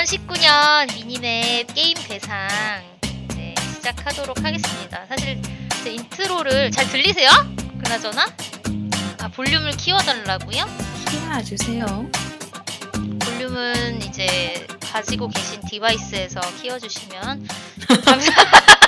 2019년 0.00 0.94
미니맵 0.94 1.74
게임 1.74 1.94
대상 1.94 2.48
이제 3.02 3.54
시작하도록 3.74 4.42
하겠습니다. 4.42 5.04
사실 5.06 5.40
제 5.84 5.92
intro를 5.92 6.70
잘 6.70 6.88
들리세요? 6.88 7.28
그나저나 7.82 8.24
아 9.18 9.28
볼륨을 9.28 9.72
키워달라고요? 9.72 10.64
키워주세요. 11.10 12.10
볼륨은 13.20 14.00
이제 14.02 14.66
가지고 14.80 15.28
계신 15.28 15.60
device에서 15.68 16.40
키워주시면 16.62 17.46
감사 18.04 18.32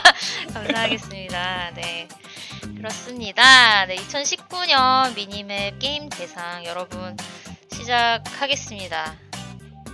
감사하겠습니다. 0.54 1.72
네. 1.74 2.08
그렇습니다. 2.78 3.84
네, 3.84 3.96
2019년 3.96 5.14
미니맵 5.14 5.78
게임 5.78 6.08
대상 6.08 6.64
여러분 6.64 7.16
시작하겠습니다. 7.70 9.31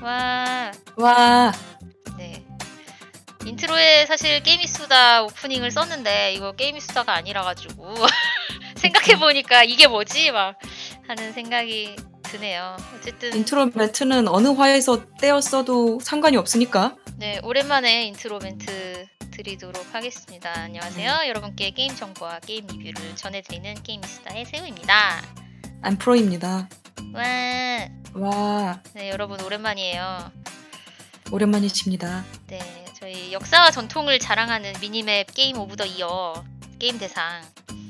와, 0.02 0.72
와, 0.96 1.52
네. 2.16 2.44
intro에 3.44 4.06
사실 4.06 4.42
게임이수다 4.42 5.24
opening을 5.24 5.70
썼는데 5.70 6.34
이거 6.34 6.52
게임이수다가 6.52 7.14
아니라 7.14 7.42
가지고 7.42 7.94
생각해 8.76 9.18
보니까 9.18 9.64
이게 9.64 9.86
뭐지 9.88 10.30
막 10.30 10.58
하는 11.08 11.32
생각이 11.32 11.96
드네요. 12.22 12.76
어쨌든 12.96 13.34
인트로 13.34 13.70
멘트는 13.74 14.28
어느 14.28 14.48
화에서 14.48 15.04
떼었어도 15.16 15.98
상관이 16.00 16.36
없으니까. 16.36 16.94
네, 17.16 17.40
오랜만에 17.42 18.04
인트로 18.04 18.38
멘트 18.38 19.06
드리도록 19.32 19.94
하겠습니다. 19.94 20.52
안녕하세요. 20.52 21.20
여러분께 21.28 21.70
게임 21.70 21.94
정보와 21.94 22.40
게임 22.40 22.66
리뷰를 22.66 23.16
전해드리는 23.16 23.82
게임이수다의 23.82 24.44
세우입니다. 24.44 25.22
안 25.82 25.96
프로입니다. 25.96 26.68
와, 27.14 27.88
와, 28.14 28.80
네, 28.94 29.10
여러분 29.10 29.40
오랜만이에요. 29.40 30.30
오랜만이십니다. 31.30 32.24
네, 32.48 32.84
저희 32.98 33.32
역사와 33.32 33.70
전통을 33.70 34.18
자랑하는 34.18 34.72
미니맵 34.80 35.34
Game 35.34 35.58
of 35.58 35.76
the 35.76 35.84
Year 35.84 36.44
게임 36.78 36.98
대상. 36.98 37.42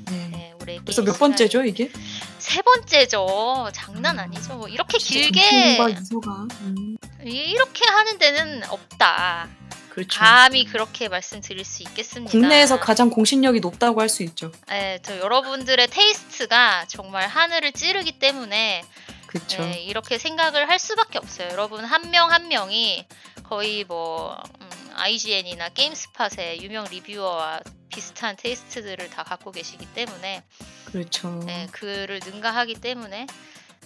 네. 0.09 0.27
네, 0.31 0.53
올해 0.61 0.79
벌써 0.83 1.01
몇 1.03 1.17
번째죠 1.17 1.63
이게? 1.63 1.91
세 2.37 2.61
번째죠. 2.61 3.69
장난 3.73 4.19
아니죠. 4.19 4.55
뭐 4.55 4.67
이렇게 4.67 4.97
길게. 4.97 5.77
음, 5.79 6.97
이렇게 7.23 7.85
하는 7.89 8.17
데는 8.17 8.63
없다. 8.69 9.47
그렇죠. 9.89 10.19
감히 10.19 10.65
그렇게 10.65 11.09
말씀드릴 11.09 11.65
수 11.65 11.83
있겠습니다. 11.83 12.31
국내에서 12.31 12.79
가장 12.79 13.09
공신력이 13.09 13.59
높다고 13.59 14.01
할 14.01 14.09
수 14.09 14.23
있죠. 14.23 14.51
네, 14.67 14.99
저 15.03 15.17
여러분들의 15.17 15.87
taste가 15.87 16.85
정말 16.87 17.27
하늘을 17.27 17.71
찌르기 17.73 18.19
때문에 18.19 18.83
그렇죠. 19.27 19.61
네, 19.63 19.81
이렇게 19.83 20.17
생각을 20.17 20.67
할 20.69 20.79
수밖에 20.79 21.17
없어요. 21.19 21.49
여러분 21.51 21.85
한 21.85 22.09
명한 22.09 22.47
명이 22.47 23.05
거의 23.43 23.83
뭐 23.83 24.35
음, 24.61 24.69
IGN이나 24.95 25.69
GameSpot의 25.69 26.61
유명 26.63 26.85
reviewer와 26.89 27.59
비슷한 27.89 28.35
taste들을 28.35 29.09
다 29.09 29.23
갖고 29.23 29.51
계시기 29.51 29.85
때문에 29.93 30.43
그렇죠. 30.85 31.39
네, 31.45 31.67
그를 31.71 32.19
능가하기 32.25 32.75
때문에 32.75 33.27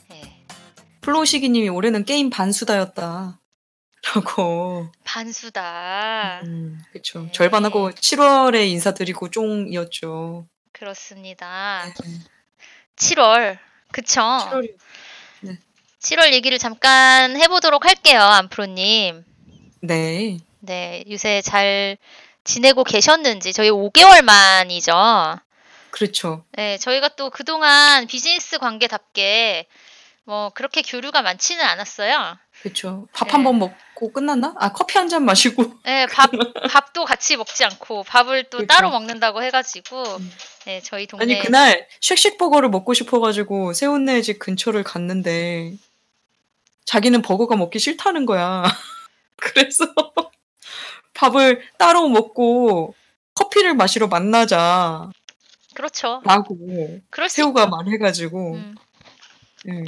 네, 0.09 0.45
플로시기님이 1.01 1.69
올해는 1.69 2.05
게임 2.05 2.29
반수다였다. 2.29 3.39
라고. 4.15 4.89
반수다. 5.13 6.41
음, 6.45 6.81
그렇죠. 6.91 7.21
네. 7.21 7.31
절반하고 7.31 7.91
7월에 7.91 8.67
인사드리고 8.69 9.29
쫑이었죠. 9.29 10.47
그렇습니다. 10.71 11.83
네. 12.01 12.19
7월 12.95 13.59
그쵸? 13.91 14.21
7월이 14.21 14.75
7월 15.99 16.33
얘기를 16.33 16.57
잠깐 16.57 17.39
해보도록 17.39 17.85
할게요, 17.85 18.21
안프로님. 18.21 19.23
네. 19.81 20.39
네, 20.59 21.03
요새 21.09 21.41
잘 21.41 21.97
지내고 22.43 22.83
계셨는지 22.83 23.53
저희 23.53 23.69
5개월 23.69 24.23
만이죠. 24.23 25.37
그렇죠. 25.91 26.43
네, 26.53 26.79
저희가 26.79 27.09
또 27.09 27.29
그동안 27.29 28.07
비즈니스 28.07 28.57
관계답게 28.57 29.67
뭐 30.25 30.49
그렇게 30.55 30.81
교류가 30.81 31.21
많지는 31.21 31.63
않았어요. 31.63 32.37
그렇죠. 32.61 33.07
밥 33.13 33.25
네. 33.25 33.31
한번먹 33.33 33.75
고 34.03 34.11
끝났나? 34.11 34.53
아 34.57 34.71
커피 34.73 34.97
한 34.97 35.07
잔 35.07 35.23
마시고. 35.25 35.63
네, 35.83 36.05
밥 36.07 36.29
밥도 36.71 37.05
같이 37.05 37.37
먹지 37.37 37.63
않고 37.63 38.03
밥을 38.03 38.49
또 38.49 38.59
그쵸. 38.59 38.67
따로 38.67 38.89
먹는다고 38.89 39.43
해가지고 39.43 40.03
음. 40.03 40.31
네, 40.65 40.81
저희 40.81 41.07
동네 41.07 41.23
아니 41.23 41.39
그날 41.39 41.87
쉑쉑 42.01 42.37
버거를 42.37 42.69
먹고 42.69 42.93
싶어가지고 42.93 43.73
세운네 43.73 44.21
집 44.21 44.39
근처를 44.39 44.83
갔는데 44.83 45.73
자기는 46.85 47.21
버거가 47.21 47.55
먹기 47.55 47.79
싫다는 47.79 48.25
거야. 48.25 48.63
그래서 49.37 49.85
밥을 51.13 51.61
따로 51.77 52.07
먹고 52.09 52.95
커피를 53.35 53.73
마시러 53.75 54.07
만나자라고 54.07 55.11
그렇죠. 55.73 56.21
그럴 57.09 57.29
수 57.29 57.37
세우가. 57.37 57.67
말해가지고 57.67 58.53
음, 58.55 58.75
예. 59.69 59.83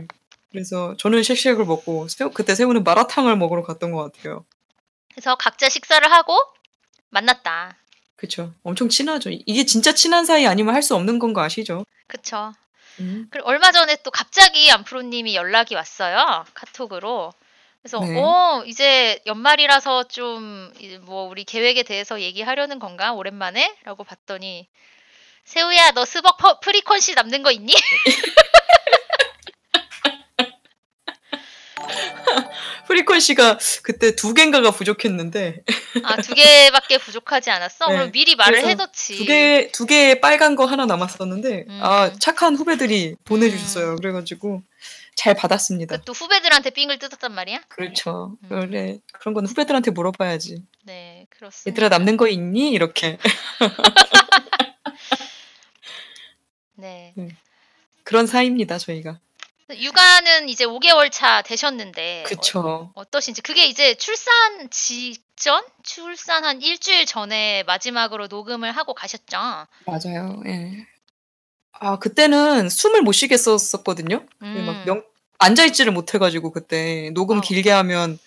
그래서 0.55 0.95
저는 0.97 1.21
쉑쉑을 1.23 1.65
먹고 1.65 2.07
세우, 2.07 2.31
그때 2.31 2.55
세우는 2.55 2.83
마라탕을 2.83 3.35
먹으러 3.37 3.61
갔던 3.63 3.91
것 3.91 4.11
같아요. 4.13 4.45
그래서 5.13 5.35
각자 5.35 5.69
식사를 5.69 6.09
하고 6.11 6.37
만났다. 7.09 7.75
그쵸. 8.15 8.53
엄청 8.63 8.87
친하죠. 8.89 9.29
이게 9.31 9.65
진짜 9.65 9.93
친한 9.93 10.25
사이 10.25 10.47
아니면 10.47 10.73
할 10.73 10.81
수 10.81 10.95
없는 10.95 11.19
건 11.19 11.33
거 11.33 11.41
아시죠? 11.41 11.85
그쵸. 12.07 12.53
음. 13.01 13.27
그리고 13.29 13.49
얼마 13.49 13.71
전에 13.73 13.97
또 14.03 14.11
갑자기 14.11 14.71
안프로님이 14.71 15.35
연락이 15.35 15.75
왔어요. 15.75 16.45
카톡으로. 16.53 17.33
그래서 17.81 17.99
네. 17.99 18.17
어 18.19 18.63
이제 18.65 19.19
연말이라서 19.25 20.07
좀 20.07 20.71
뭐 21.01 21.27
우리 21.29 21.43
계획에 21.43 21.83
대해서 21.83 22.19
얘기하려는 22.21 22.79
건가 22.79 23.11
오랜만에?라고 23.13 24.03
봤더니 24.05 24.67
세우야 25.43 25.91
너 25.91 26.05
스벅 26.05 26.37
fre- 26.37 26.59
frequency 26.61 27.15
남는 27.15 27.43
거 27.43 27.51
있니? 27.51 27.73
frequency가 32.87 33.57
그때 33.83 34.15
두 34.15 34.33
개인가가 34.33 34.71
부족했는데 34.71 35.63
아 36.03 36.15
두 36.21 36.33
개밖에 36.33 36.97
부족하지 36.97 37.49
않았어? 37.51 37.87
네. 37.87 37.93
그럼 37.95 38.11
미리 38.11 38.35
말을 38.35 38.65
해뒀지. 38.65 39.17
두 39.17 39.25
개, 39.25 39.69
두 39.71 39.85
개의 39.85 40.21
빨간 40.21 40.55
거 40.55 40.65
하나 40.65 40.85
남았었는데, 40.85 41.65
음. 41.67 41.79
아, 41.81 42.11
착한 42.19 42.55
후배들이 42.55 43.15
보내주셨어요. 43.25 43.95
그래가지고, 43.97 44.61
잘 45.15 45.33
받았습니다. 45.35 45.97
그또 45.97 46.13
후배들한테 46.13 46.71
삥을 46.71 46.99
뜯었단 46.99 47.33
말이야? 47.33 47.61
그렇죠. 47.69 48.37
음. 48.43 48.47
원래 48.51 48.97
그런 49.13 49.33
건 49.33 49.45
후배들한테 49.45 49.91
물어봐야지. 49.91 50.63
네 50.83 51.25
그렇습니다. 51.29 51.69
얘들아, 51.71 51.89
남는 51.89 52.17
거 52.17 52.27
있니? 52.27 52.71
이렇게. 52.71 53.17
네. 56.75 57.13
그런 58.03 58.27
사이입니다, 58.27 58.77
저희가. 58.77 59.19
육아는 59.73 60.47
이제 60.49 60.65
5개월 60.65 61.11
차 61.11 61.41
되셨는데 61.41 62.23
그쵸. 62.27 62.91
어 62.93 63.05
떠신지 63.05 63.41
그게 63.41 63.65
이제 63.65 63.95
출산 63.95 64.69
직전 64.69 65.63
출산 65.81 66.45
한 66.45 66.61
일주일 66.61 67.05
전에 67.05 67.63
마지막으로 67.63 68.27
녹음을 68.27 68.71
하고 68.71 68.93
가셨죠. 68.93 69.37
맞아요. 69.85 70.41
예. 70.45 70.85
아, 71.77 71.99
그때는 71.99 72.69
숨을 72.69 73.01
못 73.01 73.11
쉬겠었었거든요. 73.11 74.25
음. 74.43 74.63
막 74.65 74.85
명, 74.85 75.03
앉아있지를 75.39 75.91
못해가지고, 75.91 76.51
그때. 76.51 77.09
녹음 77.13 77.39
어. 77.39 77.41
길게 77.41 77.69
하면, 77.69 78.17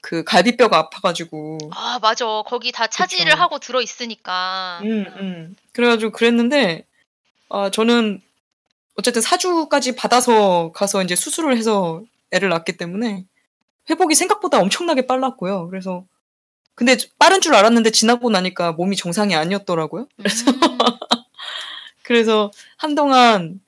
그 0.00 0.24
갈비뼈가 0.24 0.76
아파가지고. 0.76 1.58
아 1.72 1.98
맞아 2.02 2.26
거기 2.44 2.72
다 2.72 2.88
차지를 2.88 3.30
그쵸. 3.30 3.40
하고 3.42 3.58
들어 3.60 3.80
있으니까. 3.80 4.80
음, 4.82 5.06
음. 5.16 5.56
그래가지고 5.72 6.10
그랬는데, 6.10 6.84
아, 7.48 7.70
저는 7.70 8.20
어쨌든 8.96 9.22
사주까지 9.22 9.96
받아서 9.96 10.72
가서 10.72 11.02
이제 11.02 11.16
수술을 11.16 11.56
해서 11.56 12.02
애를 12.30 12.48
낳기 12.48 12.76
때문에 12.76 13.24
회복이 13.90 14.14
생각보다 14.14 14.60
엄청나게 14.60 15.06
빨랐고요. 15.06 15.68
그래서, 15.68 16.04
근데 16.74 16.96
빠른 17.18 17.40
줄 17.40 17.54
알았는데 17.54 17.90
지나고 17.90 18.30
나니까 18.30 18.72
몸이 18.72 18.96
정상이 18.96 19.34
아니었더라고요. 19.34 20.08
그래서, 20.16 20.50
음, 20.50 20.56
그래서 22.02 22.50
한동안 22.76 23.60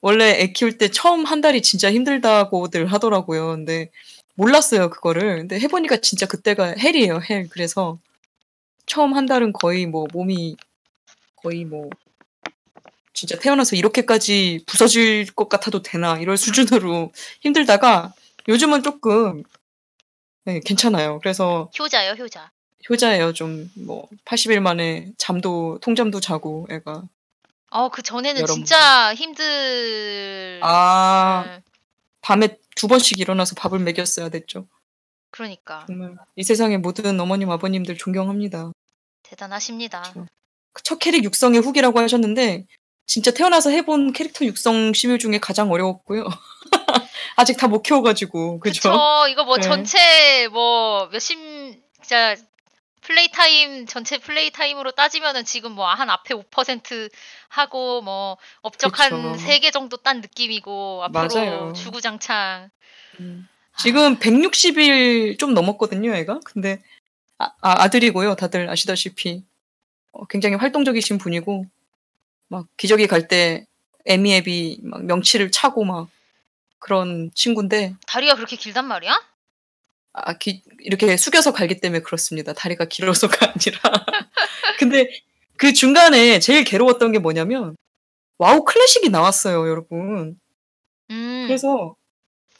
원래 0.00 0.40
애 0.40 0.52
키울 0.52 0.78
때 0.78 0.88
처음 0.88 1.24
한 1.24 1.40
달이 1.40 1.62
진짜 1.62 1.90
힘들다고들 1.90 2.86
하더라고요. 2.86 3.48
근데 3.48 3.90
몰랐어요, 4.34 4.90
그거를. 4.90 5.38
근데 5.38 5.58
해보니까 5.60 5.98
진짜 5.98 6.26
그때가 6.26 6.74
hell이에요, 6.78 7.20
hell. 7.28 7.48
그래서 7.48 7.98
처음 8.86 9.14
한 9.14 9.26
달은 9.26 9.52
거의 9.52 9.86
뭐 9.86 10.06
몸이 10.12 10.56
거의 11.36 11.64
뭐 11.64 11.90
진짜 13.16 13.38
태어나서 13.38 13.76
이렇게까지 13.76 14.64
부서질 14.66 15.32
것 15.34 15.48
같아도 15.48 15.80
되나 15.82 16.18
이럴 16.18 16.36
수준으로 16.36 17.12
힘들다가 17.40 18.12
요즘은 18.46 18.82
조금 18.82 19.42
네, 20.44 20.60
괜찮아요. 20.60 21.18
그래서 21.20 21.70
효자요 21.78 22.12
효자. 22.12 22.50
효자예요. 22.88 23.32
좀 23.32 23.70
뭐 23.74 24.06
80일 24.26 24.60
만에 24.60 25.12
잠도 25.18 25.78
통잠도 25.80 26.20
자고 26.20 26.68
애가 26.70 27.02
어 27.70 27.88
그 27.88 28.02
전에는 28.02 28.42
여러분. 28.42 28.54
진짜 28.54 29.12
힘들. 29.14 30.60
아 30.62 31.44
음, 31.46 31.60
밤에 32.20 32.58
두 32.76 32.86
번씩 32.86 33.18
일어나서 33.18 33.54
밥을 33.56 33.78
먹였어야 33.80 34.28
됐죠. 34.28 34.66
그러니까 35.30 35.84
정말 35.86 36.14
이 36.36 36.44
세상의 36.44 36.78
모든 36.78 37.18
어머님 37.18 37.50
아버님들 37.50 37.96
존경합니다. 37.96 38.72
대단하십니다. 39.22 40.02
그쵸. 40.02 40.26
첫 40.84 40.98
캐릭 40.98 41.24
육성의 41.24 41.60
후기라고 41.62 41.98
하셨는데 41.98 42.66
진짜 43.06 43.30
태어나서 43.30 43.70
해본 43.70 44.12
캐릭터 44.12 44.44
육성 44.44 44.92
시뮬 44.92 45.18
중에 45.18 45.38
가장 45.38 45.70
어려웠고요. 45.70 46.26
아직 47.36 47.56
다 47.56 47.68
못 47.68 47.82
키워가지고 47.82 48.60
그죠? 48.60 48.90
그쵸. 48.90 49.28
이거 49.30 49.44
뭐 49.44 49.56
네. 49.56 49.62
전체 49.62 50.48
뭐 50.48 51.06
몇십 51.12 51.38
진짜 52.02 52.34
play 53.02 53.30
time 53.30 53.86
전체 53.86 54.18
play 54.18 54.50
time으로 54.50 54.90
따지면은 54.92 55.44
지금 55.44 55.72
뭐 55.72 55.86
한 55.86 56.10
앞에 56.10 56.34
5% 56.34 57.10
하고 57.48 58.02
뭐 58.02 58.36
업적 58.62 58.98
한 58.98 59.10
그쵸. 59.10 59.46
3개 59.46 59.72
정도 59.72 59.96
딴 59.98 60.20
느낌이고 60.20 61.04
앞으로 61.04 61.28
맞아요. 61.32 61.72
주구장창 61.74 62.70
음. 63.20 63.48
지금 63.78 64.18
160일 64.18 65.38
좀 65.38 65.52
넘었거든요, 65.54 66.14
애가. 66.14 66.40
근데 66.44 66.82
아, 67.38 67.50
아들이고요 67.60 68.34
다들 68.34 68.68
아시다시피 68.70 69.44
어, 70.12 70.26
굉장히 70.26 70.56
활동적이신 70.56 71.18
분이고 71.18 71.66
막 72.48 72.66
기저귀 72.76 73.06
갈 73.06 73.28
때 73.28 73.66
애미애비 74.04 74.80
막 74.84 75.04
명치를 75.04 75.50
차고 75.50 75.84
막 75.84 76.08
그런 76.78 77.30
친구인데 77.34 77.94
다리가 78.06 78.36
그렇게 78.36 78.56
길단 78.56 78.86
말이야? 78.86 79.20
아, 80.12 80.32
기- 80.38 80.62
이렇게 80.80 81.16
숙여서 81.16 81.52
갈기 81.52 81.80
때문에 81.80 82.00
그렇습니다. 82.00 82.52
다리가 82.52 82.84
길어서가 82.86 83.36
아니라. 83.52 83.80
근데 84.78 85.10
그 85.58 85.72
중간에 85.72 86.38
제일 86.38 86.64
괴로웠던 86.64 87.12
게 87.12 87.18
뭐냐면 87.18 87.76
와우 88.38 88.64
클래식이 88.64 89.08
나왔어요, 89.10 89.68
여러분. 89.68 90.38
음. 91.10 91.44
그래서 91.48 91.96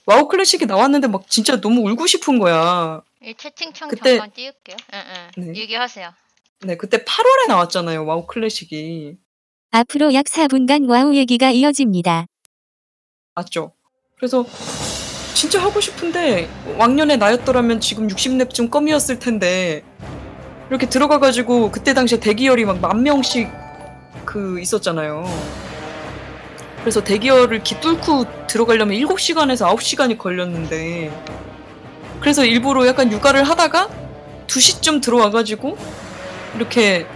와우 0.05 0.27
클래식이 0.29 0.67
나왔는데 0.67 1.07
막 1.09 1.29
진짜 1.31 1.61
너무 1.61 1.89
울고 1.89 2.07
싶은 2.07 2.39
거야. 2.39 3.03
이 3.23 3.35
채팅창 3.35 3.89
그때- 3.89 4.17
잠깐 4.17 4.33
띄울게요. 4.33 4.77
응, 4.95 5.31
응. 5.39 5.53
네. 5.53 5.61
얘기하세요. 5.61 6.13
네, 6.61 6.77
그때 6.77 7.05
8월에 7.05 7.49
나왔잖아요, 7.49 8.05
와우 8.05 8.27
클래식이. 8.27 9.17
앞으로 9.77 10.15
약 10.15 10.25
4분간 10.25 10.89
와우 10.89 11.15
얘기가 11.15 11.51
이어집니다. 11.51 12.25
맞죠? 13.35 13.73
그래서 14.17 14.47
진짜 15.35 15.61
하고 15.61 15.81
싶은데 15.83 16.49
왕년에 16.79 17.17
나였더라면 17.19 17.81
지금 17.81 18.09
60렙쯤 18.09 18.71
껌이었을 18.71 19.19
텐데 19.19 19.83
이렇게 20.71 20.89
들어가가지고 20.89 21.71
그때 21.73 21.93
당시에 21.93 22.19
대기열이 22.19 22.65
막 22.65 22.79
만 22.81 23.03
명씩 23.03 23.51
그 24.25 24.59
있었잖아요. 24.61 25.27
그래서 26.81 27.05
대기열을 27.05 27.63
기 27.63 27.79
뚫고 27.79 28.47
들어가려면 28.47 28.97
7시간에서 28.97 29.69
9시간이 29.77 30.17
걸렸는데 30.17 31.11
그래서 32.21 32.47
일부러 32.47 32.87
약간 32.87 33.13
육아를 33.13 33.45
하다가 33.45 33.89
2시쯤 34.47 35.03
들어와가지고 35.03 35.77
이렇게 36.57 37.07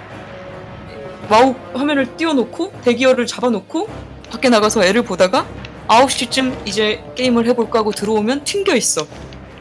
와우 1.31 1.55
화면을 1.75 2.17
띄워놓고 2.17 2.73
대기열을 2.85 3.27
잡아놓고 3.27 3.89
밖에 4.31 4.49
나가서 4.49 4.85
애를 4.85 5.03
보다가 5.03 5.47
9시쯤 5.89 6.67
이제 6.69 7.03
게임을 7.17 7.47
해볼까 7.49 7.81
하고 7.81 7.93
들어오면 7.93 8.45
튕겨 8.45 8.75
있어. 8.77 9.07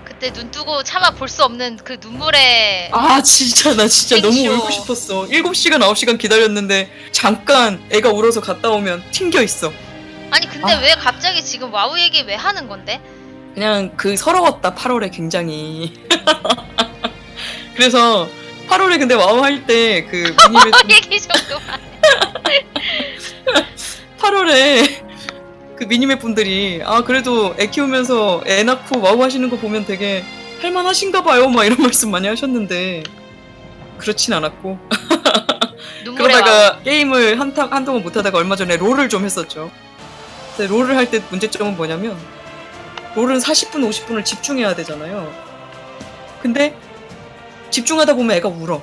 그때 0.04 0.32
눈 0.34 0.52
뜨고 0.52 0.84
차마 0.84 1.12
볼 1.12 1.28
수 1.30 1.44
없는 1.44 1.78
그 1.84 1.98
눈물의 2.02 2.90
아 2.92 3.22
진짜 3.22 3.74
나 3.76 3.88
진짜 3.88 4.20
너무. 4.22 4.38
울고 4.38 4.70
싶었어. 4.72 5.28
7시간 5.28 5.80
9시간 5.82 6.18
기다렸는데 6.18 6.90
잠깐 7.12 7.82
애가 7.92 8.10
울어서 8.10 8.42
갔다 8.42 8.70
오면 8.72 9.04
튕겨 9.12 9.42
있어. 9.44 9.72
아니 10.32 10.48
근데 10.48 10.74
아. 10.74 10.80
왜 10.80 10.92
갑자기 10.96 11.44
지금 11.44 11.74
와우 11.74 11.98
얘기 12.00 12.22
왜 12.24 12.36
하는 12.36 12.68
건데? 12.68 13.00
그냥 13.54 13.92
그 13.96 14.16
서러웠다 14.18 14.76
8월에 14.76 15.12
굉장히. 15.12 15.94
그래서 17.76 18.28
8월에 18.70 19.00
근데 19.00 19.16
와우 19.16 19.42
할 19.44 19.66
때그 19.66 20.36
미니맵 20.50 20.74
얘기 20.92 21.20
좀 21.20 21.32
그만. 21.48 21.80
8월에 24.20 25.06
그 25.76 25.84
미니맵 25.86 26.20
분들이 26.20 26.82
아 26.86 27.02
그래도 27.04 27.56
애 27.58 27.68
키우면서 27.68 28.44
애 28.46 28.64
낳고 28.64 29.00
와우 29.02 29.22
하시는 29.24 29.50
거 29.50 29.58
보면 29.58 29.86
되게 29.86 30.24
할만하신가 30.62 31.24
봐요 31.24 31.50
막 31.50 31.66
이런 31.66 31.80
말씀 31.82 32.12
많이 32.12 32.28
하셨는데 32.28 33.04
그렇진 33.98 34.34
않았고 34.34 34.78
눈물의 36.06 36.36
와우. 36.36 36.44
그러다가 36.44 36.80
게임을 36.84 37.40
한, 37.40 37.54
타- 37.54 37.68
한동안 37.72 38.04
못하다가 38.04 38.38
얼마 38.38 38.56
전에 38.56 38.78
롤을 38.78 39.10
좀 39.10 39.26
했었죠 39.26 39.72
근데 40.58 40.68
롤을 40.72 40.96
할 40.96 41.10
때 41.10 41.22
문제점은 41.30 41.76
뭐냐면 41.78 42.18
롤은 43.16 43.40
40분 43.40 43.90
50분을 43.90 44.24
집중해야 44.26 44.76
되잖아요 44.76 45.34
근데 46.42 46.76
집중하다 47.70 48.14
보면 48.16 48.36
애가 48.38 48.50
울어 48.50 48.82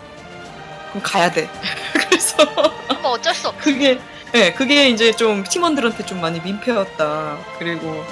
그럼 0.90 1.02
가야 1.02 1.30
돼 1.30 1.48
그래서 1.92 2.36
뭐 3.02 3.12
어쩔 3.12 3.34
수 3.34 3.48
없. 3.48 3.58
그게 3.58 3.98
네, 4.32 4.52
그게 4.52 4.88
이제 4.88 5.12
좀 5.12 5.44
팀원들한테 5.44 6.04
좀 6.04 6.20
많이 6.20 6.40
민폐였다. 6.40 7.38
그리고 7.58 8.04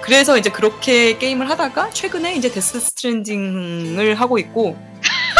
그래서 0.00 0.36
이제 0.36 0.50
그렇게 0.50 1.16
게임을 1.18 1.48
하다가 1.48 1.90
최근에 1.90 2.34
이제 2.36 2.50
데스 2.52 2.78
스트랜딩을 2.78 4.14
하고 4.16 4.38
있고 4.38 4.76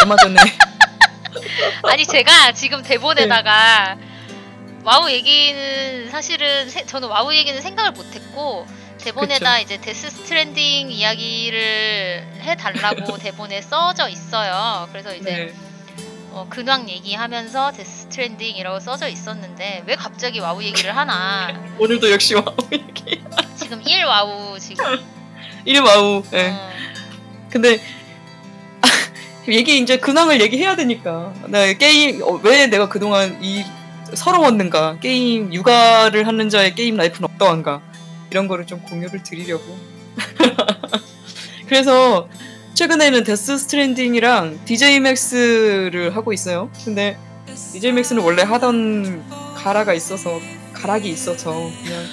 얼마 0.01 0.15
전에 0.17 0.35
아니 1.83 2.05
제가 2.05 2.51
지금 2.53 2.81
대본에다가 2.81 3.95
네. 3.95 4.05
와우 4.83 5.09
얘기는 5.09 6.09
사실은 6.09 6.67
세- 6.69 6.85
저는 6.85 7.07
와우 7.07 7.33
얘기는 7.33 7.59
생각을 7.61 7.91
못했고 7.91 8.65
대본에다 9.05 9.59
이제 9.59 9.77
데스 9.79 10.09
스트랜딩 10.09 10.89
이야기를 10.89 12.27
해달라고 12.41 13.17
대본에 13.21 13.61
써져 13.61 14.09
있어요. 14.09 14.89
그래서 14.91 15.13
이제 15.13 15.29
네, 15.29 15.53
어, 16.31 16.47
근황 16.49 16.89
얘기하면서 16.89 17.73
데스 17.73 18.01
스트랜딩이라고 18.01 18.79
써져 18.79 19.07
있었는데 19.07 19.83
왜 19.85 19.95
갑자기 19.95 20.39
와우 20.39 20.63
얘기를 20.63 20.97
하나? 20.97 21.53
오늘도 21.77 22.11
역시 22.11 22.33
와우 22.33 22.45
얘기. 22.71 23.23
지금 23.55 23.79
1 23.85 24.05
와우 24.05 24.59
지금. 24.59 24.83
이름 25.65 25.85
와우. 25.85 26.23
네. 26.31 26.49
어, 26.49 26.69
근데 27.51 27.79
얘기 29.47 29.77
이제 29.77 29.97
근황을 29.97 30.41
얘기해야 30.41 30.75
되니까 30.75 31.31
나 31.45 31.71
게임 31.73 32.23
어, 32.23 32.39
왜 32.41 32.65
내가 32.65 32.89
그동안 32.89 33.37
이 33.43 33.63
서러웠는가 34.15 34.97
게임 34.99 35.53
육아를 35.53 36.25
하는 36.25 36.49
자의 36.49 36.73
게임 36.73 36.97
life는 36.97 37.29
어떠한가 37.35 37.81
이런 38.31 38.47
거를 38.47 38.65
좀 38.67 38.79
공유를 38.81 39.23
드리려고. 39.23 39.63
그래서 41.67 42.27
최근에는 42.73 43.23
데스 43.23 43.57
스트랜딩이랑 43.57 44.59
DJ 44.65 44.99
맥스를 44.99 46.15
하고 46.15 46.33
있어요. 46.33 46.69
근데 46.83 47.17
DJ 47.73 47.93
맥스는 47.93 48.21
원래 48.23 48.43
하던 48.43 49.23
가라가 49.55 49.93
있어서 49.93 50.39
가락이 50.73 51.09
있어서 51.09 51.51
그냥 51.83 52.03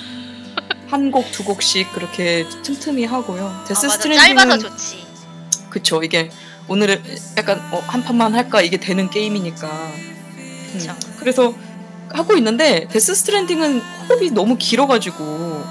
한 0.89 1.11
곡 1.11 1.31
두 1.33 1.43
곡씩 1.45 1.93
그렇게 1.95 2.47
틈틈이 2.63 3.05
하고요. 3.07 3.47
아, 3.47 3.65
데스 3.67 3.87
맞아. 3.87 3.97
스트랜딩은 3.97 4.37
짧아서 4.37 4.59
좋지. 4.69 5.07
그쵸. 5.71 6.03
이게 6.03 6.31
오늘은 6.69 7.03
약간 7.39 7.59
어, 7.73 7.83
한 7.87 8.03
판만 8.05 8.35
할까? 8.35 8.61
이게 8.61 8.77
되는 8.79 9.09
게임이니까. 9.11 9.67
음. 9.69 10.89
그래서 11.19 11.55
하고 12.11 12.37
있는데 12.37 12.87
데스 12.89 13.15
스트랜딩은 13.15 13.81
호흡이 13.81 14.31
너무 14.31 14.57
길어가지고 14.59 15.65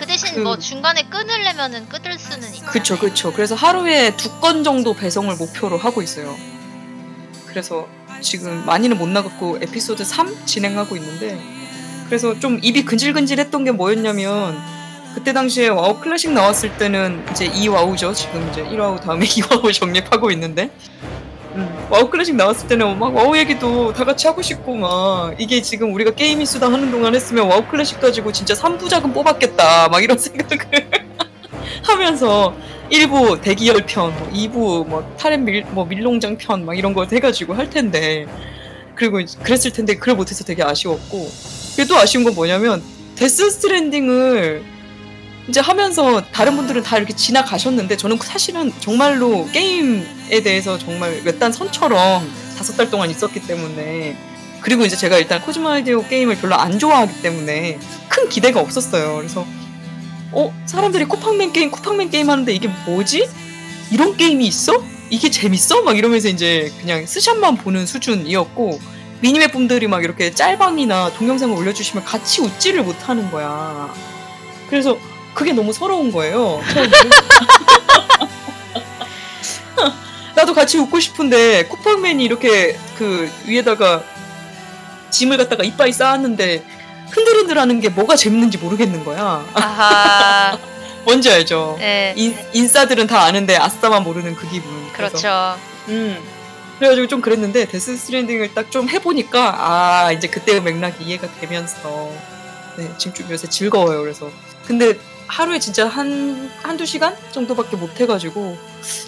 그 0.00 0.06
대신 0.06 0.34
그- 0.36 0.40
뭐 0.40 0.58
중간에 0.58 1.02
끊으려면은 1.10 1.86
끊을 1.88 2.18
수는 2.18 2.54
있고. 2.54 2.66
그쵸 2.72 2.98
그쵸. 2.98 3.32
그래서 3.32 3.54
하루에 3.54 4.16
두 4.16 4.40
건 4.40 4.64
정도 4.64 4.94
배송을 4.94 5.36
목표로 5.36 5.76
하고 5.76 6.00
있어요. 6.00 6.34
그래서 7.46 7.86
지금 8.22 8.64
많이는 8.64 8.96
못 8.96 9.06
나갔고 9.08 9.58
에피소드 9.60 10.02
3 10.04 10.46
진행하고 10.46 10.96
있는데 10.96 11.38
그래서 12.06 12.38
좀 12.38 12.58
입이 12.62 12.84
근질근질했던 12.86 13.64
게 13.64 13.70
뭐였냐면 13.72 14.58
그때 15.14 15.32
당시에 15.34 15.68
와우 15.68 15.98
클래식 16.00 16.32
나왔을 16.32 16.76
때는 16.78 17.22
이제 17.32 17.48
2와우죠. 17.50 18.14
지금 18.14 18.48
이제 18.50 18.62
1와우 18.62 19.00
다음에 19.02 19.26
2와우 19.26 19.72
적립하고 19.74 20.30
있는데 20.30 20.70
음, 21.56 21.86
와우 21.90 22.08
클래식 22.08 22.36
나왔을 22.36 22.68
때는 22.68 22.98
막 22.98 23.14
와우 23.14 23.36
얘기도 23.36 23.92
다 23.92 24.04
같이 24.04 24.26
하고 24.26 24.40
싶고 24.40 24.74
막 24.76 25.34
이게 25.38 25.60
지금 25.60 25.92
우리가 25.94 26.12
게임이 26.12 26.46
수다 26.46 26.70
하는 26.70 26.90
동안 26.90 27.14
했으면 27.14 27.48
와우 27.48 27.66
클래식 27.66 28.00
가지고 28.00 28.30
진짜 28.32 28.54
3부작은 28.54 29.12
뽑았겠다. 29.12 29.88
막 29.88 30.02
이런 30.02 30.16
생각을 30.18 30.88
하면서 31.82 32.54
1부 32.90 33.40
대기열 33.40 33.84
편, 33.86 34.12
뭐 34.16 34.28
2부 34.32 34.86
뭐 34.88 35.14
타렌 35.18 35.44
밀, 35.44 35.64
뭐 35.70 35.84
밀농장 35.84 36.36
편 36.38 36.64
막 36.64 36.76
이런 36.78 36.92
거 36.94 37.04
해가지고 37.04 37.54
할 37.54 37.68
텐데 37.70 38.26
그리고 38.94 39.18
그랬을 39.42 39.72
텐데 39.72 39.94
그걸 39.96 40.14
못해서 40.14 40.44
되게 40.44 40.62
아쉬웠고 40.62 41.28
그게 41.70 41.84
또 41.86 41.96
아쉬운 41.96 42.22
건 42.24 42.34
뭐냐면 42.34 42.82
데스 43.16 43.50
스트랜딩을 43.50 44.62
이제 45.50 45.58
하면서 45.58 46.22
다른 46.30 46.54
분들은 46.54 46.84
다 46.84 46.96
이렇게 46.96 47.12
지나가셨는데 47.12 47.96
저는 47.96 48.18
사실은 48.22 48.72
정말로 48.78 49.48
게임에 49.50 50.42
대해서 50.44 50.78
정말 50.78 51.22
외딴 51.24 51.50
섬처럼 51.50 52.32
다섯 52.56 52.76
달 52.76 52.88
동안 52.88 53.10
있었기 53.10 53.48
때문에 53.48 54.16
그리고 54.60 54.84
이제 54.84 54.94
제가 54.94 55.18
일단 55.18 55.42
코지마 55.42 55.72
히데오 55.72 56.06
게임을 56.06 56.36
별로 56.36 56.54
안 56.54 56.78
좋아하기 56.78 57.20
때문에 57.22 57.80
큰 58.08 58.28
기대가 58.28 58.60
없었어요. 58.60 59.16
그래서 59.16 59.44
어 60.30 60.54
사람들이 60.66 61.06
쿠팡맨 61.06 61.52
게임 61.52 61.72
쿠팡맨 61.72 62.10
게임 62.10 62.30
하는데 62.30 62.54
이게 62.54 62.70
뭐지? 62.86 63.28
이런 63.90 64.16
게임이 64.16 64.46
있어? 64.46 64.80
이게 65.10 65.30
재밌어? 65.30 65.82
막 65.82 65.98
이러면서 65.98 66.28
이제 66.28 66.72
그냥 66.80 67.04
스샷만 67.06 67.56
보는 67.56 67.86
수준이었고 67.86 68.78
미니맵 69.20 69.50
분들이 69.50 69.88
막 69.88 70.04
이렇게 70.04 70.30
짤방이나 70.30 71.14
동영상을 71.14 71.56
올려주시면 71.56 72.04
같이 72.04 72.40
웃지를 72.40 72.84
못하는 72.84 73.32
거야. 73.32 73.92
그래서 74.68 74.96
그게 75.34 75.52
너무 75.52 75.72
서러운 75.72 76.10
거예요. 76.12 76.60
나도 80.34 80.54
같이 80.54 80.78
웃고 80.78 81.00
싶은데 81.00 81.64
쿠팡맨이 81.66 82.24
이렇게 82.24 82.78
그 82.96 83.30
위에다가 83.46 84.02
짐을 85.10 85.36
갖다가 85.36 85.64
이빠이 85.64 85.92
쌓았는데 85.92 86.64
흔들흔들하는 87.10 87.80
게 87.80 87.88
뭐가 87.88 88.16
재밌는지 88.16 88.58
모르겠는 88.58 89.04
거야. 89.04 89.44
아하. 89.54 90.58
뭔지 91.04 91.30
알죠? 91.30 91.76
네. 91.78 92.12
인, 92.16 92.36
인싸들은 92.52 93.06
다 93.06 93.22
아는데 93.24 93.56
아싸만 93.56 94.02
모르는 94.04 94.34
그 94.36 94.48
기분. 94.48 94.70
그래서, 94.92 95.16
그렇죠. 95.18 95.58
음. 95.88 96.22
그래가지고 96.78 97.08
좀 97.08 97.20
그랬는데 97.20 97.66
데스 97.66 97.96
스트랜딩을 97.96 98.54
딱 98.54 98.70
좀 98.70 98.88
해보니까 98.88 99.54
아 99.58 100.12
이제 100.12 100.28
그때의 100.28 100.62
맥락이 100.62 101.04
이해가 101.04 101.26
되면서 101.40 102.10
네 102.76 102.88
지금 102.96 103.12
좀 103.14 103.30
요새 103.30 103.48
즐거워요. 103.48 104.00
그래서 104.00 104.30
근데 104.66 104.94
하루에 105.30 105.60
진짜 105.60 105.86
한 105.86 106.50
한두 106.62 106.84
시간 106.84 107.16
정도밖에 107.30 107.76
못 107.76 108.00
해가지고 108.00 108.58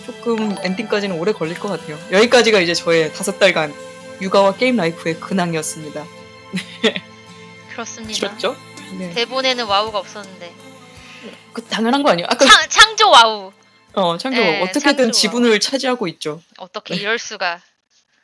조금 0.07 0.57
엔딩까지는 0.63 1.19
오래 1.19 1.33
걸릴 1.33 1.59
것 1.59 1.69
같아요. 1.69 1.99
여기까지가 2.13 2.61
이제 2.61 2.75
저의 2.75 3.13
다섯 3.13 3.39
달간 3.41 3.75
육아와 4.21 4.55
게임 4.55 4.77
라이프의 4.77 5.19
근황이었습니다. 5.19 6.05
그렇습니다. 7.73 8.15
싫었죠? 8.15 8.57
네. 8.99 9.13
대본에는 9.15 9.65
와우가 9.67 9.99
없었는데. 9.99 10.55
그 11.53 11.63
당연한 11.65 12.03
거 12.05 12.11
아니에요? 12.11 12.29
아까 12.31 12.45
창, 12.45 12.69
창조 12.69 13.11
와우. 13.11 13.53
어 13.95 14.17
창조 14.17 14.41
네, 14.41 14.63
어떻게든 14.63 14.97
창조. 15.07 15.13
지분을 15.13 15.61
차지하고 15.61 16.07
있죠. 16.09 16.41
어떻게 16.59 16.95
이럴 16.95 17.19
수가. 17.19 17.61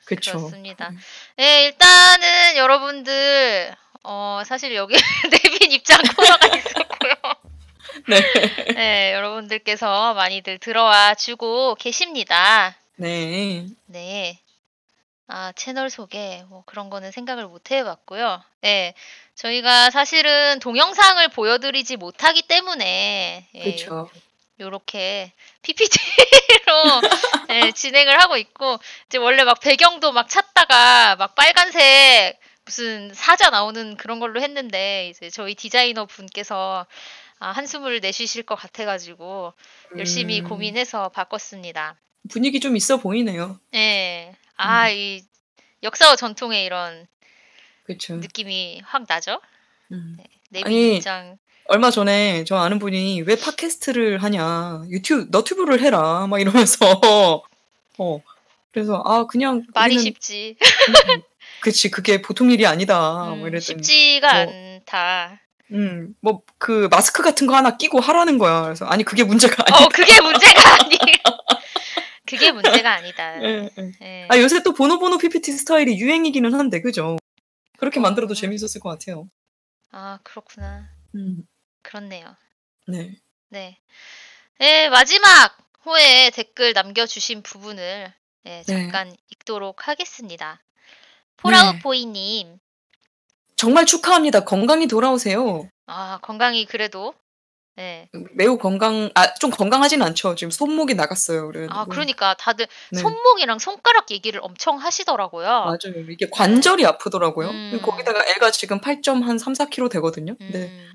그렇죠. 0.04 0.38
그렇습니다. 0.38 0.90
네, 1.36 1.64
일단은 1.64 2.56
여러분들 2.56 3.74
어 4.04 4.42
사실 4.46 4.74
여기 4.74 4.94
내빈 5.30 5.72
입장 5.72 5.98
코너가 6.16 6.46
있었고요. 6.56 7.14
네. 8.06 8.20
네, 8.74 9.12
여러분들께서 9.14 10.14
많이들 10.14 10.58
들어와 10.58 11.14
주고 11.14 11.74
계십니다. 11.74 12.76
네. 12.96 13.66
네. 13.86 14.38
아, 15.26 15.52
채널 15.56 15.90
소개, 15.90 16.42
뭐 16.48 16.62
그런 16.64 16.88
거는 16.88 17.10
생각을 17.10 17.46
못 17.46 17.70
해봤고요. 17.70 18.42
네. 18.62 18.94
저희가 19.34 19.90
사실은 19.90 20.58
동영상을 20.58 21.28
보여드리지 21.28 21.96
못하기 21.96 22.42
때문에, 22.42 23.46
예, 23.54 23.62
그렇죠. 23.62 24.10
요렇게 24.58 25.32
PPT로 25.62 26.00
예, 27.50 27.70
진행을 27.70 28.20
하고 28.20 28.36
있고, 28.36 28.78
이제 29.06 29.18
원래 29.18 29.44
막 29.44 29.60
배경도 29.60 30.12
막 30.12 30.28
찾다가 30.28 31.16
막 31.16 31.34
빨간색 31.34 32.40
무슨 32.64 33.12
사자 33.14 33.50
나오는 33.50 33.96
그런 33.96 34.18
걸로 34.18 34.40
했는데, 34.40 35.08
이제 35.10 35.30
저희 35.30 35.54
디자이너 35.54 36.06
분께서 36.06 36.86
아, 37.38 37.50
한숨을 37.50 38.00
내쉬실 38.00 38.42
것 38.44 38.54
같아가지고, 38.56 39.52
열심히 39.96 40.40
음, 40.40 40.48
고민해서 40.48 41.08
바꿨습니다. 41.10 41.96
분위기 42.30 42.60
좀 42.60 42.76
있어 42.76 42.98
보이네요. 42.98 43.58
네. 43.72 44.34
아, 44.56 44.90
이 44.90 45.22
역사와 45.82 46.16
전통의 46.16 46.64
이런 46.64 47.06
그렇죠. 47.84 48.16
느낌이 48.16 48.82
확 48.84 49.04
나죠? 49.08 49.40
음. 49.92 50.16
아니, 50.64 50.96
입장. 50.96 51.38
얼마 51.68 51.90
전에 51.90 52.44
저 52.44 52.56
아는 52.56 52.78
분이 52.78 53.22
왜 53.22 53.36
팟캐스트를 53.36 54.22
하냐 54.22 54.84
유튜브 54.88 55.28
너튜브를 55.30 55.80
해라 55.82 56.26
막 56.26 56.40
이러면서 56.40 56.78
어 57.98 58.22
그래서 58.72 59.02
아 59.04 59.26
그냥 59.26 59.66
말이 59.74 59.94
우리는 59.96 60.02
쉽지. 60.02 60.56
그치 61.60 61.90
그게 61.90 62.22
보통 62.22 62.50
일이 62.50 62.66
아니다 62.66 63.32
음, 63.32 63.40
뭐 63.40 63.48
이랬더니 63.48 63.82
쉽지가 63.82 64.44
뭐, 64.44 64.52
않다. 64.54 65.40
음 65.72 66.14
뭐 66.22 66.42
그 66.58 66.88
마스크 66.90 67.22
같은 67.22 67.46
거 67.46 67.54
하나 67.56 67.76
끼고 67.76 68.00
하라는 68.00 68.36
거야 68.38 68.62
그래서 68.62 68.84
아니 68.86 69.04
그게 69.04 69.22
문제가 69.24 69.64
아니 69.66 69.84
어, 69.84 69.88
그게 69.88 70.20
문제가 70.20 70.74
아니. 70.74 70.98
그게 72.26 72.52
문제가 72.52 72.92
아니다. 72.94 73.40
예, 73.42 73.70
예. 73.78 73.92
예. 74.02 74.26
아 74.28 74.38
요새 74.38 74.62
또 74.62 74.74
보노보노 74.74 75.18
PPT 75.18 75.52
스타일이 75.52 75.98
유행이기는 75.98 76.52
한데 76.54 76.80
그죠 76.82 77.16
그렇게 77.78 78.00
어. 78.00 78.02
만들어도 78.02 78.34
재밌었을 78.34 78.80
것 78.80 78.90
같아요 78.90 79.28
아, 79.92 80.18
그렇구나. 80.22 80.88
음, 81.14 81.42
그렇네요. 81.82 82.36
네 82.86 83.16
네. 83.48 83.78
네, 84.58 84.88
마지막 84.90 85.56
호에 85.86 86.30
댓글 86.30 86.72
남겨주신 86.74 87.42
부분을 87.42 88.12
네, 88.44 88.62
잠깐 88.64 89.14
읽도록 89.30 89.88
하겠습니다. 89.88 90.60
폴아웃 91.38 91.80
보이님, 91.82 92.58
정말 93.58 93.84
축하합니다 93.84 94.44
건강히 94.44 94.86
돌아오세요 94.86 95.68
아, 95.86 96.18
건강이 96.22 96.64
그래도, 96.66 97.12
네. 97.76 98.08
매우 98.34 98.56
건강 98.58 99.10
아 99.14 99.34
좀 99.34 99.50
건강하진 99.50 100.00
않죠 100.02 100.34
지금 100.34 100.50
손목이 100.50 100.94
나갔어요 100.94 101.48
그래 101.48 101.66
아, 101.70 101.84
그러니까 101.86 102.34
다들 102.34 102.66
네. 102.92 103.00
손목이랑 103.00 103.58
손가락 103.58 104.10
얘기를 104.10 104.40
엄청 104.42 104.76
하시더라고요. 104.78 105.46
맞아요. 105.48 106.04
이게 106.10 106.28
관절이 106.30 106.84
아프더라고요. 106.86 107.48
음. 107.50 107.80
거기다가 107.82 108.24
애가 108.28 108.50
지금 108.50 108.80
8점 108.80 109.22
한 109.22 109.38
3, 109.38 109.52
4kg 109.54 109.90
되거든요. 109.92 110.36
근데 110.36 110.68
음, 110.68 110.92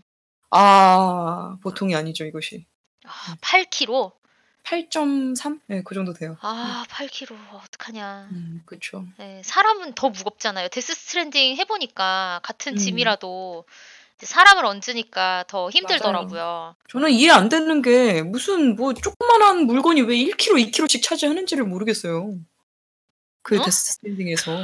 아 0.51 1.57
보통이 1.63 1.95
아니죠 1.95 2.25
이것이. 2.25 2.65
아, 3.05 3.35
8kg? 3.41 4.11
8.3? 4.63 5.59
네, 5.67 5.81
그 5.83 5.93
정도 5.93 6.13
돼요. 6.13 6.37
아, 6.41 6.85
8kg. 6.89 7.35
어떡하냐. 7.53 8.29
음, 8.31 8.61
그렇죠. 8.65 9.05
네, 9.17 9.41
사람은 9.43 9.93
더 9.93 10.09
무겁잖아요. 10.09 10.69
데스 10.69 10.93
스트랜딩 10.93 11.57
해보니까 11.57 12.39
같은 12.43 12.73
음. 12.73 12.77
짐이라도 12.77 13.65
사람을 14.19 14.65
얹으니까 14.65 15.43
더 15.47 15.69
힘들더라고요. 15.69 16.75
저는 16.89 17.11
이해 17.11 17.31
안 17.31 17.49
되는 17.49 17.81
게 17.81 18.21
무슨 18.21 18.75
뭐 18.75 18.93
조그만한 18.93 19.65
물건이 19.65 20.01
왜 20.03 20.15
1kg, 20.15 20.71
2kg씩 20.71 21.03
차지하는지를 21.03 21.65
모르겠어요. 21.65 22.33
그 23.41 23.59
어? 23.59 23.63
데스 23.63 23.93
스트랜딩에서. 23.93 24.57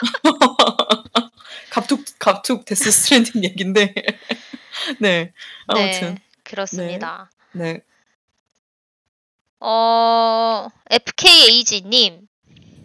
갑툭 1.70 2.04
갑툭 2.18 2.64
데스 2.64 2.90
스트랜딩 2.90 3.44
얘긴데. 3.44 3.94
네. 4.98 5.32
아무튼 5.68 6.14
네, 6.14 6.22
그렇습니다. 6.42 7.30
네. 7.52 7.80
어, 9.60 10.68
FKAG님, 10.90 12.20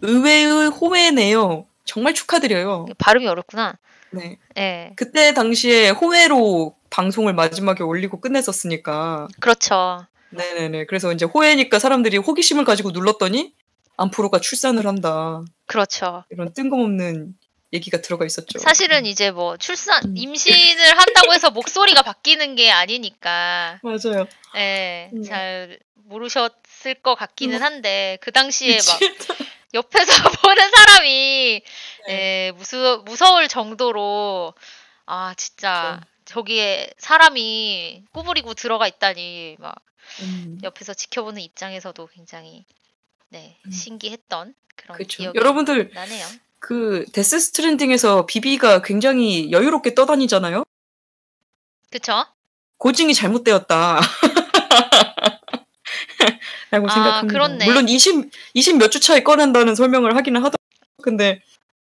의외의 0.02 0.68
호외네요. 0.68 1.66
정말 1.84 2.14
축하드려요. 2.14 2.86
발음이 2.98 3.26
어렵구나. 3.26 3.78
네. 4.10 4.38
네, 4.54 4.92
그때 4.96 5.34
당시에 5.34 5.90
호외로 5.90 6.76
방송을 6.90 7.34
마지막에 7.34 7.82
올리고 7.82 8.20
끝냈었으니까. 8.20 9.28
그렇죠. 9.40 10.06
네네네. 10.30 10.86
그래서 10.86 11.12
이제 11.12 11.24
호외니까 11.24 11.78
사람들이 11.78 12.18
호기심을 12.18 12.64
가지고 12.64 12.90
눌렀더니 12.90 13.52
안프로가 13.96 14.40
출산을 14.40 14.86
한다. 14.86 15.42
그렇죠. 15.66 16.24
이런 16.30 16.52
뜬금없는 16.52 17.34
얘기가 17.72 18.00
들어가 18.00 18.24
있었죠. 18.24 18.58
사실은 18.58 19.06
이제 19.06 19.30
뭐 19.30 19.56
출산, 19.56 20.04
음. 20.04 20.16
임신을 20.16 20.98
한다고 20.98 21.32
해서 21.32 21.50
목소리가 21.50 22.02
바뀌는 22.02 22.54
게 22.54 22.70
아니니까, 22.70 23.80
맞아요. 23.82 24.26
예, 24.56 25.10
음. 25.12 25.22
잘 25.22 25.78
모르셨 25.94 26.52
을 26.84 26.94
것 27.02 27.14
같기는 27.14 27.56
음. 27.56 27.62
한데, 27.62 28.18
그 28.20 28.32
당시에 28.32 28.76
막. 28.76 29.00
옆에서 29.74 30.12
보는 30.42 30.70
사람이, 30.70 31.62
네. 32.06 32.12
예, 32.48 32.52
무서, 32.52 32.98
무서울 32.98 33.48
정도로, 33.48 34.54
아, 35.06 35.34
진짜, 35.36 36.00
저기에 36.24 36.90
사람이 36.98 38.04
구부리고 38.12 38.54
들어가 38.54 38.86
있다니, 38.86 39.56
막, 39.58 39.74
음, 40.22 40.58
옆에서 40.62 40.94
지켜보는 40.94 41.42
입장에서도 41.42 42.06
굉장히, 42.14 42.64
네, 43.28 43.58
음. 43.66 43.70
신기했던 43.70 44.54
그런 44.76 44.96
그렇죠. 44.96 45.16
기억이 45.18 45.38
여러분들 45.38 45.90
나네요. 45.92 46.26
그 46.58 47.04
데스 47.12 47.38
스트랜딩에서 47.38 48.24
비비가 48.26 48.82
굉장히 48.82 49.50
여유롭게 49.52 49.94
떠다니잖아요. 49.94 50.64
그쵸? 51.90 52.24
고증이 52.78 53.14
잘못되었다. 53.14 54.00
라고 56.70 56.86
아, 56.88 56.92
생각합니다. 56.94 57.32
그렇네. 57.32 57.64
물론 57.64 57.88
20, 57.88 58.30
20 58.54 58.76
몇 58.78 58.90
주 58.90 59.00
차에 59.00 59.22
꺼낸다는 59.22 59.74
설명을 59.74 60.16
하기는 60.16 60.38
하더라고요. 60.40 60.56
근데 61.02 61.40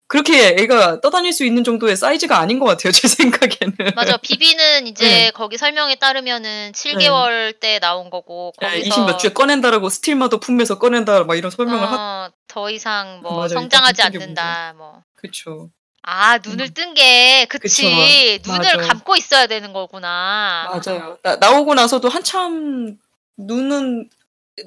그렇게 0.07 0.57
애가 0.59 1.01
떠다닐 1.01 1.33
수 1.33 1.45
있는 1.45 1.63
정도의 1.63 1.97
사이즈가 1.97 2.39
아닌 2.41 2.59
것 2.59 2.67
같아요. 2.67 2.93
제 2.93 3.07
생각에는. 3.07 3.93
맞아. 3.95 4.17
비비는 4.17 4.89
이제 4.89 5.09
네. 5.09 5.31
거기 5.31 5.57
설명에 5.57 5.95
따르면은 5.97 6.73
7개월 6.73 7.59
때 7.61 7.79
나온 7.79 8.11
거고 8.11 8.53
거기서 8.61 8.87
20 8.87 9.05
몇 9.07 9.19
주에 9.19 9.31
꺼낸다라고 9.33 9.89
스틸마도 9.89 10.41
품에서 10.41 10.79
꺼낸다 10.81 11.25
막 11.25 11.37
이런 11.37 11.51
설명을 11.53 11.87
하. 11.91 11.95
어, 12.27 12.31
더 12.49 12.71
이상 12.71 13.21
뭐 13.23 13.37
맞아요. 13.37 13.49
성장하지 13.51 14.03
않는다. 14.03 14.75
뭐. 14.77 15.03
그쵸. 15.15 15.71
아, 16.03 16.39
눈을 16.39 16.73
뜬 16.75 16.95
게 16.95 17.45
그치. 17.49 18.41
그쵸. 18.43 18.53
눈을 18.53 18.77
맞아. 18.79 18.89
감고 18.89 19.15
있어야 19.17 19.47
되는 19.47 19.73
거구나. 19.73 20.69
맞아요. 20.85 21.19
나, 21.23 21.37
나오고 21.37 21.75
나서도 21.75 22.09
한참 22.09 22.97
눈은 23.37 24.09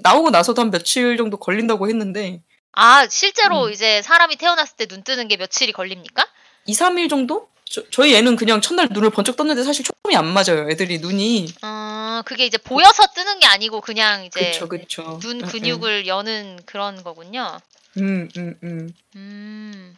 나오고 0.02 0.30
나서도 0.32 0.62
한 0.62 0.72
며칠 0.72 1.18
정도 1.18 1.38
걸린다고 1.38 1.88
했는데 1.90 2.42
아, 2.74 3.08
실제로 3.08 3.66
음. 3.68 3.72
이제 3.72 4.02
사람이 4.02 4.36
태어났을 4.38 4.76
때 4.78 4.86
눈 4.88 5.04
뜨는 5.04 5.28
게 5.28 5.38
며칠이 5.38 5.72
걸립니까? 5.74 6.26
2, 6.66 6.74
3일 6.74 7.10
정도? 7.10 7.50
저, 7.66 7.84
저희 7.92 8.16
애는 8.16 8.36
그냥 8.36 8.62
첫날 8.62 8.88
눈을 8.92 9.10
번쩍 9.10 9.36
떴는데 9.36 9.64
사실 9.64 9.84
초점이 9.84 10.16
안 10.16 10.26
맞아요. 10.28 10.70
애들이 10.70 11.00
눈이. 11.00 11.48
어, 11.64 12.22
그게 12.26 12.46
이제 12.46 12.58
보여서 12.58 13.06
뜨는 13.16 13.40
게 13.40 13.46
아니고 13.48 13.82
그냥 13.82 14.26
이제 14.26 14.52
그쵸, 14.52 14.68
그쵸. 14.68 15.20
눈 15.22 15.42
응, 15.42 15.48
근육을 15.48 16.08
여는 16.08 16.60
그런 16.66 17.04
거군요. 17.04 17.58
응, 17.98 18.28
응, 18.38 18.56
응. 18.64 18.90
음. 19.16 19.98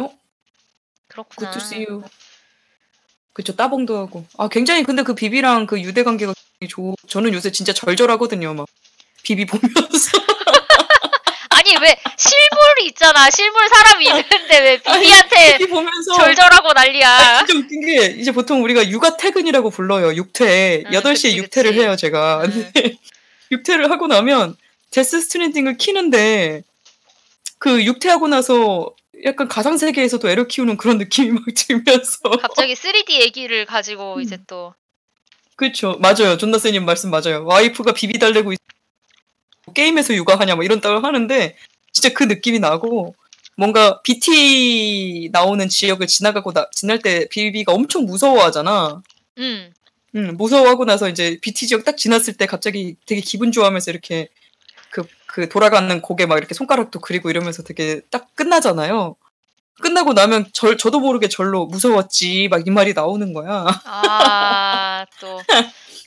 어? 0.00 0.10
그렇구나. 1.08 1.50
굿투 1.50 1.64
씨유. 1.64 2.02
그쵸, 3.32 3.54
따봉도 3.56 3.96
하고. 3.96 4.24
아, 4.38 4.48
굉장히 4.48 4.82
근데 4.82 5.02
그 5.02 5.14
비비랑 5.14 5.66
그 5.66 5.80
유대 5.80 6.02
관계가 6.04 6.34
좋 6.68 6.94
저는 7.08 7.32
요새 7.32 7.50
진짜 7.50 7.72
절절하거든요, 7.72 8.52
막. 8.54 8.66
비비 9.22 9.46
보면서. 9.46 9.70
아니 11.50 11.74
왜 11.82 11.96
실물이 12.16 12.86
있잖아. 12.88 13.28
실물 13.30 13.68
사람이 13.68 14.04
있는데 14.06 14.58
왜 14.60 14.76
비비한테 14.80 15.58
비비 15.58 15.70
보면서. 15.70 16.14
절절하고 16.16 16.72
난리야. 16.72 17.44
진짜 17.46 17.58
웃긴 17.58 17.86
게 17.86 18.06
이제 18.18 18.32
보통 18.32 18.62
우리가 18.62 18.88
육아 18.88 19.16
퇴근이라고 19.16 19.70
불러요. 19.70 20.14
육퇴. 20.14 20.84
아, 20.86 20.90
8시에 20.90 21.12
그치, 21.12 21.36
육퇴를 21.38 21.70
그치. 21.72 21.82
해요, 21.82 21.96
제가. 21.96 22.44
음. 22.44 22.72
육퇴를 23.52 23.90
하고 23.90 24.06
나면 24.06 24.56
데스 24.90 25.20
스트랜딩을 25.20 25.76
키는데 25.76 26.62
그 27.58 27.84
육퇴하고 27.84 28.28
나서 28.28 28.94
약간 29.24 29.48
가상 29.48 29.76
세계에서도 29.76 30.28
애를 30.30 30.46
키우는 30.48 30.76
그런 30.76 30.98
느낌이 30.98 31.30
막 31.32 31.42
들면서 31.54 32.30
갑자기 32.40 32.74
3D 32.74 33.10
얘기를 33.20 33.66
가지고 33.66 34.16
음. 34.16 34.20
이제 34.22 34.38
또 34.46 34.74
그렇죠. 35.60 35.98
맞아요. 36.00 36.38
존나스님 36.38 36.86
말씀 36.86 37.10
맞아요. 37.10 37.44
와이프가 37.44 37.92
BB 37.92 38.18
달래고 38.18 38.54
있... 38.54 38.58
게임에서 39.74 40.14
육아하냐 40.14 40.54
뭐 40.54 40.64
이런 40.64 40.80
따로 40.80 41.00
하는데 41.00 41.54
진짜 41.92 42.14
그 42.14 42.24
느낌이 42.24 42.60
나고 42.60 43.14
뭔가 43.58 44.00
BT 44.00 45.28
나오는 45.32 45.68
지역을 45.68 46.06
지나가고 46.06 46.54
나, 46.54 46.66
지날 46.72 47.00
때 47.00 47.28
BB가 47.28 47.74
엄청 47.74 48.06
무서워하잖아. 48.06 49.02
음. 49.36 49.70
음, 50.16 50.36
무서워하고 50.38 50.86
나서 50.86 51.10
이제 51.10 51.38
BT 51.42 51.66
지역 51.66 51.84
딱 51.84 51.98
지났을 51.98 52.38
때 52.38 52.46
갑자기 52.46 52.96
되게 53.04 53.20
기분 53.20 53.52
좋아하면서 53.52 53.90
이렇게 53.90 54.28
그, 54.88 55.02
그 55.26 55.50
돌아가는 55.50 56.00
고개 56.00 56.24
막 56.24 56.38
이렇게 56.38 56.54
손가락도 56.54 57.00
그리고 57.00 57.28
이러면서 57.28 57.62
되게 57.62 58.00
딱 58.08 58.34
끝나잖아요. 58.34 59.14
끝나고 59.80 60.12
나면 60.12 60.46
절, 60.52 60.76
저도 60.78 61.00
모르게 61.00 61.28
절로 61.28 61.66
무서웠지 61.66 62.48
막 62.48 62.60
이 62.66 62.70
말이 62.70 62.92
나오는 62.94 63.32
거야. 63.32 63.66
아, 63.84 65.06
또 65.20 65.40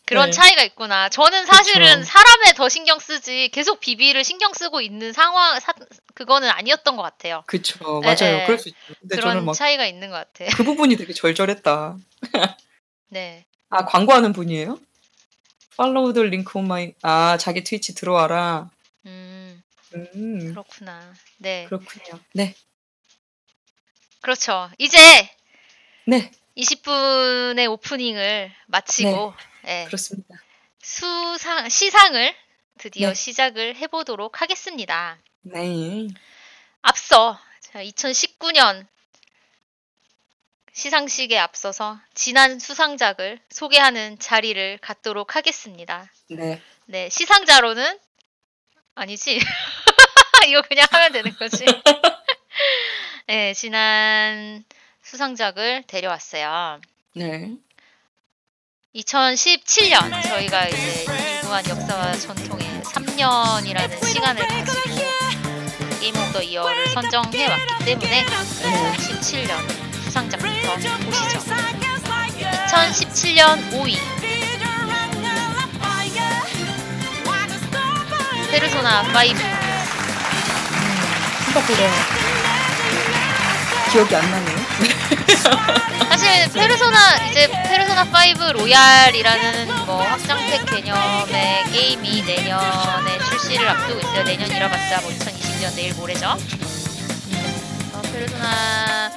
그런 0.05 0.27
네. 0.27 0.31
차이가 0.31 0.63
있구나. 0.63 1.09
저는 1.09 1.45
사실은 1.45 1.99
그쵸. 1.99 2.03
사람에 2.03 2.53
더 2.55 2.69
신경 2.69 2.99
쓰지 2.99 3.49
계속 3.49 3.79
비비를 3.79 4.23
신경 4.23 4.53
쓰고 4.53 4.81
있는 4.81 5.13
상황 5.13 5.59
사, 5.59 5.73
그거는 6.13 6.49
아니었던 6.49 6.95
것 6.95 7.01
같아요. 7.03 7.43
그쵸, 7.47 8.01
네, 8.01 8.07
맞아요. 8.07 8.37
네. 8.37 8.45
그럴 8.45 8.59
수 8.59 8.69
있죠. 8.69 8.77
근데 9.01 9.15
저는 9.15 9.31
그런 9.31 9.45
막 9.45 9.53
차이가 9.53 9.85
있는 9.85 10.09
것 10.09 10.15
같아. 10.15 10.55
그 10.55 10.63
부분이 10.63 10.95
되게 10.97 11.13
절절했다. 11.13 11.97
네. 13.09 13.45
아, 13.69 13.85
광고하는 13.85 14.33
분이에요? 14.33 14.77
follow 15.77 16.13
the 16.13 16.21
link 16.23 16.59
on 16.59 16.67
my, 16.67 16.93
아, 17.01 17.37
자기 17.37 17.63
트위치 17.63 17.95
들어와라. 17.95 18.69
음, 19.07 19.63
음, 19.95 20.49
그렇구나. 20.51 21.13
네. 21.39 21.65
그렇군요. 21.65 22.19
네, 22.33 22.53
그렇죠. 24.23 24.71
이제 24.77 24.97
네, 26.05 26.31
20분의 26.57 27.69
오프닝을 27.69 28.53
마치고 28.67 29.33
예, 29.67 29.83
그렇습니다. 29.85 30.35
수상 30.81 31.67
시상을 31.67 32.33
드디어 32.77 33.09
네. 33.09 33.13
시작을 33.13 33.75
해보도록 33.75 34.41
하겠습니다. 34.41 35.17
네. 35.41 36.07
앞서 36.81 37.37
2019년 37.73 38.87
시상식에 40.71 41.37
앞서서 41.37 41.99
지난 42.13 42.59
수상작을 42.59 43.41
소개하는 43.49 44.19
자리를 44.19 44.77
갖도록 44.77 45.35
하겠습니다. 45.35 46.09
네. 46.29 46.61
네, 46.85 47.09
시상자로는 47.09 47.99
아니지. 48.95 49.37
이거 50.47 50.61
그냥 50.61 50.87
하면 50.91 51.11
되는 51.11 51.35
거지. 51.35 51.65
네, 53.27 53.53
지난 53.53 54.63
수상작을 55.01 55.83
데려왔어요. 55.87 56.79
네. 57.15 57.51
2017년 58.95 60.23
저희가 60.23 60.67
이제 60.67 61.05
유구한 61.41 61.67
역사와 61.67 62.13
전통의 62.13 62.67
3년이라는 62.83 64.05
시간을 64.05 64.47
가지고 64.47 64.77
Game 65.99 66.15
of 66.15 66.31
the 66.31 66.41
Year를 66.41 66.87
선정해 66.89 67.47
왔기 67.47 67.85
때문에 67.85 68.25
2017년 68.25 70.03
수상작부터 70.03 70.75
보시죠. 71.05 71.39
2017년 72.67 73.71
5위 73.71 73.97
페르소나 78.51 79.01
5 79.01 79.13
생각보다 81.53 82.22
기억이 83.93 84.15
안 84.15 84.31
나네요. 84.31 84.57
사실 86.09 86.51
페르소나 86.51 87.27
이제 87.29 87.47
페르소나 87.47 88.05
5 88.05 88.53
로얄이라는 88.53 89.85
뭐 89.85 90.01
확장팩 90.01 90.65
개념의 90.65 91.63
게임이 91.71 92.23
내년에 92.23 93.19
출시를 93.29 93.67
앞두고 93.69 93.99
있어요. 93.99 94.23
내년이라 94.23 94.67
봤자 94.67 95.01
뭐 95.01 95.11
2020년 95.11 95.75
내일 95.75 95.93
모레죠. 95.93 96.25
어, 97.93 98.01
페르소나 98.11 99.11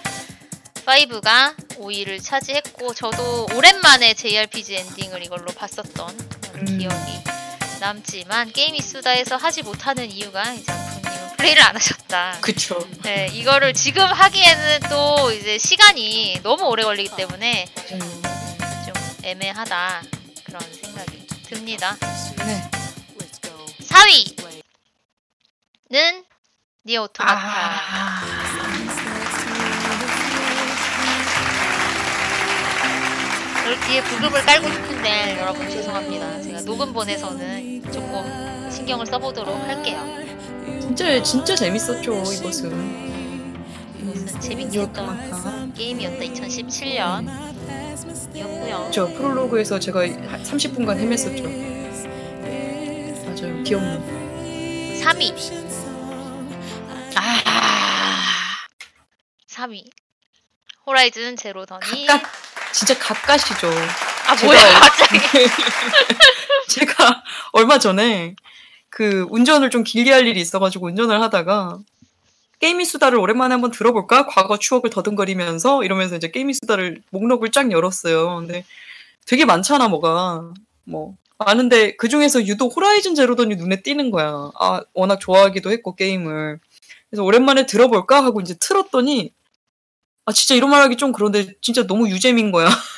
5가 0.84 1.54
5위를 1.78 2.22
차지했고 2.22 2.92
저도 2.92 3.48
오랜만에 3.54 4.12
JRPG 4.12 4.76
엔딩을 4.76 5.22
이걸로 5.22 5.46
봤었던 5.46 6.18
그런 6.52 6.68
음. 6.68 6.78
기억이 6.78 7.24
남지만 7.80 8.52
게임 8.52 8.74
이 8.74 8.82
수다에서 8.82 9.36
하지 9.36 9.62
못하는 9.62 10.10
이유가 10.10 10.52
이제 10.52 10.70
부님은 10.70 10.95
플레이를 11.36 11.62
안 11.62 11.76
하셨다. 11.76 12.38
그쵸. 12.40 12.78
네, 13.02 13.28
이거를 13.32 13.72
지금 13.74 14.04
하기에는 14.04 14.80
또 14.88 15.32
이제 15.32 15.58
시간이 15.58 16.40
너무 16.42 16.64
오래 16.64 16.82
걸리기 16.82 17.14
때문에 17.16 17.66
음, 17.92 17.98
좀 17.98 18.94
애매하다 19.22 20.02
그런 20.44 20.60
생각이 20.72 21.26
듭니다. 21.48 21.96
네. 22.44 22.70
4위는 25.90 26.24
니어 26.84 27.02
오토마타. 27.02 27.36
아, 27.36 28.20
그럴 33.62 33.80
뒤에 33.80 34.00
부급을 34.02 34.44
깔고 34.44 34.70
싶은데 34.70 35.38
여러분 35.40 35.68
죄송합니다. 35.68 36.40
제가 36.42 36.60
녹음 36.62 36.92
본에서는 36.92 37.82
조금 37.92 38.70
신경을 38.70 39.06
써보도록 39.06 39.56
할게요. 39.66 40.35
진짜, 40.86 41.20
진짜 41.22 41.54
재밌었죠, 41.56 42.22
이것은. 42.32 43.16
이것은 44.00 44.40
재밌게 44.40 44.80
했던. 44.80 45.74
게임이었다. 45.74 46.18
2017년 46.24 47.28
이었고요. 48.36 48.90
저 48.92 49.06
프롤로그에서 49.08 49.80
제가 49.80 50.02
30분간 50.02 50.96
헤맸었죠. 51.00 51.42
맞아요. 53.26 53.62
기억나. 53.64 53.98
3위. 55.02 55.34
아, 57.16 57.42
3위. 59.50 59.90
호라이즌 60.86 61.34
제로 61.36 61.66
더니. 61.66 62.06
가깝, 62.06 62.30
진짜 62.72 62.96
가까시죠. 62.96 63.68
아 64.28 64.36
제가 64.36 64.52
뭐야 64.52 64.78
갑자기. 64.80 65.18
제가 66.68 67.22
얼마 67.52 67.78
전에 67.80 68.36
그 68.96 69.26
운전을 69.28 69.68
좀 69.68 69.84
길게 69.84 70.10
할 70.10 70.26
일이 70.26 70.40
있어가지고 70.40 70.86
운전을 70.86 71.20
하다가 71.20 71.80
게임이 72.60 72.86
수다를 72.86 73.18
오랜만에 73.18 73.52
한번 73.52 73.70
들어볼까? 73.70 74.24
과거 74.24 74.58
추억을 74.58 74.88
더듬거리면서 74.88 75.84
이러면서 75.84 76.16
이제 76.16 76.30
게임이 76.30 76.54
수다를 76.54 77.02
목록을 77.10 77.50
쫙 77.50 77.70
열었어요. 77.70 78.36
근데 78.36 78.64
되게 79.26 79.44
많잖아, 79.44 79.88
뭐가. 79.88 80.54
뭐. 80.84 81.14
많은데 81.36 81.94
그 81.96 82.08
중에서 82.08 82.46
유독 82.46 82.74
호라이즌 82.74 83.14
제로던이 83.14 83.56
눈에 83.56 83.82
띄는 83.82 84.10
거야. 84.10 84.50
아, 84.58 84.80
워낙 84.94 85.20
좋아하기도 85.20 85.70
했고, 85.72 85.94
게임을. 85.94 86.58
그래서 87.10 87.22
오랜만에 87.22 87.66
들어볼까? 87.66 88.24
하고 88.24 88.40
이제 88.40 88.54
틀었더니 88.58 89.30
아, 90.24 90.32
진짜 90.32 90.54
이런 90.54 90.70
말 90.70 90.80
하기 90.80 90.96
좀 90.96 91.12
그런데 91.12 91.52
진짜 91.60 91.86
너무 91.86 92.08
유잼인 92.08 92.50
거야. 92.50 92.70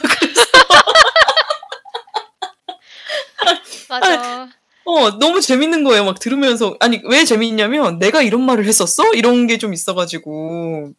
맞아. 3.90 4.48
어, 4.88 5.18
너무 5.18 5.40
재밌는 5.42 5.84
거예요. 5.84 6.04
막 6.06 6.18
들으면서. 6.18 6.76
아니, 6.80 7.00
왜 7.04 7.24
재밌냐면, 7.24 7.98
내가 7.98 8.22
이런 8.22 8.42
말을 8.44 8.64
했었어? 8.64 9.12
이런 9.14 9.46
게 9.46 9.58
좀 9.58 9.74
있어가지고. 9.74 10.92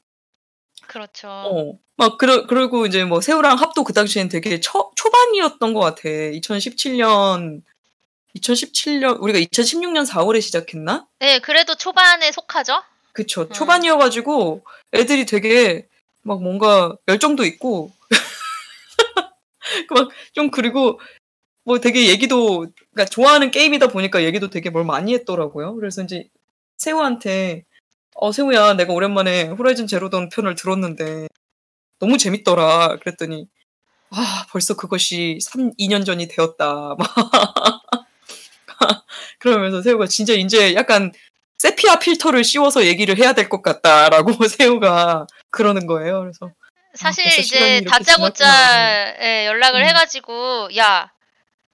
그렇죠. 0.87 1.27
어. 1.27 1.73
막, 1.97 2.17
그러, 2.17 2.45
그리고 2.45 2.85
이제 2.85 3.03
뭐, 3.03 3.19
새우랑 3.21 3.57
합도 3.57 3.83
그 3.83 3.93
당시엔 3.93 4.29
되게 4.29 4.59
초, 4.59 4.91
초반이었던 4.95 5.73
것 5.73 5.79
같아. 5.79 6.01
2017년 6.03 7.61
2017년 8.37 9.17
우리가 9.21 9.39
2016년 9.39 10.05
4월에 10.07 10.39
시작했나? 10.41 11.07
네, 11.19 11.39
그래도 11.39 11.73
초반에 11.75 12.31
속하죠. 12.31 12.83
그쵸. 13.13 13.41
음. 13.41 13.49
초반이어가지고 13.51 14.63
애들이 14.93 15.25
되게 15.25 15.87
막 16.21 16.41
뭔가 16.43 16.95
열정도 17.07 17.43
있고 17.43 17.91
막 19.89 20.09
좀 20.33 20.51
그리고 20.51 20.99
뭐 21.69 21.79
되게 21.79 22.09
얘기도 22.09 22.65
그러니까 22.93 23.05
좋아하는 23.05 23.51
게임이다 23.51 23.89
보니까 23.89 24.23
얘기도 24.23 24.49
되게 24.49 24.71
뭘 24.71 24.85
많이 24.85 25.13
했더라고요. 25.13 25.75
그래서 25.75 26.01
이제 26.01 26.27
세우한테 26.77 27.63
어 28.15 28.31
세우야 28.31 28.73
내가 28.73 28.91
오랜만에 28.91 29.43
호라이즌 29.49 29.85
제로던 29.85 30.29
편을 30.29 30.55
들었는데 30.55 31.27
너무 31.99 32.17
재밌더라. 32.17 32.97
그랬더니 32.97 33.45
아 34.09 34.47
벌써 34.49 34.75
그것이 34.75 35.37
3, 35.43 35.73
2년 35.77 36.07
전이 36.07 36.27
되었다. 36.27 36.95
막 36.97 36.97
그러면서 39.37 39.83
세우가 39.83 40.07
진짜 40.07 40.33
이제 40.33 40.73
약간 40.73 41.11
세피아 41.59 41.99
필터를 41.99 42.43
씌워서 42.43 42.87
얘기를 42.87 43.15
해야 43.19 43.33
될 43.33 43.47
것 43.47 43.61
같다라고 43.61 44.31
세우가 44.49 45.27
그러는 45.51 45.85
거예요. 45.85 46.21
그래서 46.21 46.51
사실 46.95 47.25
벌써 47.25 47.41
시간이 47.43 47.65
이제 47.65 47.77
이렇게 47.77 47.89
다짜고짜에 47.91 49.45
연락을 49.45 49.81
음. 49.81 49.85
해가지고 49.85 50.75
야 50.75 51.11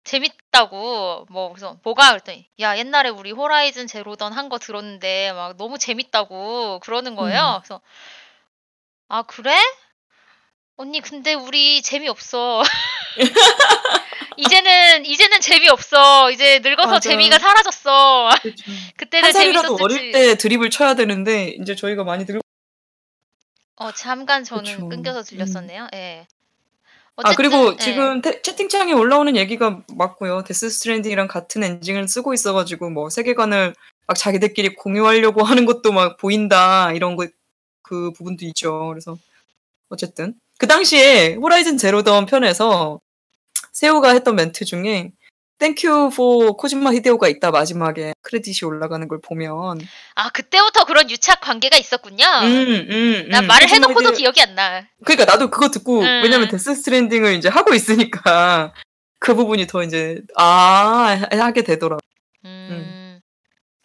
재밌다고 0.06 1.26
뭐 1.30 1.50
그래서 1.50 1.78
뭐가 1.84 2.10
그랬더니 2.12 2.48
야 2.62 2.78
옛날에 2.78 3.10
우리 3.10 3.32
호라이즌 3.32 3.88
제로던 3.88 4.32
한 4.34 4.46
거 4.50 4.60
들었는데 4.60 5.34
막 5.34 5.58
너무 5.58 5.78
재밌다고 5.80 6.80
그러는 6.82 7.16
거예요. 7.16 7.56
음. 7.58 7.62
그래서 7.62 7.82
아 9.10 9.24
그래? 9.24 9.56
언니 10.78 11.02
근데 11.02 11.34
우리 11.34 11.82
재미없어. 11.82 12.62
이제는 14.38 15.06
이제는 15.06 15.40
재미없어. 15.42 16.30
이제 16.32 16.60
늙어서 16.60 16.90
맞아. 16.90 17.10
재미가 17.10 17.40
사라졌어. 17.40 18.30
그때는 18.98 19.32
재밌었지. 19.34 19.84
어릴 19.84 20.12
때 20.12 20.36
드립을 20.36 20.70
쳐야 20.70 20.94
되는데 20.96 21.56
이제 21.62 21.76
저희가 21.76 22.04
많이 22.04 22.26
늙. 22.26 22.42
어 23.78 23.92
잠깐 23.92 24.44
저는 24.44 24.64
그쵸. 24.76 24.90
끊겨서 24.90 25.24
들렸었네요. 25.24 25.88
예. 25.94 26.28
아 27.24 27.34
그리고 27.36 27.74
예. 27.74 27.78
지금 27.78 28.22
태- 28.22 28.42
채팅창에 28.42 28.92
올라오는 28.94 29.36
얘기가 29.38 29.82
맞고요. 29.96 30.44
데스 30.44 30.70
스트랜딩이랑 30.70 31.28
같은 31.28 31.64
엔진을 31.64 32.08
쓰고 32.08 32.34
있어가지고 32.34 32.90
뭐 32.90 33.10
세계관을 33.10 33.74
막 34.08 34.16
자기들끼리 34.18 34.76
공유하려고 34.76 35.42
하는 35.44 35.66
것도 35.66 35.92
막 35.94 36.18
보인다 36.18 36.92
이런 36.94 37.16
거 37.16 37.26
그 37.88 38.12
부분도 38.14 38.46
있죠. 38.48 38.88
그래서 38.90 39.16
어쨌든 39.90 40.34
그 40.58 40.66
당시에 40.68 41.36
호라이즌 41.36 41.78
제로던 41.78 42.26
편에서 42.26 43.00
세우가 43.74 44.10
했던 44.14 44.36
멘트 44.36 44.66
중에 44.66 45.12
Thank 45.58 46.10
you 46.16 46.35
for 46.35 46.54
코지마 46.58 46.92
히데오가 46.94 47.28
있다 47.30 47.50
마지막에 47.52 48.14
크레딧이 48.22 48.68
올라가는 48.68 49.08
걸 49.08 49.22
보면 49.22 49.80
아 50.16 50.30
그때부터 50.30 50.84
그런 50.86 51.10
유착 51.10 51.40
관계가 51.42 51.78
있었군요. 51.78 52.26
음, 52.44 52.88
음, 52.90 53.30
난 53.30 53.46
음. 53.46 53.48
말을 53.48 53.70
해놓고도 53.70 54.12
히데오- 54.12 54.18
기억이 54.18 54.42
안 54.42 54.56
나. 54.56 54.86
그러니까 55.06 55.32
나도 55.32 55.50
그거 55.50 55.70
듣고 55.70 56.00
음. 56.02 56.06
왜냐면 56.24 56.50
데스 56.50 56.76
스트랜딩을 56.76 57.34
이제 57.36 57.48
하고 57.48 57.74
있으니까 57.74 58.74
그 59.20 59.34
부분이 59.34 59.68
더 59.68 59.82
이제 59.84 60.22
아 60.36 61.18
하게 61.32 61.64
되더라. 61.64 61.98
음, 62.44 63.22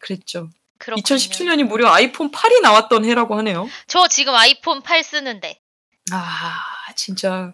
그랬죠. 0.01 0.51
그렇군요. 0.79 1.03
2017년이 1.03 1.63
무려 1.65 1.89
아이폰 1.91 2.31
8이 2.33 2.63
나왔던 2.63 3.05
해라고 3.05 3.37
하네요. 3.39 3.69
저 3.87 4.09
지금 4.09 4.35
아이폰 4.35 4.83
8 4.83 5.05
쓰는데. 5.05 5.61
아 6.13 6.59
진짜 6.97 7.53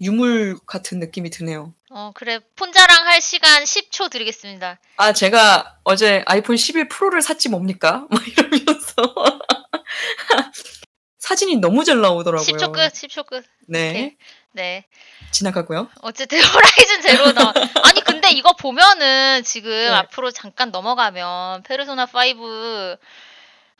유물 0.00 0.58
같은 0.66 0.98
느낌이 0.98 1.30
드네요. 1.30 1.74
어 1.90 2.12
그래 2.14 2.40
폰 2.56 2.72
자랑 2.72 3.06
할 3.06 3.20
시간 3.20 3.64
10초 3.64 4.10
드리겠습니다. 4.10 4.78
아 4.96 5.12
제가 5.12 5.78
어제 5.84 6.22
아이폰 6.26 6.56
11 6.56 6.88
프로를 6.88 7.22
샀지 7.22 7.48
뭡니까? 7.48 8.06
막 8.10 8.26
이러면서 8.26 8.94
사진이 11.18 11.56
너무 11.56 11.84
잘 11.84 12.00
나오더라고요. 12.00 12.46
10초 12.46 12.72
끝, 12.72 12.92
10초 12.92 13.26
끝. 13.26 13.44
네 13.68 13.90
오케이. 13.90 14.16
네. 14.52 14.86
지나가고요. 15.32 15.88
어쨌든 16.02 16.38
호라이즌 16.42 17.02
제로다. 17.02 17.52
아니 17.84 18.00
근데 18.00 18.30
이거 18.30 18.52
보면은 18.54 19.42
지금 19.44 19.70
네. 19.70 19.88
앞으로 19.88 20.30
잠깐 20.30 20.70
넘어가면 20.70 21.62
페르소나 21.64 22.06
5 22.06 22.96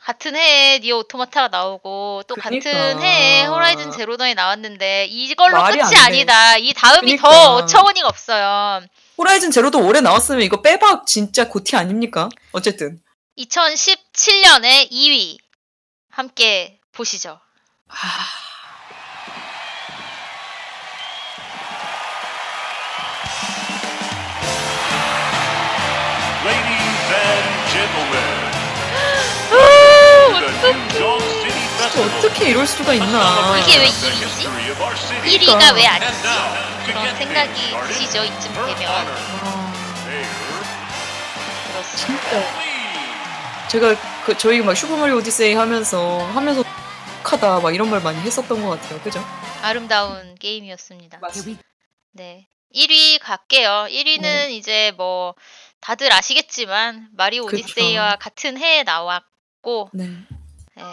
같은 0.03 0.35
해에 0.35 0.79
니오 0.79 0.99
오토마타가 0.99 1.49
나오고 1.49 2.23
또 2.27 2.35
그니까. 2.35 2.71
같은 2.71 3.01
해에 3.01 3.45
호라이즌 3.45 3.91
제로던이 3.91 4.33
나왔는데 4.33 5.05
이걸로 5.05 5.63
끝이. 5.63 5.95
아니다. 5.95 6.57
이 6.57 6.73
다음이 6.73 7.17
그니까. 7.17 7.29
더 7.29 7.53
어처구니가 7.55 8.07
없어요. 8.07 8.81
호라이즌 9.17 9.51
제로도 9.51 9.85
올해 9.85 10.01
나왔으면 10.01 10.41
이거 10.41 10.61
빼박 10.61 11.05
진짜 11.05 11.47
고티 11.47 11.75
아닙니까? 11.75 12.29
어쨌든 12.51 12.99
2017년에 13.37 14.91
2위 14.91 15.37
함께 16.09 16.79
보시죠. 16.93 17.39
아, 17.87 17.95
어떻게 32.17 32.49
이럴 32.49 32.65
수가 32.67 32.93
있나? 32.93 33.57
이게 33.59 33.77
왜 33.79 33.85
The 33.85 34.11
1위지? 34.11 34.15
history 34.21 34.71
of 34.71 34.81
our 34.81 34.95
city. 34.97 35.37
1위가 35.37 35.75
왜 35.75 35.81
And 35.85 36.05
아니지? 36.05 36.21
그런 36.85 37.15
생각이 37.15 37.71
드시죠, 37.87 38.23
이쯤 38.23 38.53
되면. 38.53 38.91
아, 38.91 39.73
그렇습니다. 41.71 42.61
제가 43.69 43.95
그 44.25 44.37
저희 44.37 44.61
막 44.61 44.75
슈퍼마리오 44.75 45.17
오디세이 45.17 45.53
하면서 45.53 46.19
하면서 46.33 46.63
하다 47.23 47.59
막 47.61 47.73
이런 47.73 47.89
말 47.89 48.01
많이 48.01 48.19
했었던 48.19 48.61
것 48.61 48.69
같아요. 48.81 48.99
그죠? 49.01 49.23
아름다운 49.61 50.35
게임이었습니다. 50.35 51.19
네. 52.13 52.47
1위 52.75 53.19
갈게요. 53.21 53.87
1위는 53.89 54.21
네. 54.21 54.51
이제 54.51 54.91
뭐 54.97 55.35
다들 55.79 56.11
아시겠지만 56.11 57.09
마리오 57.15 57.45
그쵸. 57.45 57.63
오디세이와 57.63 58.17
같은 58.17 58.57
해에 58.57 58.83
나왔 58.83 59.23
고 59.61 59.89
네. 59.93 60.05
네. 60.75 60.83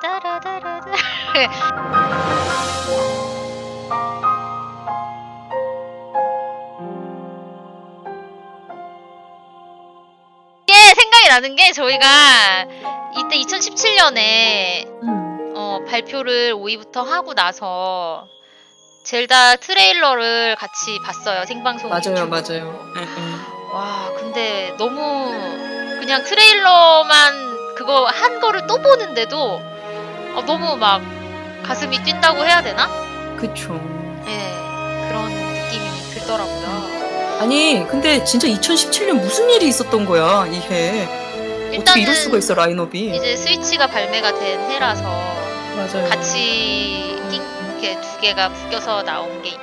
따라다라다. 0.00 0.92
이게 10.66 10.74
생각이 10.94 11.28
나는 11.28 11.56
게 11.56 11.72
저희가 11.72 12.06
이때 13.18 13.36
2017년에 13.38 15.02
음. 15.02 15.52
어, 15.56 15.80
발표를 15.88 16.54
5위부터 16.54 17.04
하고 17.04 17.34
나서 17.34 18.26
젤다 19.04 19.56
트레일러를 19.56 20.54
같이 20.56 20.98
봤어요 21.04 21.44
생방송 21.44 21.90
맞아요. 21.90 22.28
맞아요. 22.28 22.92
네, 22.94 23.00
네. 23.04 23.72
와 23.72 24.12
근데 24.16 24.74
너무 24.78 25.51
그냥 26.12 26.24
트레일러만 26.24 27.74
그거 27.74 28.04
한 28.04 28.38
거를 28.38 28.66
또 28.66 28.76
보는데도 28.82 29.62
어, 30.34 30.42
너무 30.44 30.76
막 30.76 31.00
가슴이 31.62 32.02
뛴다고 32.02 32.44
해야 32.44 32.60
되나? 32.60 32.86
그쵸. 33.34 33.80
예 34.26 35.08
그런 35.08 35.30
느낌이 35.30 35.88
들더라고요. 36.12 37.38
아니, 37.40 37.86
근데 37.88 38.22
진짜 38.24 38.46
2017년 38.46 39.22
무슨 39.22 39.48
일이 39.48 39.66
있었던 39.68 40.04
거야, 40.04 40.46
이 40.48 40.60
해. 40.60 41.08
어떻게 41.78 42.02
이럴 42.02 42.14
수가 42.14 42.36
있어, 42.36 42.52
라인업이. 42.52 43.16
이제 43.16 43.34
스위치가 43.34 43.86
발매가 43.86 44.34
된 44.38 44.70
해라서 44.70 45.04
맞아요. 45.74 46.10
같이 46.10 47.18
띵 47.30 47.42
이렇게 47.70 47.98
두 48.02 48.20
개가 48.20 48.50
묶여서 48.50 49.02
나온 49.02 49.40
게 49.40 49.48
있고 49.48 49.62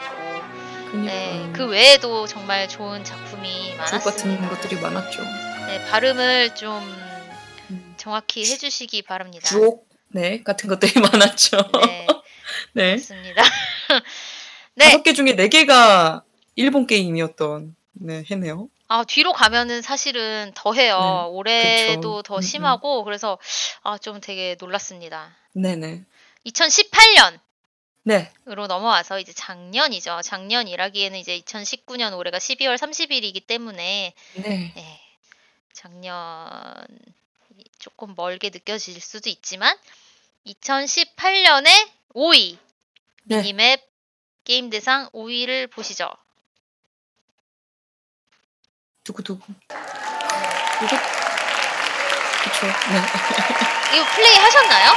그니까. 0.89 1.11
네, 1.11 1.47
그 1.53 1.67
외에도 1.67 2.25
정말 2.25 2.67
좋은 2.67 3.03
작품이 3.03 3.75
주옥 3.87 4.03
같은. 4.03 4.49
것들이 4.49 4.81
많았죠. 4.81 5.48
네, 5.69 5.85
발음을 5.85 6.55
좀 6.55 6.81
음. 7.69 7.93
정확히 7.95 8.41
해주시기 8.41 9.03
바랍니다. 9.03 9.47
주옥, 9.47 9.87
네, 10.07 10.41
같은 10.41 10.67
것들이 10.67 10.93
많았죠. 10.99 11.57
네, 11.85 12.07
네. 12.73 12.91
맞습니다. 12.93 13.43
네, 14.73 14.85
다섯 14.85 15.03
개 15.03 15.13
중에 15.13 15.35
네 15.35 15.47
개가 15.47 16.23
일본 16.55 16.87
게임이었던 16.87 17.75
네, 17.91 18.23
해네요. 18.31 18.67
아, 18.87 19.03
뒤로 19.03 19.31
가면은 19.31 19.83
사실은 19.83 20.51
더 20.55 20.73
해요. 20.73 20.97
네, 20.97 21.37
올해도 21.37 22.15
그쵸. 22.17 22.21
더 22.23 22.35
음, 22.37 22.41
심하고 22.41 23.03
그래서 23.03 23.37
아, 23.83 23.99
좀 23.99 24.19
되게 24.21 24.55
놀랐습니다. 24.59 25.37
네네. 25.53 26.03
2018년 26.47 27.39
네. 28.05 28.31
으로 28.47 28.65
넘어와서 28.65 29.19
이제 29.19 29.33
작년이죠. 29.33 30.21
작년이라기에는 30.23 31.19
이제 31.19 31.39
2019년 31.41 32.17
올해가 32.17 32.39
12월 32.39 32.75
30일이기 32.75 33.45
때문에 33.45 34.15
네. 34.33 34.73
네, 34.75 34.99
작년 35.83 36.75
조금 37.77 38.13
멀게 38.17 38.49
느껴질 38.49 38.99
수도 38.99 39.29
있지만 39.29 39.77
2018년에 40.45 41.69
5위 42.13 42.57
네. 43.23 43.37
미니맵 43.37 43.81
게임 44.43 44.69
대상 44.69 45.09
5위를 45.11 45.71
보시죠. 45.71 46.09
두구 49.05 49.23
두구. 49.23 49.53
이거 50.83 50.97
그쵸. 52.43 52.67
네. 52.91 52.99
이거 53.95 54.05
플레이 54.15 54.35
하셨나요? 54.35 54.91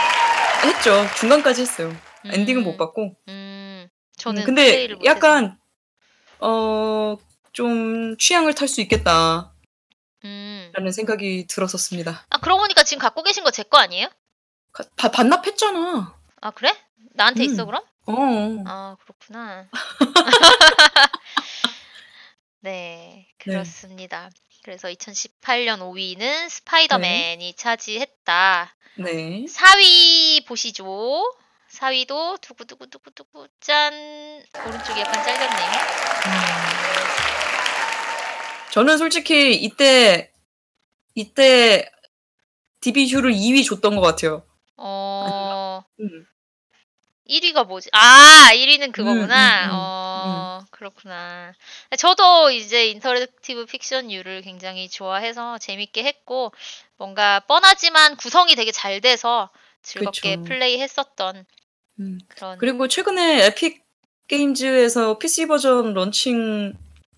했죠. 0.64 1.06
중간까지 1.16 1.60
했어요. 1.62 1.96
엔딩은 2.24 2.64
못 2.64 2.72
음, 2.72 2.76
봤고. 2.76 3.16
음, 3.28 3.88
저는 4.16 4.42
음, 4.42 4.46
근데. 4.46 4.88
약간 5.04 5.56
어 6.40 7.16
좀 7.52 8.16
취향을 8.16 8.54
탈 8.54 8.66
수 8.66 8.80
있겠다 8.80 9.51
라는 10.22 10.88
음. 10.88 10.92
생각이 10.92 11.46
들었었습니다. 11.48 12.24
아 12.30 12.38
그러고 12.38 12.60
보니까 12.62 12.84
지금 12.84 13.00
갖고 13.00 13.22
계신 13.22 13.44
거 13.44 13.50
제 13.50 13.62
거 13.64 13.78
아니에요? 13.78 14.08
가- 14.72 14.84
바- 14.96 15.10
반납했잖아. 15.10 16.16
아 16.40 16.50
그래? 16.52 16.74
나한테 17.14 17.44
있어 17.44 17.64
음. 17.64 17.66
그럼? 17.66 17.82
어. 18.06 18.64
아 18.66 18.96
그렇구나. 19.02 19.68
네 22.60 23.26
그렇습니다. 23.38 24.30
그래서 24.62 24.88
2018년 24.88 25.80
5위는 25.80 26.48
스파이더맨이 26.48 27.54
차지했다. 27.54 28.74
네. 28.98 29.44
4위 29.46 30.46
보시죠. 30.46 30.84
4위도 31.72 32.40
두구두구두구두구 32.40 33.48
짠 33.60 33.92
오른쪽이 34.66 35.00
약간 35.00 35.24
잘렸네요. 35.24 35.72
저는 38.72 38.96
솔직히 38.96 39.54
이때 39.54 40.32
이때 41.14 41.90
디비휴를 42.80 43.32
2위 43.32 43.66
줬던 43.66 43.96
것 43.96 44.00
같아요. 44.00 44.44
어 44.78 45.84
음. 46.00 46.26
1위가 47.28 47.64
뭐지? 47.64 47.90
아 47.92 48.48
1위는 48.54 48.92
그거구나. 48.92 49.66
음, 49.66 49.68
음, 49.68 49.70
음, 49.70 49.70
어 49.74 50.64
그렇구나. 50.70 51.52
저도 51.98 52.50
이제 52.50 52.88
interactive 52.88 53.66
fiction류를 53.66 54.40
굉장히 54.40 54.88
좋아해서 54.88 55.58
재밌게 55.58 56.02
했고 56.04 56.50
뭔가 56.96 57.40
뻔하지만 57.40 58.16
구성이 58.16 58.54
되게 58.54 58.72
잘 58.72 59.02
돼서 59.02 59.50
즐겁게 59.82 60.36
그쵸. 60.36 60.44
플레이했었던 60.44 61.44
음. 62.00 62.18
그런 62.28 62.58
그리고 62.58 62.88
최근에 62.88 63.44
에픽 63.48 63.84
게임즈에서 64.28 65.18
PC 65.18 65.46
버전 65.46 65.92
런칭 65.92 66.72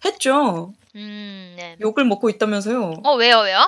했죠. 0.04 0.74
음 0.96 1.54
네. 1.56 1.76
욕을 1.80 2.04
먹고 2.04 2.30
있다면서요. 2.30 3.00
어 3.04 3.14
왜요 3.16 3.40
왜요? 3.40 3.58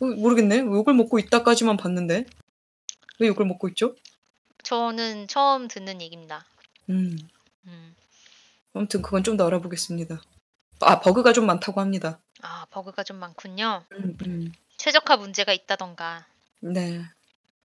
어, 0.00 0.04
모르겠네. 0.06 0.58
욕을 0.58 0.94
먹고 0.94 1.18
있다까지만 1.18 1.76
봤는데 1.76 2.24
왜 3.18 3.28
욕을 3.28 3.46
먹고 3.46 3.68
있죠? 3.68 3.94
저는 4.62 5.26
처음 5.28 5.68
듣는 5.68 6.00
얘기입니다. 6.02 6.44
음. 6.90 7.16
음. 7.66 7.94
아무튼 8.74 9.02
그건 9.02 9.22
좀 9.24 9.36
더 9.36 9.46
알아보겠습니다. 9.46 10.20
아 10.80 11.00
버그가 11.00 11.32
좀 11.32 11.46
많다고 11.46 11.80
합니다. 11.80 12.20
아 12.42 12.66
버그가 12.70 13.02
좀 13.04 13.16
많군요. 13.18 13.84
음, 13.92 14.16
음. 14.26 14.52
최적화 14.76 15.16
문제가 15.18 15.52
있다던가 15.52 16.26
네. 16.60 17.02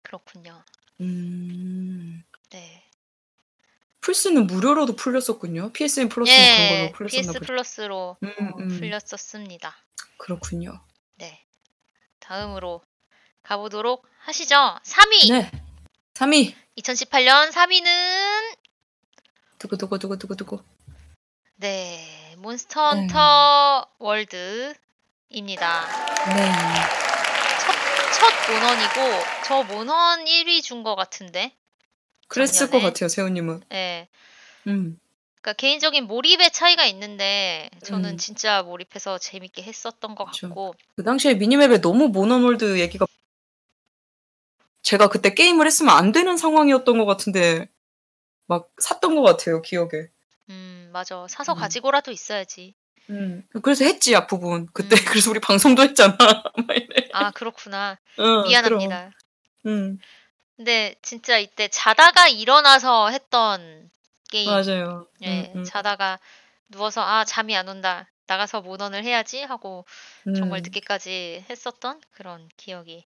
그렇군요. 0.01 0.61
음. 1.01 2.23
네. 2.49 2.83
플스는 4.07 4.47
무료로도 4.47 4.95
풀렸었군요. 4.95 5.73
PSN 5.73 6.07
플러스는 6.07 6.37
그런 6.39 6.69
걸로 6.69 6.79
예, 6.79 6.91
풀렸었나 6.93 7.21
PS 7.21 7.39
보죠. 7.39 7.45
플러스로 7.45 8.17
음, 8.23 8.29
어, 8.39 8.57
음. 8.57 8.67
풀렸었습니다. 8.69 9.75
그렇군요. 10.17 10.79
네. 11.15 11.45
다음으로 12.21 12.81
가보도록 13.43 14.07
하시죠. 14.19 14.79
3위. 14.81 15.33
네. 15.33 15.51
3위. 16.13 16.55
2018년 16.77 17.51
3위는 17.51 18.57
두고 19.59 19.75
두고 19.75 19.97
두고 19.97 20.17
두고 20.17 20.35
두고. 20.35 20.63
네 21.57 22.33
몬스터 22.37 22.93
네. 22.93 22.99
헌터 23.01 23.87
월드입니다. 23.99 25.85
네. 26.29 26.51
첫, 27.59 28.31
첫 28.31 28.53
모넌이고 28.53 29.23
저 29.43 29.63
모넌 29.63 30.23
1위 30.23 30.63
준것 30.63 30.95
같은데. 30.95 31.57
그랬을 32.27 32.67
것 32.67 32.71
작년에. 32.73 32.83
같아요, 32.91 33.07
세훈님은. 33.09 33.61
네. 33.69 34.07
음. 34.67 34.99
그러니까 35.41 35.53
개인적인 35.53 36.05
몰입의 36.07 36.51
차이가 36.51 36.85
있는데 36.85 37.69
저는 37.83 38.11
음. 38.11 38.17
진짜 38.17 38.63
몰입해서 38.63 39.17
재밌게 39.17 39.63
했었던 39.63 40.15
것 40.15 40.25
그쵸. 40.25 40.47
같고 40.47 40.75
그 40.95 41.03
당시에 41.03 41.35
미니맵에 41.35 41.79
너무 41.79 42.09
모넌월드 42.09 42.79
얘기가 42.79 43.05
제가 44.81 45.07
그때 45.09 45.33
게임을 45.33 45.65
했으면 45.65 45.95
안 45.95 46.11
되는 46.11 46.35
상황이었던 46.37 46.97
것 46.97 47.05
같은데 47.05 47.69
막 48.47 48.69
샀던 48.79 49.15
것 49.15 49.21
같아요, 49.21 49.61
기억에. 49.61 50.09
음 50.49 50.89
맞아 50.91 51.25
사서 51.29 51.53
음. 51.53 51.57
가지고라도 51.59 52.11
있어야지. 52.11 52.73
음. 53.09 53.43
그래서 53.63 53.85
했지 53.85 54.15
앞부분. 54.15 54.67
그때 54.73 54.95
음. 54.95 54.97
그래서 55.21 55.29
우리 55.31 55.39
방송도 55.39 55.81
했잖아. 55.81 56.17
아 57.13 57.31
그렇구나. 57.31 57.97
어, 58.17 58.47
미안합니다. 58.47 59.11
그럼. 59.63 59.73
음. 59.73 59.99
근데 60.57 60.95
진짜 61.03 61.37
이때 61.37 61.67
자다가 61.67 62.27
일어나서 62.27 63.09
했던 63.09 63.89
게임. 64.29 64.49
맞아요. 64.49 65.07
예, 65.21 65.51
음, 65.53 65.59
음. 65.59 65.63
자다가 65.63 66.19
누워서 66.67 67.01
아 67.01 67.23
잠이 67.23 67.55
안 67.55 67.69
온다. 67.69 68.09
나가서 68.25 68.61
모던을 68.61 69.03
해야지 69.05 69.41
하고 69.43 69.85
정말 70.35 70.59
음. 70.59 70.63
늦게까지 70.63 71.45
했었던 71.49 72.01
그런 72.11 72.49
기억이 72.57 73.05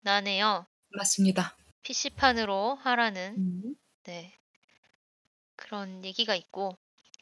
나네요. 0.00 0.66
맞습니다. 0.88 1.54
PC판으로 1.82 2.78
하라는 2.82 3.34
음. 3.38 3.74
네. 4.04 4.34
그런 5.54 6.04
얘기가 6.04 6.34
있고 6.34 6.76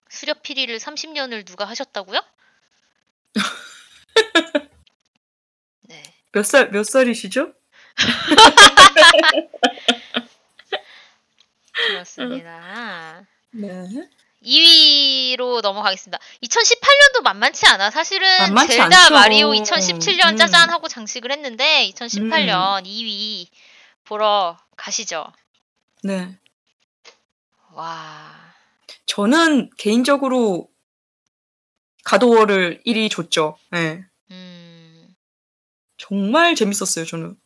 수렵 0.09 0.43
피리를 0.43 0.75
30년을 0.79 1.45
누가 1.45 1.65
하셨다고요? 1.67 2.21
네. 5.83 6.03
몇 6.33 6.45
살, 6.45 6.71
몇 6.71 6.85
살이시죠? 6.85 7.53
그렇습니다. 11.73 13.27
네. 13.53 14.09
2위로 14.45 15.63
넘어가겠습니다. 15.63 16.19
2018년도 16.43 17.23
만만치 17.23 17.67
않아. 17.67 17.91
사실은 17.91 18.29
만만치 18.39 18.77
젤다 18.77 18.99
않죠. 19.05 19.15
마리오 19.15 19.51
2017년 19.53 20.33
음. 20.33 20.37
짜잔 20.37 20.71
하고 20.71 20.89
장식을 20.89 21.33
했는데 21.33 21.91
2018년 21.91 22.85
2위 22.85 23.47
보러 24.05 24.59
가시죠. 24.77 25.25
네. 26.03 26.39
와. 27.73 28.31
저는 29.07 29.71
개인적으로 29.79 30.69
가도워를 32.05 32.83
1위 32.87 33.11
줬죠. 33.11 33.57
네. 33.71 34.05
음. 34.31 35.15
정말 35.97 36.55
재밌었어요, 36.55 37.07
저는. 37.07 37.37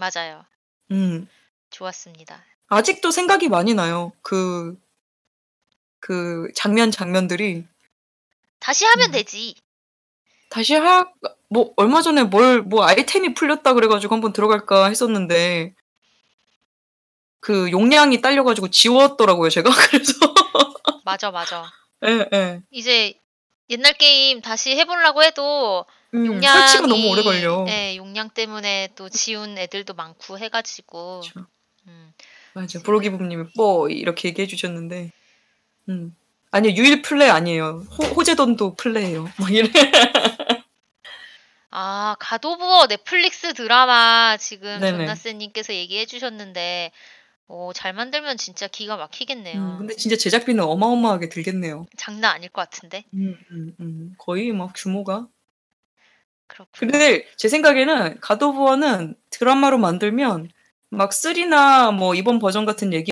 음. 0.00 0.10
맞아요. 0.14 0.44
음. 0.90 1.28
좋았습니다. 1.70 2.42
아직도 2.68 3.10
생각이 3.10 3.48
많이 3.48 3.74
나요. 3.74 4.12
그, 4.22 4.76
그 6.00 6.48
장면 6.54 6.90
장면들이. 6.90 7.66
다시 8.58 8.84
하면 8.86 9.10
음. 9.10 9.12
되지. 9.12 9.54
다시 10.48 10.74
하, 10.74 11.06
뭐, 11.48 11.72
얼마 11.76 12.02
전에 12.02 12.24
뭘, 12.24 12.62
뭐 12.62 12.84
아이템이 12.84 13.34
풀렸다 13.34 13.74
그래가지고 13.74 14.14
한번 14.14 14.32
들어갈까 14.32 14.86
했었는데, 14.88 15.74
그 17.40 17.70
용량이 17.70 18.20
딸려가지고 18.20 18.70
지웠더라고요, 18.70 19.48
제가. 19.50 19.70
그래서. 19.90 20.12
맞아, 21.04 21.30
맞아. 21.30 21.70
예, 22.04 22.28
예. 22.32 22.62
이제 22.70 23.19
옛날 23.70 23.92
게임 23.94 24.40
다시 24.40 24.76
해보려고 24.76 25.22
해도 25.22 25.86
음, 26.12 26.26
용량이 26.26 26.58
설치가 26.58 26.86
너무 26.86 27.08
오래 27.08 27.22
걸려. 27.22 27.64
예, 27.68 27.96
용량 27.96 28.28
때문에 28.28 28.88
또 28.96 29.08
지운 29.08 29.56
애들도 29.56 29.94
많고 29.94 30.38
해가지고. 30.38 31.20
그렇죠. 31.20 31.46
음. 31.86 32.12
맞아. 32.52 32.80
브로기부님이 32.80 33.44
뭐 33.56 33.88
이렇게 33.88 34.28
얘기해 34.28 34.48
주셨는데, 34.48 35.12
음. 35.88 36.16
아니요, 36.50 36.74
유일 36.74 37.02
플레이 37.02 37.30
아니에요. 37.30 37.84
호, 37.96 38.04
호재돈도 38.06 38.74
플레이예요. 38.74 39.30
막 39.38 39.52
이래. 39.52 39.70
아, 41.70 42.16
가도부어 42.18 42.88
넷플릭스 42.88 43.54
드라마 43.54 44.36
지금 44.36 44.80
네네. 44.80 44.98
전나쌤님께서 44.98 45.72
얘기해 45.74 46.06
주셨는데, 46.06 46.90
오, 47.52 47.72
잘 47.72 47.92
만들면 47.92 48.36
진짜 48.36 48.68
기가 48.68 48.96
막히겠네요. 48.96 49.58
음, 49.58 49.78
근데 49.78 49.96
진짜 49.96 50.16
제작비는 50.16 50.62
어마어마하게 50.62 51.28
들겠네요. 51.28 51.84
장난 51.96 52.36
아닐 52.36 52.48
것 52.48 52.62
같은데. 52.62 53.04
음, 53.12 53.36
음, 53.50 53.74
음. 53.80 54.14
거의 54.18 54.52
막 54.52 54.72
규모가. 54.76 55.26
그렇구나. 56.46 56.92
근데 56.92 57.26
제 57.36 57.48
생각에는 57.48 58.20
가도부어는 58.20 59.16
드라마로 59.30 59.78
만들면 59.78 60.48
막 60.90 61.12
three나 61.12 61.90
뭐 61.90 62.14
이번 62.14 62.38
버전 62.38 62.66
같은 62.66 62.92
얘기 62.92 63.10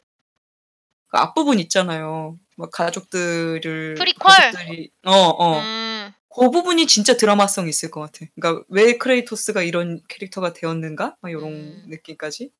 그 1.09 1.18
앞부분 1.18 1.59
있잖아요. 1.59 2.38
막 2.57 2.70
가족들을 2.70 3.96
프리퀄? 3.96 4.29
가족들이 4.29 4.92
어 5.05 5.11
어. 5.11 5.59
음, 5.59 6.12
그 6.29 6.51
부분이 6.53 6.87
진짜 6.87 7.16
드라마성 7.16 7.66
있을 7.66 7.90
것 7.90 8.01
같아. 8.03 8.27
그러니까 8.37 8.64
왜 8.68 8.98
크레이토스가 8.98 9.64
이런 9.64 10.01
캐릭터가 10.07 10.53
되었는가? 10.53 11.16
막 11.20 11.31
이런 11.31 11.44
음. 11.44 11.85
느낌까지. 11.88 12.53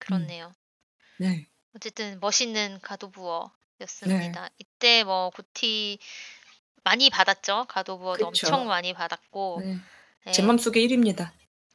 그렇네요. 0.00 0.52
네. 1.22 1.46
어쨌든 1.76 2.18
멋있는 2.20 2.74
네. 2.74 2.78
God 2.82 3.05
of 3.05 3.20
War였습니다. 3.20 4.50
이때 4.58 5.04
뭐 5.04 5.30
GOTY 5.30 6.00
많이 6.82 7.10
받았죠. 7.10 7.66
God 7.68 7.87
of 7.87 7.99
War도 7.99 8.30
그쵸. 8.30 8.48
엄청 8.48 8.66
많이 8.66 8.92
받았고. 8.92 9.60
네. 9.64 9.78
네, 10.24 10.32
제 10.32 10.42
맘속에 10.42 10.80
1위입니다. 10.80 11.30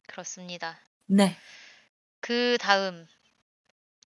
그렇습니다. 0.06 0.78
네. 1.06 1.34
그 2.20 2.58
다음. 2.60 3.08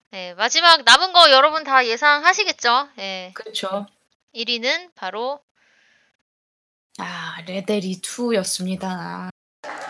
네, 0.09 0.33
마지막 0.33 0.83
남은 0.83 1.13
거 1.13 1.29
여러분 1.29 1.63
다 1.63 1.85
예상하시겠죠? 1.85 2.89
네, 2.95 3.31
그렇죠. 3.35 3.85
1위는 4.33 4.95
바로 4.95 5.39
아, 6.97 7.41
레데리 7.45 8.01
2였습니다. 8.01 9.29
그렇습니다. 9.61 9.87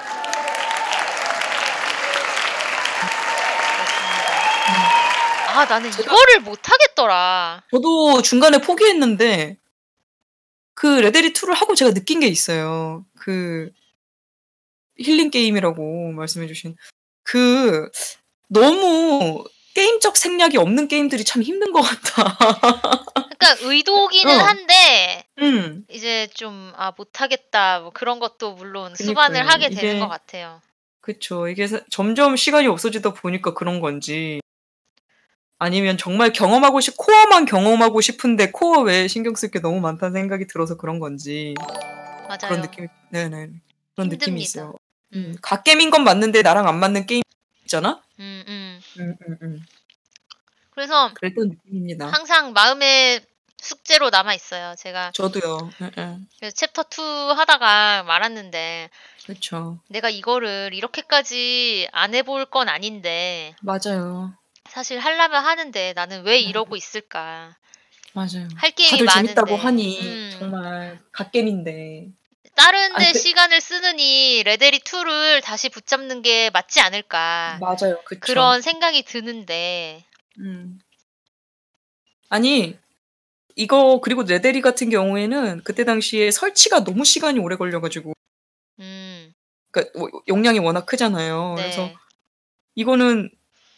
아, 5.58 5.65
나는 5.65 5.89
제가- 5.89 6.04
이거를 6.04 6.39
못 6.41 6.60
하겠더라. 6.63 7.63
저도 7.72 8.22
중간에 8.22 8.60
포기했는데 8.60 9.58
그 10.76 10.86
레데리 10.88 11.34
2를 11.34 11.54
하고 11.54 11.74
제가 11.76 11.93
느낀 11.93 12.20
게 12.20 12.28
있어요. 12.28 13.06
그 13.20 13.72
힐링 15.00 15.30
게임이라고 15.32 16.12
말씀해 16.12 16.48
주신 16.48 16.76
그 17.24 17.89
너무 18.48 19.43
게임적 19.74 20.17
생략이 20.17 20.58
없는 20.58 20.88
게임들이 20.88 21.24
참 21.24 21.41
힘든 21.43 21.72
것 21.72 21.82
같다. 21.82 22.38
그러니까 23.38 23.58
의도이기는 23.67 24.34
어. 24.36 24.43
한데 24.43 25.28
음. 25.39 25.86
이제 25.89 26.28
좀 26.34 26.74
아 26.76 26.93
못하겠다 26.98 27.80
뭐 27.82 27.89
그런 27.91 28.20
것도 28.20 28.54
물론 28.54 28.93
그니까요. 28.93 29.06
수반을 29.08 29.48
하게 29.50 29.70
되는 29.70 29.91
이게- 29.96 30.00
것 30.00 30.08
같아요. 30.08 30.62
그쵸. 31.02 31.48
이게 31.48 31.67
사- 31.67 31.80
점점 31.89 32.36
시간이 32.36 32.67
없어지다 32.67 33.13
보니까 33.13 33.54
그런 33.54 33.80
건지 33.80 34.39
아니면 35.60 35.98
정말 35.98 36.32
경험하고 36.32 36.80
싶 36.82 36.96
코어만 36.98 37.46
경험하고 37.46 38.02
싶은데 38.02 38.52
코어 38.52 38.82
외에 38.82 39.08
신경 39.08 39.36
쓸 39.36 39.50
게 39.50 39.60
너무 39.60 39.80
많다는 39.80 40.13
생각이 40.13 40.46
들어서 40.48 40.78
그런 40.78 41.00
건지 41.00 41.56
맞아요. 42.28 42.38
그런 42.48 42.62
느낌이 42.62 42.88
네네 43.10 43.50
그런 43.96 44.10
느낌이 44.10 44.41
힘듭니다. 44.41 44.41
있어요. 44.41 44.74
음, 45.13 45.32
음, 45.32 45.36
갓게임인 45.41 45.89
건 45.89 46.04
맞는데 46.04 46.41
나랑 46.41 46.67
안 46.67 46.80
맞는 46.80 47.06
게임 47.08 47.24
있잖아. 47.63 48.02
음, 48.20 48.43
음. 48.48 48.80
음, 49.00 49.15
음, 49.28 49.38
음. 49.41 49.65
그래서 50.72 51.12
그랬던 51.15 51.50
느낌입니다. 51.50 52.08
항상 52.08 52.54
마음의 52.54 53.22
숙제로 53.60 54.12
남아 54.12 54.36
있어요. 54.36 54.76
제가 54.78 55.12
저도요. 55.15 55.58
예, 55.82 55.86
예. 55.98 56.17
그래서 56.39 56.56
챕터 56.56 56.84
2 56.84 57.34
하다가 57.36 58.04
말았는데 58.04 58.91
그렇죠. 59.26 59.80
내가 59.89 60.10
이거를 60.10 60.70
이렇게까지 60.74 61.88
안 61.91 62.13
해볼 62.13 62.46
건 62.46 62.70
아닌데 62.70 63.56
맞아요. 63.62 64.34
사실 64.69 64.99
하려면 64.99 65.43
하는데 65.43 65.93
나는 65.93 66.23
왜 66.23 66.39
이러고 66.39 66.75
있을까? 66.75 67.56
맞아요. 68.13 68.47
할 68.56 68.71
게임이 68.71 68.91
다들 68.91 69.06
많은데 69.06 69.34
재밌다고 69.34 69.56
하니 69.56 70.01
음, 70.01 70.30
정말 70.39 70.99
갓게임인데 71.12 72.08
다른 72.56 72.95
데 72.97 73.06
아, 73.06 73.12
그- 73.12 73.19
시간을 73.19 73.62
쓰느니 73.62 74.41
레데리 74.43 74.80
2를 74.80 75.41
다시 75.41 75.69
붙잡는 75.69 76.23
게 76.23 76.49
맞지 76.49 76.80
않을까? 76.80 77.60
맞아요. 77.62 78.01
그쵸. 78.06 78.19
그런 78.21 78.62
생각이 78.62 79.03
드는데 79.03 80.03
음. 80.39 80.80
아니 82.30 82.77
이거 83.56 84.01
그리고 84.01 84.23
레데리 84.23 84.62
같은 84.62 84.89
경우에는 84.89 85.62
그때 85.63 85.84
당시에 85.86 86.32
설치가 86.32 86.84
너무 86.84 87.06
시간이 87.06 87.39
오래 87.39 87.56
걸려가지고 87.56 88.13
음, 88.80 89.34
그러니까 89.71 89.99
뭐 89.99 90.10
용량이 90.27 90.60
워낙 90.60 90.86
크잖아요. 90.86 91.56
네. 91.58 91.62
그래서 91.63 91.91
이거는 92.75 93.30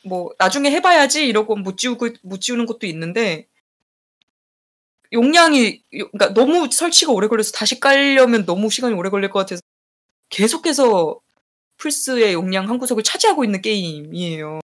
뭐 0.03 0.31
나중에 0.37 0.71
해봐야지 0.71 1.27
이러고 1.27 1.55
못 1.55 1.77
지우고 1.77 2.09
못 2.21 2.41
지우는 2.41 2.65
것도 2.65 2.87
있는데 2.87 3.47
용량이 5.11 5.81
그러니까 5.91 6.33
너무 6.33 6.69
설치가 6.71 7.11
오래 7.11 7.27
걸려서 7.27 7.51
다시 7.51 7.79
깔려면 7.79 8.45
너무 8.45 8.69
시간이 8.69 8.93
오래 8.95 9.09
걸릴 9.09 9.29
것 9.29 9.39
같아서 9.39 9.61
계속해서 10.29 11.19
플스의 11.77 12.33
용량 12.33 12.69
한 12.69 12.77
구석을 12.77 13.03
차지하고 13.03 13.43
있는 13.43 13.61
게임이에요. 13.61 14.59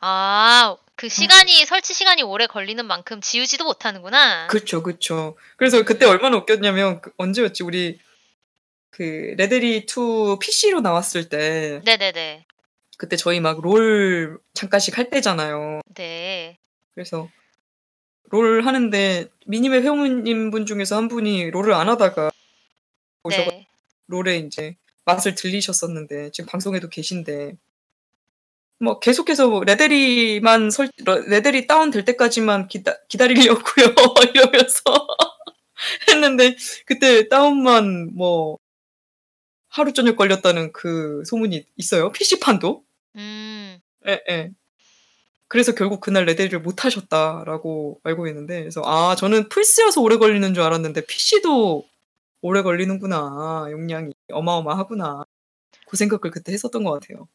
아, 0.00 0.76
음. 0.78 0.84
그 0.96 1.08
시간이 1.08 1.64
설치 1.64 1.94
시간이 1.94 2.22
오래 2.22 2.46
걸리는 2.46 2.84
만큼 2.84 3.20
지우지도 3.20 3.64
못하는구나. 3.64 4.48
그렇죠, 4.48 4.82
그렇죠. 4.82 5.36
그래서 5.56 5.84
그때 5.84 6.06
얼마나 6.06 6.36
웃겼냐면 6.38 7.00
그 7.00 7.12
언제였지 7.18 7.62
우리 7.62 8.00
그 8.90 9.34
레데리 9.36 9.86
2 9.86 10.38
PC로 10.40 10.80
나왔을 10.80 11.28
때 11.28 11.80
네네네. 11.84 12.46
그때 12.98 13.16
저희 13.16 13.40
막 13.40 13.60
롤 13.62 14.38
잠깐씩 14.54 14.98
할 14.98 15.08
때잖아요. 15.08 15.80
네. 15.94 16.58
그래서 16.94 17.30
롤 18.24 18.66
하는데 18.66 19.28
미니맵 19.46 19.84
회원님 19.84 20.50
분 20.50 20.66
중에서 20.66 20.96
한 20.96 21.08
분이 21.08 21.50
롤을 21.50 21.72
안 21.72 21.88
하다가 21.88 22.30
오셔가 23.22 23.50
네. 23.50 23.68
롤에 24.08 24.38
이제 24.38 24.76
맛을 25.04 25.34
들리셨었는데 25.34 26.32
지금 26.32 26.48
방송에도 26.50 26.88
계신데 26.88 27.56
뭐 28.80 28.98
계속해서 28.98 29.62
레데리만 29.64 30.70
설 30.70 30.90
레데리 30.98 31.66
다운 31.66 31.90
될 31.90 32.04
때까지만 32.04 32.68
기다, 32.68 32.96
기다리려고요 33.08 33.94
이러면서 34.34 34.82
했는데 36.10 36.56
그때 36.84 37.28
다운만 37.28 38.14
뭐 38.14 38.58
하루 39.68 39.92
종일 39.92 40.16
걸렸다는 40.16 40.72
그 40.72 41.22
소문이 41.26 41.64
있어요 41.76 42.10
PC판도 42.12 42.84
음, 43.16 43.80
예, 44.06 44.22
예. 44.30 44.50
그래서 45.48 45.74
결국 45.74 46.00
그날 46.00 46.26
레데리를 46.26 46.60
못 46.60 46.84
하셨다라고 46.84 48.00
알고 48.04 48.28
있는데, 48.28 48.60
그래서 48.60 48.82
아 48.84 49.14
저는 49.16 49.48
플스여서 49.48 50.02
오래 50.02 50.16
걸리는 50.18 50.52
줄 50.54 50.62
알았는데 50.62 51.06
PC도 51.06 51.84
오래 52.42 52.62
걸리는구나 52.62 53.66
용량이 53.70 54.12
어마어마하구나 54.30 55.24
그 55.86 55.96
생각을 55.96 56.30
그때 56.30 56.52
했었던 56.52 56.84
것 56.84 56.92
같아요. 56.92 57.28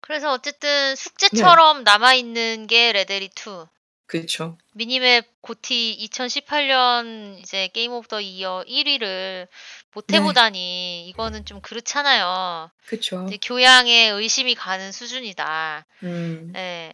그래서 0.00 0.32
어쨌든 0.32 0.68
네. 0.68 0.96
숙제처럼 0.96 1.84
남아 1.84 2.14
있는 2.14 2.66
게 2.66 2.92
레데리 2.92 3.28
2. 3.28 3.68
그렇죠. 4.06 4.58
미니맵 4.74 5.40
GOTY 5.40 5.96
2018년 6.10 7.38
이제 7.40 7.68
Game 7.68 7.92
of 7.92 8.08
the 8.08 8.20
Year 8.20 8.64
1위를 8.68 9.48
못 9.94 10.06
네. 10.08 10.16
해보다니 10.18 11.08
이거는 11.08 11.44
좀 11.44 11.60
그렇잖아요. 11.60 12.70
그렇죠. 12.86 13.26
교양에 13.42 14.08
의심이 14.08 14.54
가는 14.54 14.92
수준이다. 14.92 15.86
음, 16.02 16.50
네. 16.52 16.92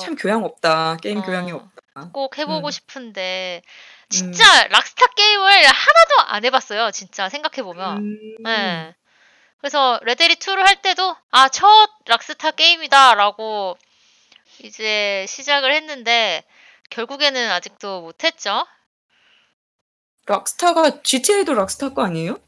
참 0.00 0.14
교양 0.14 0.44
없다. 0.44 0.98
게임 0.98 1.18
어, 1.18 1.22
교양이 1.22 1.50
없다. 1.50 2.10
꼭 2.12 2.38
해보고 2.38 2.68
음. 2.68 2.70
싶은데 2.70 3.62
진짜 4.08 4.44
락스타 4.68 5.06
게임을 5.16 5.46
하나도 5.66 6.32
안 6.32 6.44
해봤어요. 6.44 6.90
진짜 6.92 7.28
생각해 7.28 7.62
보면. 7.64 7.98
음, 7.98 8.18
네. 8.44 8.94
그래서 9.60 9.98
레데리 10.04 10.36
2를 10.36 10.64
할 10.64 10.80
때도 10.82 11.16
아 11.30 11.48
첫 11.48 11.66
락스타 12.06 12.52
게임이다라고 12.52 13.76
이제 14.62 15.24
시작을 15.28 15.72
했는데 15.74 16.44
결국에는 16.90 17.50
아직도 17.50 18.02
못했죠. 18.02 18.66
락스타가 20.26 21.02
GTA도 21.02 21.54
락스타 21.54 21.94
거 21.94 22.02
아니에요? 22.02 22.38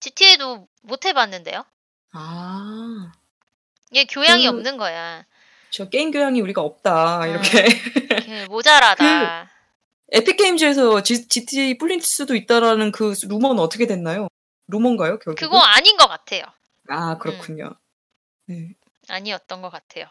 GTA도 0.00 0.68
못 0.82 1.06
해봤는데요. 1.06 1.64
아, 2.12 3.12
이게 3.90 4.04
교양이 4.04 4.44
그- 4.44 4.50
없는 4.50 4.76
거야. 4.76 5.24
저 5.70 5.88
게임 5.88 6.12
교양이 6.12 6.40
우리가 6.40 6.60
없다 6.62 7.24
음. 7.24 7.30
이렇게. 7.30 7.66
이렇게 7.94 8.46
모자라다. 8.48 9.50
에픽 10.12 10.36
게임즈에서 10.36 11.02
GTA 11.02 11.76
수도 12.02 12.36
있다라는 12.36 12.92
그 12.92 13.14
루머는 13.26 13.60
어떻게 13.60 13.86
됐나요? 13.86 14.28
루머인가요, 14.68 15.18
결국? 15.18 15.40
그거 15.40 15.58
아닌 15.58 15.96
것 15.96 16.06
같아요. 16.06 16.42
아, 16.88 17.18
그렇군요. 17.18 17.70
네. 18.46 18.68
아니었던 19.08 19.62
것 19.62 19.70
같아요. 19.70 20.06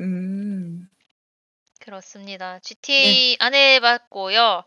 음. 0.00 0.88
그렇습니다. 1.80 2.58
GTA 2.60 3.36
안 3.40 3.54
해봤고요. 3.54 4.64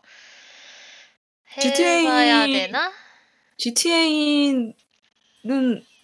GTA 1.60 2.04
해봐야 2.06 2.46
되나? 2.46 2.92
GTA는 3.58 4.74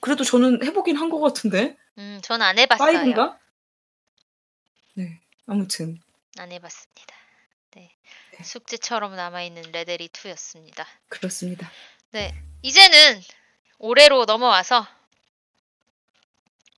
그래도 0.01 0.25
저는 0.25 0.65
해보긴 0.65 0.97
한 0.97 1.09
것 1.11 1.21
같은데. 1.21 1.77
음, 1.99 2.21
전 2.23 2.43
안 2.43 2.59
해봤어요. 2.59 2.99
5인가? 2.99 3.39
네. 4.95 5.21
아무튼. 5.47 6.01
안 6.39 6.51
해봤습니다. 6.51 7.15
네. 7.77 7.95
네. 8.37 8.43
숙제처럼 8.43 9.15
남아있는 9.15 9.71
레데리 9.73 10.09
2였습니다. 10.09 10.85
그렇습니다. 11.09 11.71
네. 12.11 12.35
이제는 12.63 13.21
올해로 13.79 14.25
넘어와서 14.25 14.87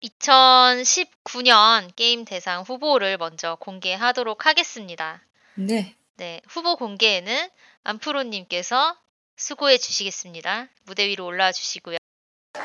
2019년 0.07 1.95
게임 1.97 2.25
대상 2.25 2.63
후보를 2.63 3.19
먼저 3.19 3.57
공개하도록 3.57 4.47
하겠습니다. 4.47 5.23
네. 5.55 5.95
네. 6.17 6.41
후보 6.49 6.77
공개에는 6.77 7.49
안프로님께서 7.83 8.97
수고해 9.37 9.79
주시겠습니다. 9.79 10.69
무대 10.85 11.07
위로 11.07 11.27
올라와 11.27 11.53
주시고요. 11.53 11.99
음. 12.57 12.63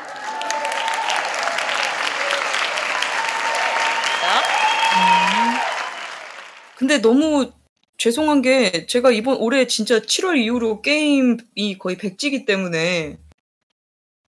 근데 6.76 6.98
너무 6.98 7.52
죄송한 7.98 8.42
게 8.42 8.86
제가 8.86 9.10
이번 9.12 9.36
올해 9.36 9.66
진짜 9.66 10.00
7월 10.00 10.38
이후로 10.38 10.82
게임이 10.82 11.78
거의 11.78 11.96
백지기 11.96 12.44
때문에 12.46 13.18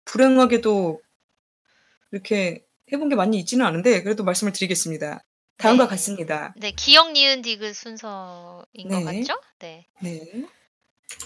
불행하게도 0.05 1.00
이렇게 2.12 2.63
해본 2.93 3.09
게 3.09 3.14
많이 3.14 3.39
있지는 3.39 3.64
않은데 3.64 4.03
그래도 4.03 4.24
말씀을 4.24 4.53
드리겠습니다. 4.53 5.22
다음과 5.57 5.85
네. 5.85 5.91
같습니다. 5.91 6.55
네, 6.57 6.72
기억 6.72 7.12
니은 7.12 7.43
디귿 7.43 7.72
순서인 7.74 8.89
것 8.89 8.99
네. 8.99 9.05
같죠? 9.05 9.41
네. 9.61 9.87
네. 10.01 10.20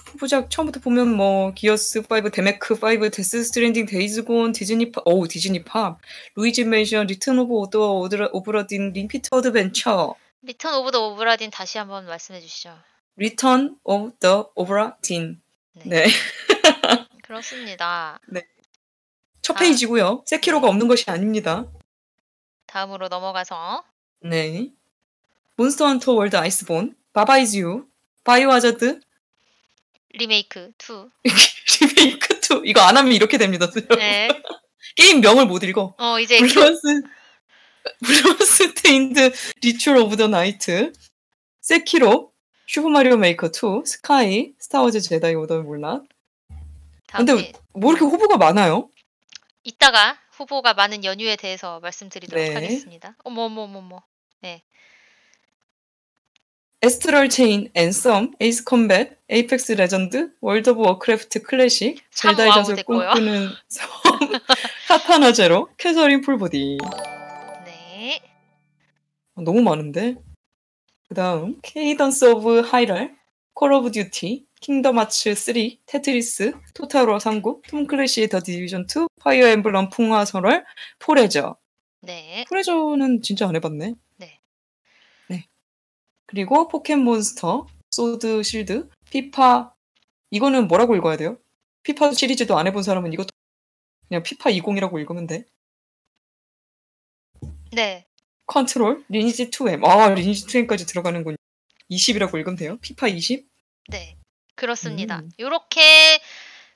후보작 0.07 0.51
처음부터 0.51 0.81
보면 0.81 1.09
뭐 1.15 1.53
Gears 1.55 2.01
5, 2.11 2.31
데메크 2.31 2.75
5, 2.75 3.09
Death 3.11 3.43
Stranding, 3.45 3.87
Days 3.87 4.25
Gone, 4.25 4.53
Disney 4.53 4.93
Pop, 4.93 5.03
어우 5.07 5.27
Disney 5.29 5.64
Pop, 5.64 5.99
Luigi 6.35 6.64
Mansion, 6.64 7.07
Return 7.07 7.39
of 7.39 7.55
오더 7.55 7.79
오드라- 8.01 8.31
Obra 8.33 8.59
Dinn, 8.59 8.93
Ring 8.93 9.13
Fit 9.13 9.29
Adventure, 9.33 10.14
Return 10.43 10.75
of 10.75 10.91
the 10.91 11.09
Obra 11.09 11.30
Dinn 11.30 11.51
다시 11.51 11.79
한번 11.79 12.05
말씀해 12.07 12.41
주시죠. 12.41 12.77
Return 13.16 13.79
of 13.85 14.12
the 14.21 14.51
Obra 14.55 14.93
Dinn. 14.93 15.41
네. 15.75 15.85
네. 15.85 16.07
그렇습니다. 17.23 18.21
첫 19.49 19.57
아. 19.57 19.61
페이지고요. 19.61 20.25
세키로가 20.27 20.69
없는 20.69 20.89
것이 20.89 21.11
아닙니다. 21.11 21.65
다음으로 22.67 23.09
넘어가서 23.09 23.83
네. 24.21 24.69
Monster 25.57 25.87
Hunter 25.87 26.12
World 26.12 26.37
Iceborne, 26.37 26.95
Baba 27.14 27.43
Is 27.43 27.57
You, 27.57 27.87
Biohazard, 28.25 29.01
리메이크 30.11 30.73
2. 30.79 31.09
리메이크 31.81 32.41
2. 32.57 32.69
이거 32.69 32.83
안 32.83 32.99
하면 32.99 33.15
이렇게 33.15 33.39
됩니다. 33.39 33.71
네. 33.97 34.29
게임 34.97 35.23
명을 35.23 35.47
못 35.47 35.63
읽어. 35.65 35.95
어, 35.97 36.21
이제 36.21 36.37
블러스 36.41 36.83
Bloodstained 38.05 39.33
Ritual 39.62 39.97
of 39.97 40.19
the 40.19 40.29
Night 40.29 40.93
세키로 41.63 42.33
Super 42.66 42.91
Mario 42.91 43.16
Maker 43.16 43.47
2 43.47 43.87
스카이 43.87 44.53
Star 44.59 44.80
Wars 44.80 45.01
Jedi 45.01 45.35
Order 45.37 45.62
몰라 45.63 46.03
근데 47.11 47.35
페- 47.35 47.53
뭐 47.73 47.93
이렇게 47.93 48.05
후보가 48.05 48.37
많아요? 48.37 48.91
이따가 49.69 50.16
후보가 50.31 50.73
많은 50.73 51.05
연유에 51.05 51.37
대해서 51.37 51.79
말씀드리도록 51.81 52.43
네. 52.43 52.55
하겠습니다. 52.55 53.14
어머 53.23 53.43
어머 53.43 53.62
어머 53.62 53.81
어머. 53.81 54.03
Astral 56.81 57.29
Chain, 57.29 57.71
Anthem, 57.75 58.31
Ace 58.41 58.64
Combat, 58.64 59.19
Apex 59.29 59.73
Legends, 59.73 60.31
World 60.41 60.71
of 60.71 60.81
Warcraft 60.81 61.43
Classic, 61.43 61.99
참 62.12 62.37
젤다의 62.37 62.77
됐고요. 62.77 63.11
꿈꾸는 63.11 63.49
섬, 63.69 63.89
Katana 64.87 65.33
Zero, 65.33 65.69
Catherine 65.77 66.21
Full 66.21 66.50
Body 66.50 66.79
네. 67.66 68.21
너무 69.35 69.61
많은데 69.61 70.14
그 71.09 71.14
다음 71.14 71.59
Cadence 71.62 72.27
of 72.27 72.61
Hyrule, 72.61 73.18
Call 73.59 73.73
of 73.73 73.91
Duty, 73.91 74.47
Kingdom 74.61 75.01
Hearts 75.01 75.35
3, 75.35 75.55
Tetris, 75.85 76.53
Total 76.75 77.02
War 77.02 77.19
3국, 77.19 77.67
Tom 77.66 77.89
Clancy의 77.89 78.29
The 78.29 78.39
Division 78.39 78.83
2, 78.83 79.09
Fire 79.21 79.49
Emblem 79.49 79.89
풍화설월, 79.89 80.64
Forager 81.01 81.57
네. 82.03 82.45
Forager는 82.49 83.21
진짜 83.21 83.49
안 83.49 83.57
해봤네 83.57 83.95
네. 84.19 84.41
네. 85.27 85.49
그리고 86.27 86.69
포켓몬스터, 86.69 87.67
Sword 87.91 88.45
Shield, 88.45 88.89
FIFA 89.11 89.75
이거는 90.31 90.69
뭐라고 90.69 90.95
읽어야 90.95 91.17
돼요? 91.17 91.37
피파 91.83 92.13
시리즈도 92.13 92.57
안 92.57 92.69
해본 92.69 92.85
사람은 92.85 93.13
이것도 93.13 93.31
그냥 94.07 94.23
피파 94.23 94.51
20이라고 94.51 95.01
읽으면 95.01 95.27
돼 95.27 95.47
네. 97.73 98.07
컨트롤, 98.47 99.05
리니지 99.09 99.51
2M 99.51 99.85
아 99.85 100.11
리니지 100.11 100.47
2M까지 100.47 100.87
들어가는군 100.87 101.37
20이라고 101.91 102.37
읽으면 102.37 102.57
돼요? 102.57 102.79
피파 102.81 103.09
20? 103.09 103.48
네. 103.89 104.16
그렇습니다. 104.55 105.18
음. 105.18 105.30
요렇게 105.39 106.20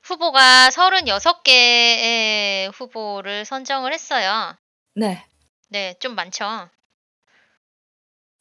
후보가 0.03 0.69
36개의 0.69 2.71
후보를 2.73 3.45
선정을 3.45 3.93
했어요. 3.93 4.55
네 4.95 5.25
네, 5.69 5.95
좀 5.99 6.15
많죠. 6.15 6.69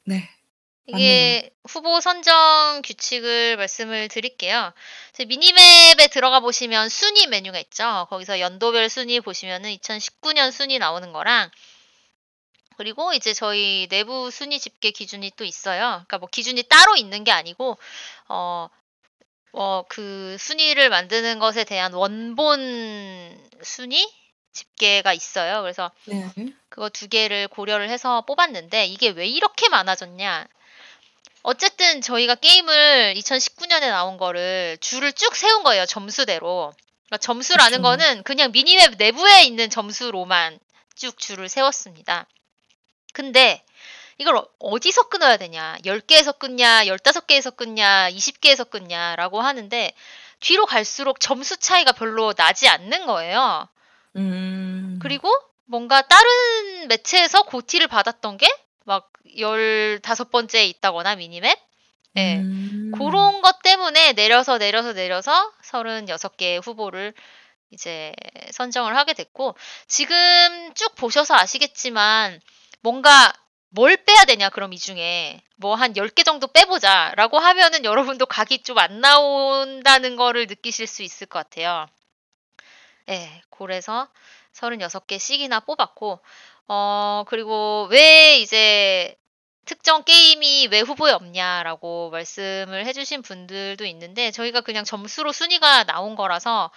네. 0.04 0.28
이게 0.86 1.50
후보 1.64 2.00
선정 2.00 2.82
규칙을 2.84 3.56
말씀을 3.56 4.08
드릴게요. 4.08 4.72
미니맵에 5.26 6.08
들어가 6.10 6.40
보시면 6.40 6.88
순위 6.88 7.26
메뉴가 7.26 7.58
있죠. 7.60 8.06
거기서 8.10 8.40
연도별 8.40 8.90
순위 8.90 9.20
보시면은 9.20 9.74
2019년 9.76 10.50
순위 10.50 10.78
나오는 10.78 11.12
거랑 11.12 11.50
그리고 12.82 13.12
이제 13.12 13.32
저희 13.32 13.86
내부 13.88 14.32
순위 14.32 14.58
집계 14.58 14.90
기준이 14.90 15.30
또 15.36 15.44
있어요. 15.44 15.82
그러니까 15.82 16.18
뭐 16.18 16.28
기준이 16.28 16.64
따로 16.64 16.96
있는 16.96 17.22
게 17.22 17.30
아니고 17.30 17.78
어, 18.28 18.68
어, 19.52 19.84
그 19.88 20.36
순위를 20.36 20.90
만드는 20.90 21.38
것에 21.38 21.62
대한 21.62 21.92
원본 21.92 23.38
순위 23.62 24.12
집계가 24.52 25.12
있어요. 25.12 25.62
그래서 25.62 25.92
네. 26.06 26.28
그거 26.68 26.88
두 26.88 27.06
개를 27.06 27.46
고려를 27.46 27.88
해서 27.88 28.22
뽑았는데 28.22 28.86
이게 28.86 29.10
왜 29.10 29.28
이렇게 29.28 29.68
많아졌냐? 29.68 30.48
어쨌든 31.44 32.00
저희가 32.00 32.34
게임을 32.34 33.14
2019년에 33.16 33.90
나온 33.90 34.16
거를 34.16 34.76
줄을 34.80 35.12
쭉 35.12 35.36
세운 35.36 35.62
거예요. 35.62 35.86
점수대로. 35.86 36.72
그러니까 37.06 37.18
점수라는 37.18 37.78
그쵸. 37.78 37.82
거는 37.82 38.22
그냥 38.24 38.50
미니맵 38.50 38.96
내부에 38.98 39.44
있는 39.44 39.70
점수로만 39.70 40.58
쭉 40.96 41.16
줄을 41.16 41.48
세웠습니다. 41.48 42.26
근데 43.12 43.62
이걸 44.18 44.36
어- 44.36 44.46
어디서 44.58 45.08
끊어야 45.08 45.36
되냐? 45.36 45.76
10개에서 45.84 46.38
끊냐? 46.38 46.84
15개에서 46.84 47.54
끊냐? 47.56 48.08
20개에서 48.10 48.68
끊냐 48.68 49.16
라고 49.16 49.40
하는데 49.40 49.92
뒤로 50.40 50.66
갈수록 50.66 51.20
점수 51.20 51.56
차이가 51.56 51.92
별로 51.92 52.32
나지 52.34 52.68
않는 52.68 53.06
거예요. 53.06 53.68
음. 54.16 54.98
그리고 55.00 55.30
뭔가 55.64 56.02
다른 56.02 56.88
매체에서 56.88 57.42
고티를 57.42 57.86
받았던 57.88 58.36
게 58.38 58.48
막 58.84 59.12
15번째에 59.36 60.66
있다거나 60.68 61.14
미니맵? 61.14 61.56
네. 62.14 62.38
음. 62.38 62.90
그런 62.96 63.40
것 63.40 63.62
때문에 63.62 64.12
내려서 64.12 64.58
내려서 64.58 64.92
내려서 64.92 65.52
36개의 65.62 66.60
후보를 66.66 67.14
이제 67.70 68.12
선정을 68.50 68.96
하게 68.96 69.14
됐고 69.14 69.56
지금 69.86 70.14
쭉 70.74 70.94
보셔서 70.96 71.34
아시겠지만 71.36 72.40
뭔가 72.82 73.32
뭘 73.70 73.96
빼야 73.96 74.24
되냐 74.26 74.50
그럼 74.50 74.72
이 74.74 74.78
중에 74.78 75.40
뭐 75.56 75.74
한 75.76 75.94
10개 75.94 76.24
정도 76.24 76.46
빼보자 76.48 77.12
라고 77.16 77.38
하면은 77.38 77.84
여러분도 77.84 78.26
각이 78.26 78.62
좀 78.62 78.78
안 78.78 79.00
나온다는 79.00 80.16
거를 80.16 80.46
느끼실 80.46 80.86
수 80.86 81.02
있을 81.02 81.26
것 81.26 81.38
같아요. 81.38 81.86
네, 83.06 83.42
그래서 83.50 84.08
36개씩이나 84.54 85.64
뽑았고 85.66 86.20
어 86.68 87.24
그리고 87.28 87.88
왜 87.90 88.38
이제 88.38 89.16
특정 89.64 90.02
게임이 90.04 90.68
왜 90.70 90.80
후보에 90.80 91.12
없냐라고 91.12 92.10
말씀을 92.10 92.84
해주신 92.86 93.22
분들도 93.22 93.84
있는데 93.86 94.30
저희가 94.30 94.60
그냥 94.62 94.84
점수로 94.84 95.32
순위가 95.32 95.84
나온 95.84 96.16
거라서 96.16 96.70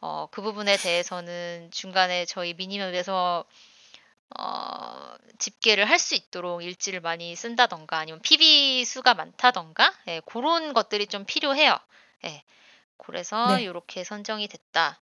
어, 0.00 0.28
그 0.30 0.42
부분에 0.42 0.76
대해서는 0.76 1.70
중간에 1.72 2.26
저희 2.26 2.54
미니맵에서 2.54 3.44
어, 4.38 5.14
집계를 5.38 5.84
할 5.88 5.98
수 5.98 6.14
있도록 6.14 6.62
일지를 6.62 7.00
많이 7.00 7.34
쓴다던가 7.34 7.98
아니면 7.98 8.20
PB 8.22 8.84
수가 8.84 9.14
많다던가 9.14 9.92
예, 10.08 10.20
그런 10.26 10.72
것들이 10.74 11.06
좀 11.06 11.24
필요해요. 11.24 11.78
예, 12.24 12.42
그래서 12.98 13.56
네. 13.56 13.62
이렇게 13.62 14.04
선정이 14.04 14.48
됐다. 14.48 15.00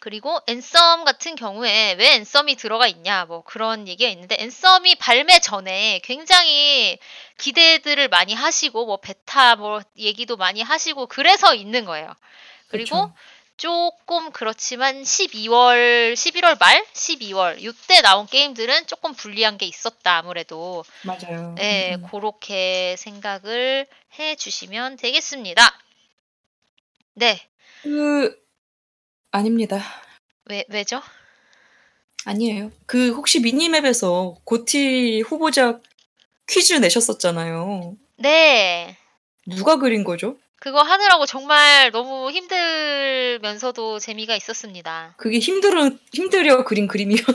그리고 0.00 0.38
앤썸 0.46 1.04
같은 1.04 1.36
경우에 1.36 1.94
왜 1.98 2.14
앤썸이 2.16 2.56
들어가 2.56 2.86
있냐 2.86 3.24
뭐 3.24 3.42
그런 3.42 3.88
얘기가 3.88 4.10
있는데 4.10 4.36
앤썸이 4.38 4.96
발매 4.96 5.38
전에 5.38 6.00
굉장히 6.04 6.98
기대들을 7.38 8.08
많이 8.08 8.34
하시고 8.34 8.84
뭐 8.86 8.98
베타 8.98 9.56
뭐 9.56 9.80
얘기도 9.96 10.36
많이 10.36 10.60
하시고 10.62 11.06
그래서 11.06 11.54
있는 11.54 11.84
거예요. 11.86 12.12
그리고 12.68 13.08
그쵸. 13.08 13.14
조금 13.56 14.30
그렇지만 14.32 15.02
12월, 15.02 16.12
11월 16.12 16.58
말, 16.60 16.84
12월 16.92 17.58
이때 17.58 18.02
나온 18.02 18.26
게임들은 18.26 18.86
조금 18.86 19.14
불리한 19.14 19.56
게 19.56 19.66
있었다 19.66 20.18
아무래도. 20.18 20.84
맞아요. 21.04 21.54
네, 21.56 21.94
음, 21.94 22.04
음. 22.04 22.08
그렇게 22.10 22.96
생각을 22.98 23.86
해주시면 24.18 24.96
되겠습니다. 24.96 25.62
네, 27.14 27.40
그 27.82 28.38
아닙니다. 29.30 29.82
왜 30.44 30.64
왜죠? 30.68 31.00
아니에요. 32.26 32.72
그 32.84 33.12
혹시 33.12 33.40
미니맵에서 33.40 34.36
고티 34.44 35.22
후보작 35.22 35.82
퀴즈 36.46 36.74
내셨었잖아요. 36.74 37.96
네, 38.16 38.98
누가 39.46 39.76
그린 39.78 40.04
거죠? 40.04 40.36
그거 40.58 40.82
하느라고 40.82 41.26
정말 41.26 41.90
너무 41.90 42.30
힘들면서도 42.30 43.98
재미가 43.98 44.34
있었습니다. 44.36 45.14
그게 45.16 45.38
힘들어 45.38 45.90
힘들여 46.12 46.64
그린 46.64 46.86
그림이었나? 46.86 47.34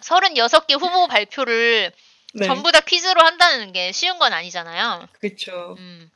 36개 0.00 0.72
후보 0.80 1.06
발표를 1.06 1.92
네. 2.32 2.46
전부 2.46 2.72
다 2.72 2.80
퀴즈로 2.80 3.20
한다는 3.20 3.72
게 3.72 3.92
쉬운 3.92 4.18
건 4.18 4.32
아니잖아요. 4.32 5.08
그렇죠. 5.20 5.76
음. 5.78 6.10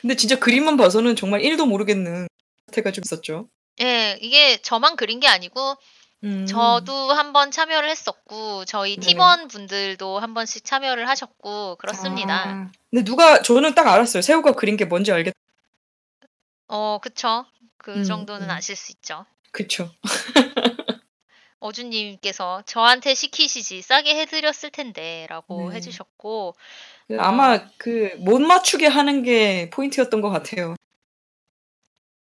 근데 0.00 0.16
진짜 0.16 0.38
그림만 0.38 0.76
봐서는 0.76 1.16
정말 1.16 1.40
1도 1.40 1.66
모르겠는 1.66 2.26
사태가 2.66 2.90
좀 2.90 3.02
있었죠. 3.04 3.48
예, 3.80 4.18
이게 4.20 4.58
저만 4.58 4.96
그린 4.96 5.20
게 5.20 5.28
아니고 5.28 5.76
음. 6.24 6.46
저도 6.46 7.12
한번 7.12 7.50
참여를 7.50 7.88
했었고 7.88 8.64
저희 8.64 8.96
네. 8.96 9.06
팀원 9.06 9.48
분들도 9.48 10.18
한 10.18 10.34
번씩 10.34 10.64
참여를 10.64 11.08
하셨고 11.08 11.76
그렇습니다. 11.76 12.48
아. 12.48 12.70
근데 12.90 13.04
누가 13.04 13.42
저는 13.42 13.74
딱 13.74 13.86
알았어요. 13.88 14.22
새우가 14.22 14.52
그린 14.52 14.76
게 14.76 14.84
뭔지 14.84 15.10
알겠. 15.12 15.34
어, 16.68 16.98
그쵸. 17.02 17.44
그 17.76 17.96
음, 17.96 18.04
정도는 18.04 18.48
음. 18.48 18.50
아실 18.50 18.76
수 18.76 18.92
있죠. 18.92 19.26
그쵸. 19.50 19.90
어주님께서 21.58 22.62
저한테 22.66 23.14
시키시지 23.14 23.82
싸게 23.82 24.16
해드렸을 24.16 24.70
텐데라고 24.70 25.70
네. 25.70 25.76
해주셨고 25.76 26.56
그 27.08 27.16
아마 27.20 27.68
그못 27.76 28.40
맞추게 28.42 28.86
하는 28.86 29.22
게 29.22 29.70
포인트였던 29.70 30.20
것 30.20 30.30
같아요. 30.30 30.74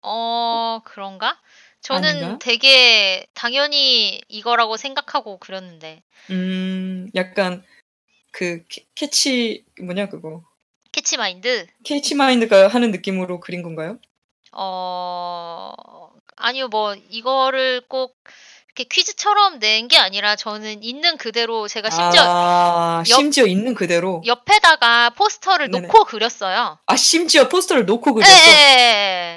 어 0.01 0.81
그런가? 0.83 1.39
저는 1.83 2.09
아닌가? 2.23 2.39
되게 2.39 3.25
당연히 3.33 4.21
이거라고 4.27 4.77
생각하고 4.77 5.37
그렸는데 5.37 6.01
음, 6.31 7.09
약간 7.15 7.63
그 8.31 8.63
캐- 8.69 8.85
캐치 8.95 9.65
뭐냐 9.81 10.07
그거 10.09 10.43
Catch 10.91 11.17
Mind 11.17 11.67
Catch 11.83 12.15
Mind가 12.15 12.67
하는 12.67 12.91
느낌으로 12.91 13.39
그린 13.39 13.61
건가요? 13.63 13.99
어 14.53 15.73
아니요 16.37 16.67
뭐 16.69 16.95
이거를 16.95 17.81
꼭 17.87 18.15
이렇게 18.75 18.85
퀴즈처럼 18.85 19.59
낸 19.59 19.87
게 19.87 19.97
아니라 19.97 20.35
저는 20.35 20.81
있는 20.83 21.17
그대로 21.17 21.67
제가 21.67 21.89
심지어 21.91 22.21
아, 22.23 23.03
옆- 23.09 23.15
심지어 23.17 23.45
있는 23.45 23.73
그대로. 23.75 24.23
옆에다가 24.25 25.11
포스터를 25.11 25.69
네네. 25.69 25.87
놓고 25.87 26.05
그렸어요. 26.05 26.79
아, 26.85 26.95
심지어 26.95 27.49
포스터를 27.49 27.85
놓고 27.85 28.09
예, 28.11 28.13
그렸어. 28.13 28.33
예, 28.33 28.57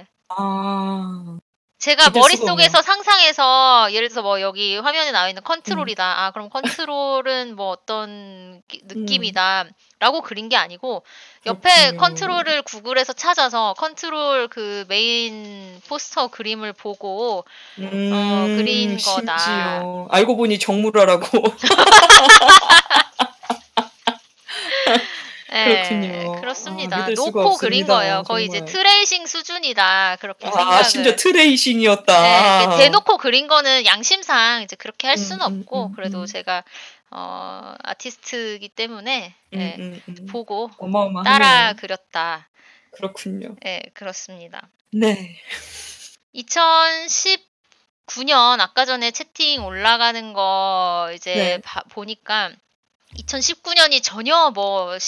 예. 0.00 0.06
아, 0.28 1.38
제가 1.78 2.08
머릿속에서 2.10 2.80
상상해서 2.80 3.88
예를 3.92 4.08
들어서 4.08 4.22
뭐 4.22 4.40
여기 4.40 4.78
화면에 4.78 5.10
나와 5.12 5.28
있는 5.28 5.42
컨트롤이다. 5.44 6.24
아, 6.24 6.30
그럼 6.30 6.48
컨트롤은 6.48 7.54
뭐 7.54 7.68
어떤 7.70 8.62
기- 8.66 8.80
느낌이다. 8.84 9.66
라고 9.98 10.20
그린 10.20 10.48
게 10.50 10.56
아니고 10.56 11.04
옆에 11.46 11.70
음. 11.70 11.76
그렇군요. 11.96 12.00
Control을 12.00 12.62
구글에서 12.62 13.12
찾아서 13.14 13.74
컨트롤 13.78 14.48
그 14.48 14.84
메인 14.88 15.80
포스터 15.88 16.28
그림을 16.28 16.72
보고 16.74 17.44
음, 17.78 18.10
어, 18.12 18.46
그린 18.56 18.96
거다. 18.98 19.38
심지어. 19.38 20.06
알고 20.10 20.36
보니 20.36 20.58
정물화라고. 20.58 21.26
예, 25.56 25.82
그렇군요. 25.88 26.40
그렇습니다. 26.40 26.96
아, 27.04 27.08
놓고 27.08 27.32
그린 27.32 27.46
없습니다, 27.82 27.94
거예요. 27.94 28.22
거의 28.24 28.46
이제. 28.46 28.64
tracing 28.64 29.26
수준이다. 29.26 30.16
그렇게 30.20 30.46
아, 30.48 30.52
생각을 30.52 30.84
심지어 30.84 31.16
tracing이었다. 31.16 32.66
네, 32.68 32.76
대놓고 32.78 33.16
그린 33.18 33.46
거는 33.48 33.86
양심상 33.86 34.62
이제 34.62 34.76
그렇게 34.76 35.06
할 35.06 35.16
음, 35.16 35.22
수는 35.22 35.46
음, 35.46 35.60
없고 35.60 35.86
음, 35.86 35.92
그래도 35.94 36.20
음. 36.20 36.26
제가 36.26 36.64
어 37.10 37.74
아티스트이기 37.84 38.68
때문에 38.70 39.34
음, 39.54 39.58
예, 39.60 39.76
음, 39.78 40.02
음. 40.08 40.26
보고 40.26 40.70
어마어마하네요. 40.78 41.32
따라 41.38 41.72
그렸다. 41.74 42.48
그렇군요. 42.92 43.54
예, 43.64 43.82
그렇습니다. 43.94 44.68
네. 44.92 45.38
2019년 46.34 47.40
아까 48.60 48.84
전에 48.84 49.10
채팅 49.10 49.64
올라가는 49.64 50.32
거 50.32 51.10
이제 51.14 51.34
네. 51.34 51.58
봐- 51.62 51.82
보니까 51.90 52.50
2019년이 53.16 54.02
전혀 54.02 54.50
뭐 54.54 54.98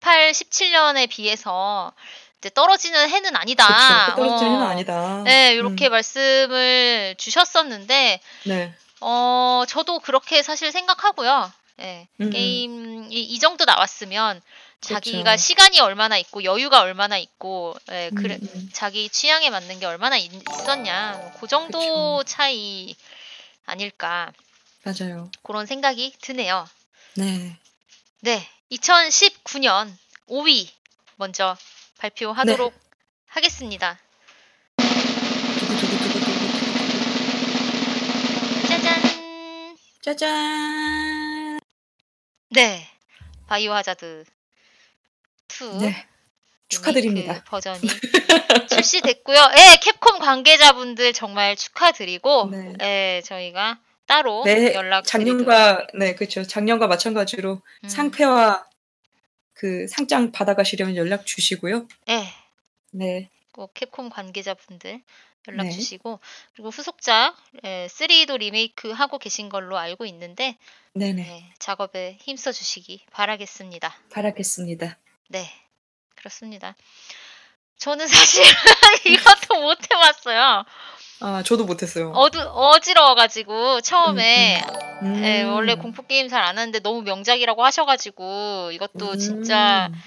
18, 0.00 0.32
17년에 0.32 1.08
비해서 1.08 1.92
이제 2.38 2.50
떨어지는 2.50 3.08
해는 3.08 3.34
아니다. 3.36 3.66
그렇죠. 3.66 4.22
떨어지는 4.22 4.52
해는 4.52 4.64
어, 4.64 4.68
아니다. 4.68 5.22
네, 5.24 5.54
이렇게 5.54 5.88
음, 5.88 5.90
말씀을 5.90 7.14
주셨었는데 7.18 8.20
네. 8.44 8.74
어, 9.00 9.64
저도 9.68 9.98
그렇게 10.00 10.42
사실 10.42 10.70
생각하고요. 10.72 11.52
예, 11.80 12.08
음. 12.20 12.30
게임이 12.30 13.08
이 13.10 13.38
정도 13.38 13.64
나왔으면 13.64 14.40
자기가 14.80 15.22
그렇죠. 15.22 15.36
시간이 15.36 15.80
얼마나 15.80 16.16
있고 16.18 16.44
여유가 16.44 16.80
얼마나 16.80 17.18
있고 17.18 17.74
예, 17.90 18.10
그래, 18.14 18.38
음, 18.40 18.48
음. 18.54 18.70
자기 18.72 19.08
취향에 19.08 19.50
맞는 19.50 19.80
게 19.80 19.86
얼마나 19.86 20.16
있, 20.16 20.30
었냐그 20.68 21.46
정도 21.48 22.18
그쵸. 22.18 22.22
차이 22.24 22.94
아닐까 23.66 24.32
맞아요. 24.84 25.30
그런 25.42 25.66
생각이 25.66 26.14
드네요. 26.20 26.66
네. 27.14 27.56
네, 28.20 28.48
2019년 28.70 29.90
5위 30.28 30.68
먼저 31.16 31.56
발표하도록 31.98 32.72
네. 32.72 32.80
하겠습니다. 33.26 33.98
짜잔. 38.68 39.76
짜잔. 40.02 41.60
네, 42.50 42.88
바이오 43.46 43.72
하자드 43.72 44.24
2 45.60 45.78
네. 45.80 46.06
축하드립니다. 46.68 47.32
리메이크 47.32 47.44
버전이 47.48 47.80
출시됐고요. 48.68 49.38
예, 49.56 49.76
캡콤 49.80 50.18
관계자분들 50.18 51.14
정말 51.14 51.56
축하드리고, 51.56 52.50
네. 52.50 52.74
예, 52.82 53.22
저희가 53.24 53.78
따로 54.08 54.42
네, 54.44 54.74
연락 54.74 55.04
작년과 55.04 55.86
네 55.94 56.14
그렇죠. 56.14 56.42
작년과 56.42 56.88
마찬가지로 56.88 57.60
음. 57.84 57.88
상패와 57.88 58.66
그 59.52 59.86
상장 59.86 60.32
받아가시려면 60.32 60.96
연락 60.96 61.26
주시고요. 61.26 61.86
예, 62.08 62.24
네, 62.90 63.28
꼭 63.52 63.74
캡콤 63.74 64.08
관계자분들 64.08 65.02
연락 65.48 65.64
네. 65.64 65.70
주시고, 65.70 66.20
그리고 66.54 66.70
후속작 66.70 67.36
예, 67.64 67.86
3도 67.90 68.38
리메이크 68.38 68.90
하고 68.90 69.18
계신 69.18 69.48
걸로 69.48 69.76
알고 69.76 70.06
있는데, 70.06 70.56
네네 70.94 71.22
예, 71.22 71.54
작업에 71.58 72.16
힘써 72.20 72.50
주시기 72.50 73.04
바라겠습니다. 73.12 73.94
바라겠습니다. 74.10 74.98
네, 75.28 75.44
그렇습니다. 76.14 76.74
저는 77.78 78.06
사실 78.08 78.42
이것도 79.06 79.60
못 79.60 79.78
해봤어요. 79.90 80.64
아 81.20 81.42
저도 81.44 81.64
못했어요. 81.64 82.10
어두 82.12 82.40
어지러워가지고 82.40 83.80
처음에 83.80 84.62
음. 85.02 85.24
예, 85.24 85.42
원래 85.42 85.74
공포 85.74 86.06
게임 86.06 86.28
잘 86.28 86.42
안 86.42 86.58
하는데 86.58 86.78
너무 86.80 87.02
명작이라고 87.02 87.64
하셔가지고 87.64 88.70
이것도 88.72 89.16
진짜 89.16 89.88
음. 89.92 90.00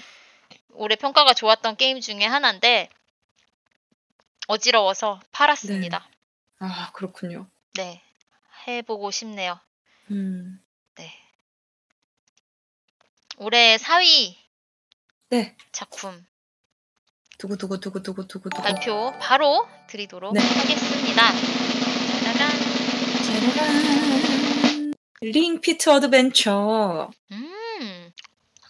올해 0.74 0.96
평가가 0.96 1.34
좋았던 1.34 1.76
게임 1.76 2.00
중에 2.00 2.24
하나인데 2.24 2.88
어지러워서 4.48 5.20
팔았습니다. 5.32 6.06
아 6.58 6.90
그렇군요. 6.92 7.46
네, 7.74 8.02
해보고 8.66 9.10
싶네요. 9.10 9.58
음. 10.10 10.62
네, 10.96 11.12
올해 13.38 13.76
4위 13.76 14.34
네. 15.30 15.56
작품 15.72 16.26
두구 17.42 17.56
두구 17.58 17.80
두구 17.80 18.00
두구 18.04 18.28
두구 18.28 18.50
두구. 18.50 18.62
발표 18.62 19.12
바로 19.18 19.66
드리도록 19.88 20.32
네. 20.32 20.40
하겠습니다. 20.40 21.22
짜라란. 22.22 22.52
짜라란. 23.56 24.94
Ring 25.22 25.60
Fit 25.60 25.90
Adventure 25.90 27.10
음, 27.32 28.12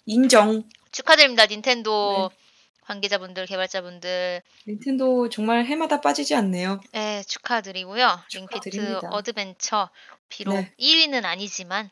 인정. 0.07 0.63
축하드립니다. 0.91 1.45
닌텐도 1.45 2.31
네. 2.31 2.37
관계자분들, 2.81 3.45
개발자분들 3.45 4.41
닌텐도 4.67 5.29
정말 5.29 5.65
해마다 5.65 6.01
빠지지 6.01 6.33
않네요. 6.33 6.81
네, 6.93 7.21
축하드리고요. 7.27 8.21
Ring 8.33 8.55
Fit 8.55 8.71
축하드립니다. 8.71 9.07
Adventure 9.11 9.91
비록 10.29 10.55
네. 10.55 10.73
1위는 10.79 11.25
아니지만 11.25 11.91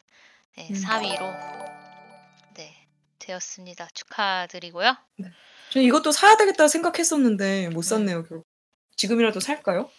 네, 0.58 0.68
음. 0.72 0.76
4위로 0.76 1.20
네, 2.56 2.88
되었습니다. 3.20 3.88
축하드리고요. 3.94 4.98
저는 5.72 5.88
이것도 5.88 6.12
사야 6.12 6.38
되겠다 6.38 6.68
생각했었는데 6.68 7.70
못 7.70 7.82
샀네요. 7.82 8.24
결국. 8.26 8.46
지금이라도 8.98 9.40
살까요? 9.40 9.90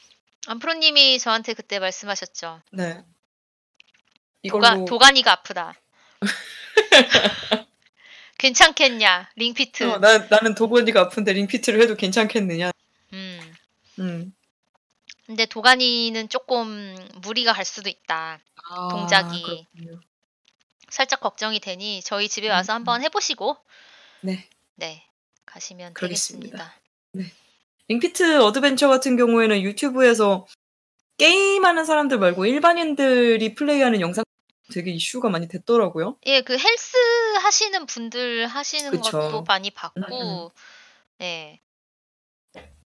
안프로님이 0.46 1.18
저한테 1.18 1.54
그때 1.54 1.78
말씀하셨죠. 1.78 2.60
네. 2.72 3.02
도가, 4.48 4.68
이걸로 4.72 4.84
도가니가 4.84 5.32
아프다. 5.32 5.74
괜찮겠냐, 8.38 9.30
링피트. 9.36 9.84
어, 9.84 9.98
나, 9.98 10.18
나는 10.28 10.54
도건이가 10.54 11.00
아픈데 11.02 11.32
링피트를 11.32 11.80
해도 11.80 11.94
괜찮겠느냐. 11.94 12.72
음. 13.12 13.54
음. 14.00 14.34
근데 15.26 15.46
도가니는 15.46 16.28
조금 16.28 16.96
무리가 17.22 17.52
갈 17.52 17.64
수도 17.64 17.88
있다. 17.88 18.40
아, 18.68 18.88
동작이. 18.90 19.42
그렇군요. 19.42 20.00
살짝 20.88 21.20
걱정이 21.20 21.60
되니 21.60 22.02
저희 22.02 22.28
집에 22.28 22.50
와서 22.50 22.74
음, 22.74 22.76
한번 22.76 23.02
해보시고 23.02 23.56
네. 24.20 24.46
네 24.74 25.06
가시면 25.52 25.92
그러겠습니다. 25.94 26.72
되겠습니다. 27.12 27.34
Ring 27.88 28.18
Fit 28.18 28.40
Adventure 28.42 28.88
같은 28.88 29.16
경우에는 29.16 29.60
유튜브에서 29.60 30.46
게임하는 31.18 31.84
사람들 31.84 32.18
말고 32.18 32.46
일반인들이 32.46 33.54
플레이하는 33.54 34.00
영상 34.00 34.24
되게 34.72 34.90
이슈가 34.90 35.28
많이 35.28 35.46
됐더라고요. 35.48 36.16
예, 36.24 36.40
그 36.40 36.56
헬스 36.56 36.96
하시는 37.42 37.84
분들 37.84 38.46
하시는 38.46 38.90
그쵸. 38.90 39.10
것도 39.10 39.42
많이 39.42 39.68
음, 39.68 39.74
봤고, 39.74 40.52
네. 41.18 41.60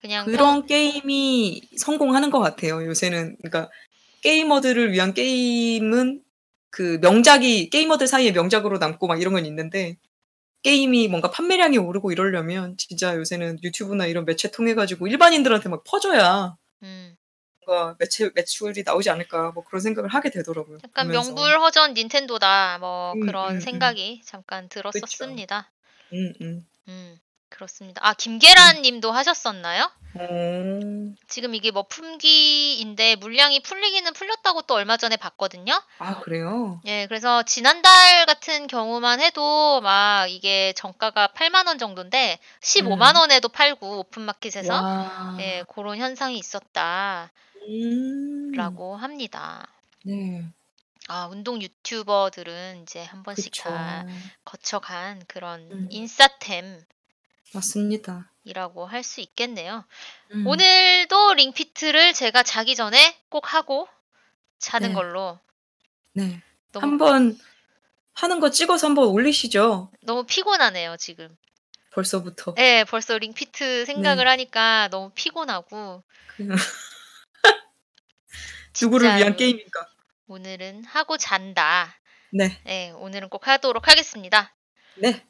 그냥 0.02 0.26
그런 0.26 0.66
게임이 0.66 1.70
성공하는 1.78 2.32
것 2.32 2.40
같아요. 2.40 2.84
요새는 2.86 3.38
그러니까 3.38 3.72
게이머들을 4.22 4.92
위한 4.92 5.14
게임은 5.14 6.24
그 6.72 6.98
명작이 7.02 7.70
게이머들 7.70 8.08
사이에 8.08 8.32
명작으로 8.32 8.80
남고 8.80 9.08
막 9.08 9.22
이런 9.22 9.34
건 9.34 9.46
있는데 9.46 9.98
게임이 10.66 11.10
뭔가 11.10 11.30
판매량이 11.30 11.78
오르고 11.78 12.12
이러려면 12.12 12.76
진짜 12.76 13.16
요새는 13.16 13.60
유튜브나 13.62 14.08
이런 14.08 14.26
매체 14.26 14.50
통해 14.50 14.74
가지고 14.74 15.06
일반인들한테 15.08 15.70
막 15.70 15.84
퍼져야 15.84 16.58
음, 16.82 17.16
뭔가 17.64 17.96
매체 18.00 18.32
매출이 18.34 18.82
나오지 18.84 19.12
않을까 19.12 19.52
뭐 19.52 19.64
그런 19.64 19.80
생각을 19.80 20.10
하게 20.10 20.32
되더라고요. 20.32 20.80
약간 20.84 21.06
보면서. 21.06 21.36
명불허전 21.36 21.94
닌텐도다 21.94 22.80
뭐 22.80 23.14
음, 23.14 23.20
그런 23.20 23.52
음, 23.52 23.56
음. 23.58 23.60
생각이 23.60 24.22
잠깐 24.26 24.68
들었었습니다. 24.68 25.72
음, 26.14 26.34
음. 26.42 26.68
음, 27.46 27.50
그렇습니다. 27.50 28.02
아, 28.04 28.14
김계란 28.14 28.82
님도 28.82 29.12
하셨었나요? 29.12 29.92
어, 30.18 30.80
지금 31.28 31.56
이게 31.56 31.72
뭐 31.72 31.84
품기인데 31.84 33.18
물량이 33.18 33.62
풀리기는 33.62 34.14
풀렸다고 34.14 34.62
또 34.64 34.76
얼마 34.76 34.96
전에 34.98 35.18
봤거든요. 35.18 35.74
아 36.00 36.20
그래요? 36.22 36.80
예, 36.86 37.06
그래서 37.08 37.44
지난달 37.44 38.26
같은 38.26 38.68
경우만 38.68 39.20
해도 39.20 39.82
막 39.82 40.28
이게 40.28 40.74
정가가 40.74 41.30
8만 41.36 41.68
원 41.68 41.78
정도인데 41.78 42.40
15만 42.62 43.16
음. 43.16 43.22
원에도 43.22 43.50
팔고 43.50 44.00
오픈마켓에서 44.00 44.74
와. 44.74 45.38
예, 45.40 45.66
그런 45.74 45.98
현상이 45.98 46.38
있었다라고 46.38 47.30
음. 47.68 48.96
합니다. 48.96 49.68
네. 50.04 50.46
아, 51.08 51.28
운동 51.28 51.62
유튜버들은 51.62 52.82
이제 52.84 53.04
한 53.04 53.22
번씩 53.22 53.52
그쵸. 53.52 53.70
다 53.70 54.06
거쳐간 54.44 55.24
그런 55.28 55.70
음. 55.72 55.88
인싸템이라고 55.92 56.95
맞습니다. 57.56 58.32
할수 58.86 59.22
있겠네요. 59.22 59.86
음. 60.32 60.46
오늘도 60.46 61.34
링피트를 61.34 62.14
제가 62.14 62.44
자기 62.44 62.76
전에 62.76 63.18
꼭 63.30 63.54
하고 63.54 63.88
자는 64.60 64.90
네. 64.90 64.94
걸로 64.94 65.40
네. 66.14 66.42
한번 66.74 67.38
하는 68.14 68.40
거 68.40 68.50
찍어서 68.52 68.88
한번 68.88 69.08
올리시죠. 69.08 69.92
너무 70.02 70.26
피곤하네요, 70.26 70.98
지금. 70.98 71.36
벌써부터. 71.94 72.54
네, 72.56 72.84
벌써 72.84 73.18
링피트 73.18 73.86
생각을 73.86 74.28
하니까 74.28 74.90
너무 74.90 75.12
피곤하고 75.16 76.04
누구를 78.82 79.16
위한 79.18 79.36
게임인가? 79.38 79.88
오늘은 80.28 80.84
하고 80.86 81.18
잔다. 81.18 81.98
네. 82.32 82.60
네, 82.66 82.92
오늘은 82.92 83.30
꼭 83.30 83.48
하도록 83.48 83.88
하겠습니다. 83.88 84.54
네. 84.96 85.26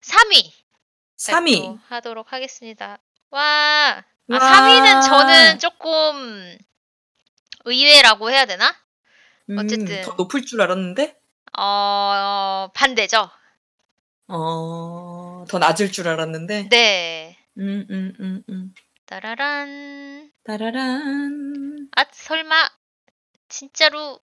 3위 0.00 0.50
3위. 1.18 1.78
하도록 1.88 2.32
하겠습니다. 2.32 2.98
와, 3.30 4.04
아, 4.30 4.34
와. 4.34 4.38
3위는 4.38 5.02
저는 5.06 5.58
조금 5.58 6.56
의외라고 7.64 8.30
해야 8.30 8.46
되나? 8.46 8.74
음, 9.50 9.58
어쨌든. 9.58 10.02
더 10.02 10.14
높을 10.14 10.42
줄 10.44 10.60
알았는데 10.62 11.18
어, 11.58 12.68
반대죠. 12.74 13.28
어, 14.28 15.44
더 15.48 15.58
낮을 15.58 15.90
줄 15.90 16.08
알았는데. 16.08 16.68
네. 16.68 17.36
음, 17.58 17.86
음, 17.90 18.12
음, 18.20 18.42
음. 18.48 18.74
따라란. 19.06 20.30
따라란. 20.44 21.88
아, 21.96 22.04
설마 22.12 22.68
진짜로 23.48 24.20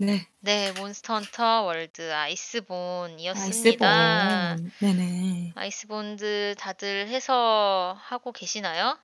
네. 0.00 0.28
네, 0.38 0.70
몬스터 0.72 1.14
헌터 1.14 1.62
월드 1.62 2.12
아이스본이었습니다. 2.12 4.50
아이스본. 4.52 4.72
네네. 4.78 5.52
아이스본드 5.56 6.54
다들 6.56 7.08
해서 7.08 7.98
하고 8.00 8.30
계시나요? 8.30 8.96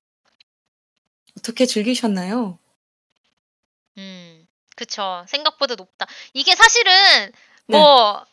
어떻게 1.37 1.65
즐기셨나요? 1.65 2.57
음, 3.97 4.47
그쵸. 4.77 5.25
생각보다 5.27 5.75
높다. 5.75 6.07
이게 6.33 6.55
사실은 6.55 6.93
네. 7.67 7.77
뭐 7.77 8.25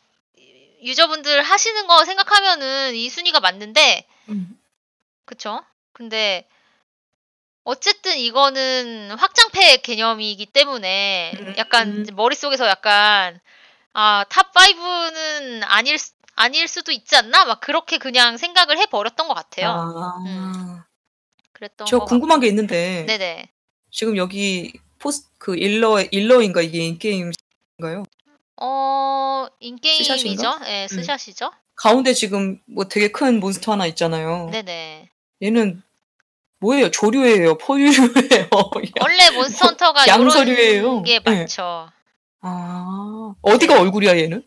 유저분들 0.81 1.43
하시는 1.43 1.87
거 1.87 2.05
생각하면은 2.05 2.95
이 2.95 3.09
순위가 3.09 3.41
맞는데, 3.41 4.07
음. 4.29 4.57
그쵸? 5.25 5.61
근데 5.91 6.47
어쨌든 7.63 8.17
이거는 8.17 9.11
확장팩 9.11 9.81
개념이기 9.81 10.47
때문에 10.47 11.31
음. 11.39 11.53
약간 11.57 12.01
이제 12.01 12.11
머릿속에서 12.11 12.67
약간 12.67 13.39
아, 13.93 14.25
top 14.29 14.78
5는 14.78 15.61
아닐, 15.65 15.97
수- 15.97 16.13
아닐 16.35 16.67
수도 16.67 16.91
있지 16.91 17.15
않나? 17.15 17.45
막 17.45 17.59
그렇게 17.61 17.97
그냥 17.97 18.37
생각을 18.37 18.77
해버렸던 18.79 19.27
것 19.27 19.33
같아요. 19.33 19.69
아, 19.69 20.17
음. 20.25 20.79
그랬던 21.53 21.85
저것 21.87 22.05
궁금한 22.05 22.39
게 22.39 22.47
있는데 22.47 23.05
같... 23.05 23.17
네네. 23.17 23.49
지금 23.91 24.17
여기 24.17 24.73
포스 24.99 25.27
그 25.37 25.55
일러 25.55 26.01
일러인가 26.01 26.61
이게 26.61 26.79
in-game인가요? 26.79 28.03
어, 28.57 29.47
in-game이죠? 29.59 30.15
스샷인가? 30.17 30.59
네, 30.59 30.87
스샷이죠? 30.87 31.51
가운데 31.75 32.13
지금 32.13 32.59
뭐 32.65 32.85
되게 32.85 33.11
큰 33.11 33.39
몬스터 33.39 33.73
하나 33.73 33.85
있잖아요. 33.87 34.49
네네. 34.51 35.09
얘는 35.43 35.83
뭐예요? 36.63 36.91
조류예요? 36.91 37.57
포유류예요? 37.57 38.47
원래 39.01 39.29
Monster 39.31 39.67
Hunter가 39.67 40.07
양서류예요. 40.07 40.79
이런 40.81 41.03
게 41.03 41.19
네. 41.19 41.45
아 42.41 43.33
어디가 43.41 43.81
얼굴이야 43.81 44.17
얘는? 44.17 44.45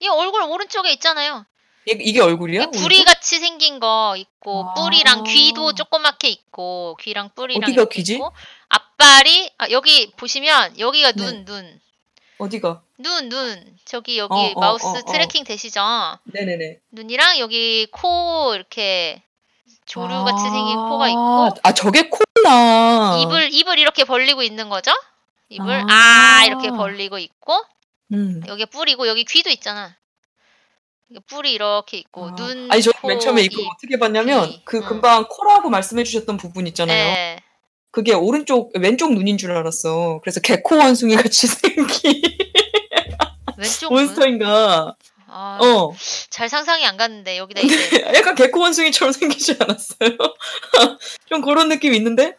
이 0.00 0.08
얼굴 0.08 0.42
오른쪽에 0.42 0.92
있잖아요. 0.92 1.46
얘, 1.88 1.96
이게 1.98 2.20
얼굴이야? 2.20 2.64
이 2.64 2.66
부리 2.78 3.02
같이 3.04 3.38
생긴 3.38 3.80
거 3.80 4.14
있고 4.18 4.66
아. 4.68 4.74
뿔이랑 4.74 5.24
귀도 5.24 5.72
조그맣게 5.72 6.28
있고 6.28 6.96
귀랑 7.00 7.30
뿔이랑 7.34 7.62
어디가 7.70 7.86
귀지? 7.86 8.14
있고 8.14 8.32
앞발이 8.68 9.52
아, 9.56 9.70
여기 9.70 10.10
보시면 10.16 10.78
여기가 10.78 11.12
눈 11.12 11.44
네. 11.44 11.44
눈. 11.46 11.80
어디가? 12.36 12.82
눈, 12.98 13.28
눈. 13.30 13.76
저기 13.86 14.18
여기 14.18 14.34
어, 14.34 14.52
어, 14.54 14.60
마우스 14.60 14.86
어, 14.86 14.90
어. 14.90 15.02
tracking 15.02 15.44
되시죠? 15.44 15.80
네네네. 16.24 16.80
눈이랑 16.90 17.38
여기 17.38 17.86
코 17.90 18.54
이렇게 18.54 19.22
조류 19.90 20.22
같이 20.24 20.42
생긴 20.44 20.78
아, 20.78 20.88
코가 20.88 21.08
있고 21.08 21.48
아 21.64 21.74
저게 21.74 22.08
코구나. 22.08 23.18
입을 23.22 23.52
입을 23.52 23.78
이렇게 23.80 24.04
벌리고 24.04 24.44
있는 24.44 24.68
거죠? 24.68 24.92
입을 25.48 25.82
아. 25.82 25.86
아, 25.90 26.44
이렇게 26.46 26.70
벌리고 26.70 27.18
있고 27.18 27.54
음. 28.12 28.40
여기 28.46 28.66
뿔이고 28.66 29.08
여기 29.08 29.24
귀도 29.24 29.50
있잖아. 29.50 29.96
뿔이 31.26 31.52
이렇게 31.52 31.96
있고 31.98 32.28
아. 32.28 32.34
눈, 32.36 32.70
아니 32.70 32.80
저 32.82 32.92
코, 32.92 33.08
맨 33.08 33.18
처음에 33.18 33.42
이거 33.42 33.60
입. 33.60 33.66
어떻게 33.68 33.98
봤냐면 33.98 34.48
귀. 34.48 34.62
그 34.64 34.76
음. 34.76 34.84
금방 34.84 35.26
코라고 35.28 35.68
말씀해 35.70 36.04
주셨던 36.04 36.36
부분 36.36 36.68
있잖아요. 36.68 37.12
네. 37.12 37.40
그게 37.90 38.14
오른쪽 38.14 38.70
왼쪽 38.78 39.12
눈인 39.12 39.36
줄 39.38 39.50
알았어. 39.50 40.20
그래서 40.22 40.40
개코 40.40 40.76
원숭이 40.78 41.16
같이 41.16 41.48
생긴 41.50 42.22
왼쪽 43.56 43.92
눈. 43.92 44.04
몬스터인가. 44.04 44.94
아, 45.30 45.58
어. 45.60 45.92
잘 46.28 46.48
상상이 46.48 46.84
안 46.86 46.96
갔는데 46.96 47.38
여기다 47.38 47.60
이제 47.60 47.74
약간 48.14 48.34
개코 48.34 48.60
원숭이처럼 48.60 49.12
생기지 49.12 49.56
않았어요? 49.58 50.10
좀 51.28 51.40
그런 51.42 51.68
느낌 51.68 51.94
있는데? 51.94 52.36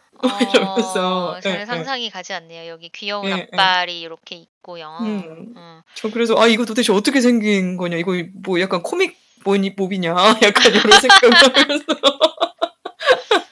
이러면서. 0.52 1.30
어, 1.30 1.40
잘 1.40 1.56
예, 1.56 1.60
예. 1.62 1.66
상상이 1.66 2.10
가지 2.10 2.32
않네요. 2.32 2.70
여기 2.70 2.88
귀여운 2.90 3.26
예, 3.26 3.30
예. 3.30 3.48
앞발이 3.52 4.00
이렇게 4.00 4.36
있고요. 4.36 4.98
음. 5.00 5.52
음. 5.56 5.82
저 5.94 6.10
그래서 6.10 6.40
아 6.40 6.46
이거 6.46 6.64
도대체 6.64 6.92
어떻게 6.92 7.20
생긴 7.20 7.76
거냐? 7.76 7.96
이거 7.96 8.12
뭐 8.44 8.60
약간 8.60 8.82
코믹 8.82 9.16
뭐니 9.44 9.74
몹이냐? 9.76 10.14
약간 10.42 10.72
이런 10.72 11.00
생각하면서 11.00 11.84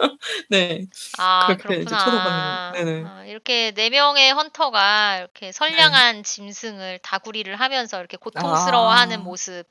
네. 0.50 0.86
아, 1.18 1.46
그렇게 1.46 1.76
이제 1.76 1.84
그렇구나. 1.84 1.98
쳐다봤는 1.98 2.72
거. 2.72 2.78
네네. 2.84 3.04
아, 3.08 3.24
이렇게 3.26 3.72
네 3.72 3.90
명의 3.90 4.32
헌터가 4.32 5.18
이렇게 5.18 5.52
선량한 5.52 6.22
짐승을 6.22 7.00
다구리를 7.02 7.54
하면서 7.54 7.98
이렇게 7.98 8.16
고통스러워하는 8.16 9.18
아. 9.18 9.22
모습. 9.22 9.64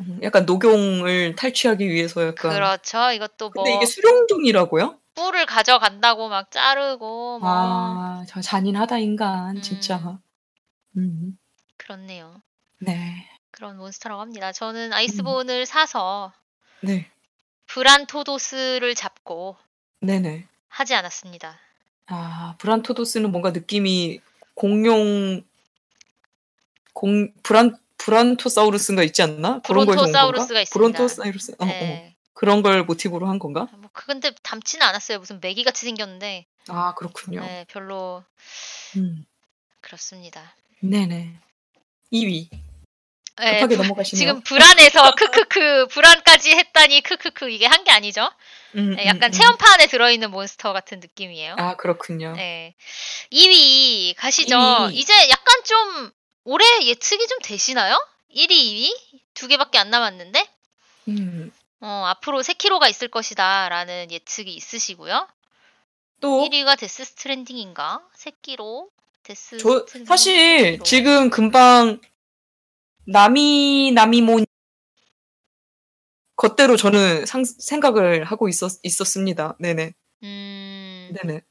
음, 0.00 0.18
약간 0.22 0.44
녹용을 0.44 1.36
탈취하기 1.36 1.88
위해서 1.88 2.26
약간 2.26 2.52
그렇죠. 2.52 3.12
이것도 3.12 3.50
뭐 3.54 3.64
근데 3.64 3.76
이게 3.76 3.86
수룡종이라고요? 3.86 4.98
뿔을 5.14 5.46
가져간다고 5.46 6.28
막 6.28 6.50
자르고 6.50 7.38
뭐 7.38 7.48
아, 7.48 8.24
저 8.28 8.40
잔인하다 8.40 8.98
인간 8.98 9.56
음. 9.56 9.62
진짜. 9.62 10.18
음. 10.96 11.38
그렇네요. 11.76 12.42
네. 12.80 13.28
그런 13.50 13.76
몬스터라고 13.76 14.20
합니다. 14.20 14.48
음. 14.48 14.52
저는 14.52 14.92
아이스본을 14.92 15.66
사서 15.66 16.32
네. 16.80 17.08
브란토도스를 17.74 18.94
잡고 18.94 19.56
네네. 20.00 20.46
하지 20.68 20.94
않았습니다. 20.94 21.58
아, 22.06 22.54
브란토도스는 22.58 23.32
뭔가 23.32 23.50
느낌이 23.50 24.20
공룡 24.54 25.42
공 26.92 27.32
브란 27.42 27.76
브란토사우루스가 27.98 29.02
있지 29.02 29.22
않나? 29.22 29.60
그런? 29.62 29.86
브론토사우루스가 29.86 30.60
있습니다. 30.60 30.72
브론토사우루스. 30.72 31.52
어, 31.58 31.64
어. 31.64 31.66
네. 31.66 32.14
그런 32.32 32.62
걸 32.62 32.84
모티브로 32.84 33.26
한 33.26 33.40
건가? 33.40 33.66
뭐 33.72 33.90
그- 33.92 34.06
근데 34.06 34.30
닮지는 34.44 34.86
않았어요. 34.86 35.18
무슨 35.18 35.40
메기 35.40 35.64
같이 35.64 35.84
생겼는데 35.84 36.46
아, 36.68 36.94
그렇군요. 36.94 37.40
네, 37.40 37.64
별로 37.68 38.22
음. 38.96 39.24
그렇습니다. 39.80 40.54
네네. 40.78 41.40
2위. 42.12 42.48
예, 43.42 43.54
급하게 43.54 43.76
부- 43.76 43.82
넘어가시네요. 43.82 44.18
지금 44.18 44.40
불안해서 44.42 45.10
크크크 45.16 45.86
불안까지 45.88 46.50
했다니 46.52 47.00
크크크 47.02 47.50
이게 47.50 47.66
한 47.66 47.84
게 47.84 47.90
아니죠. 47.90 48.30
음, 48.76 48.96
예, 48.98 49.06
약간 49.06 49.24
음, 49.24 49.26
음. 49.28 49.32
체험판 49.32 49.74
안에 49.74 49.86
들어있는 49.88 50.30
몬스터 50.30 50.72
같은 50.72 51.00
느낌이에요. 51.00 51.56
아 51.58 51.76
그렇군요. 51.76 52.32
네. 52.36 52.74
2위 53.32 54.14
가시죠. 54.16 54.56
2위. 54.56 54.94
이제 54.94 55.12
약간 55.30 55.64
좀 55.64 56.10
올해 56.44 56.64
예측이 56.84 57.26
좀 57.26 57.38
되시나요? 57.42 57.96
1위, 58.34 58.50
2위 58.50 58.92
두 59.34 59.48
개밖에 59.48 59.78
안 59.78 59.90
남았는데 59.90 60.46
음. 61.08 61.52
어, 61.80 62.04
앞으로 62.08 62.42
세키로가 62.42 62.88
있을 62.88 63.08
것이다라는 63.08 64.10
예측이 64.10 64.52
있으시고요. 64.54 65.28
또 66.20 66.48
1위가 66.48 66.78
데스 66.78 67.04
스트랜딩인가? 67.04 68.00
세키로 68.14 68.88
데스 69.22 69.58
저 69.58 69.80
스트랜딩, 69.80 70.06
사실 70.06 70.34
세키로. 70.62 70.84
지금 70.84 71.30
금방 71.30 72.00
나미 73.06 73.92
나미몬 73.94 74.44
것대로 76.36 76.76
저는 76.76 77.26
상, 77.26 77.44
생각을 77.44 78.24
하고 78.24 78.48
있었 78.48 78.80
있었습니다. 78.82 79.56
네네 79.60 79.94
음 80.22 81.14
네네 81.14 81.42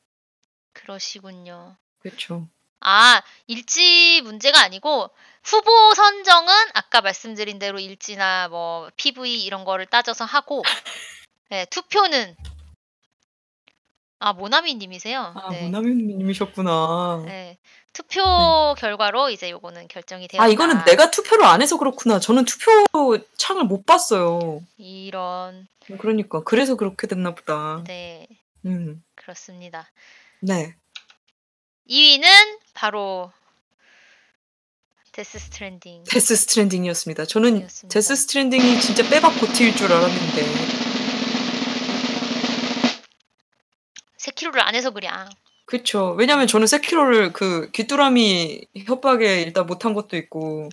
그러시군요. 0.73 1.77
그렇죠. 1.99 2.47
아, 2.85 3.21
일지 3.47 4.21
문제가 4.23 4.61
아니고 4.61 5.09
후보 5.41 5.93
선정은 5.95 6.53
아까 6.73 6.99
말씀드린 6.99 7.57
대로 7.57 7.79
일지나 7.79 8.49
뭐 8.49 8.89
PV 8.97 9.43
이런 9.43 9.63
거를 9.63 9.85
따져서 9.85 10.25
하고 10.25 10.63
네, 11.49 11.65
투표는 11.65 12.35
아, 14.23 14.31
모나미 14.31 14.75
님이세요. 14.75 15.33
아 15.35 15.49
네. 15.49 15.63
모나미 15.63 15.95
님이셨구나. 15.95 17.23
네. 17.25 17.57
투표 17.91 18.73
결과로 18.77 19.29
이제 19.29 19.49
요거는 19.49 19.89
결정이 19.89 20.29
되었다. 20.29 20.41
아 20.41 20.47
이거는 20.47 20.85
내가 20.85 21.11
투표를 21.11 21.43
안 21.43 21.61
해서 21.61 21.77
그렇구나. 21.77 22.19
저는 22.19 22.45
투표 22.45 22.71
창을 23.35 23.65
못 23.65 23.85
봤어요. 23.85 24.61
이런 24.77 25.67
그러니까 25.99 26.41
그래서 26.43 26.75
그렇게 26.75 27.05
됐나 27.05 27.35
보다. 27.35 27.83
네, 27.85 28.27
음, 28.65 29.03
그렇습니다. 29.15 29.91
네. 30.39 30.73
2위는 31.89 32.25
바로 32.73 33.29
데스 35.11 35.37
스트랜딩. 35.37 36.05
데스 36.05 36.35
스트랜딩이었습니다. 36.37 37.25
저는. 37.25 37.67
데스 37.89 38.15
스트랜딩이 38.15 38.79
진짜 38.79 39.07
빼박 39.09 39.37
GOTY일 39.39 39.75
줄 39.75 39.91
알았는데. 39.91 40.82
세키로를 44.33 44.61
안 44.61 44.75
해서 44.75 44.91
그래. 44.91 45.09
그쵸. 45.65 46.15
왜냐면 46.17 46.47
저는 46.47 46.67
세키로를 46.67 47.33
그 47.33 47.69
귀뚜라미 47.71 48.65
협박에 48.85 49.41
일단 49.41 49.65
못한 49.65 49.93
것도 49.93 50.17
있고 50.17 50.69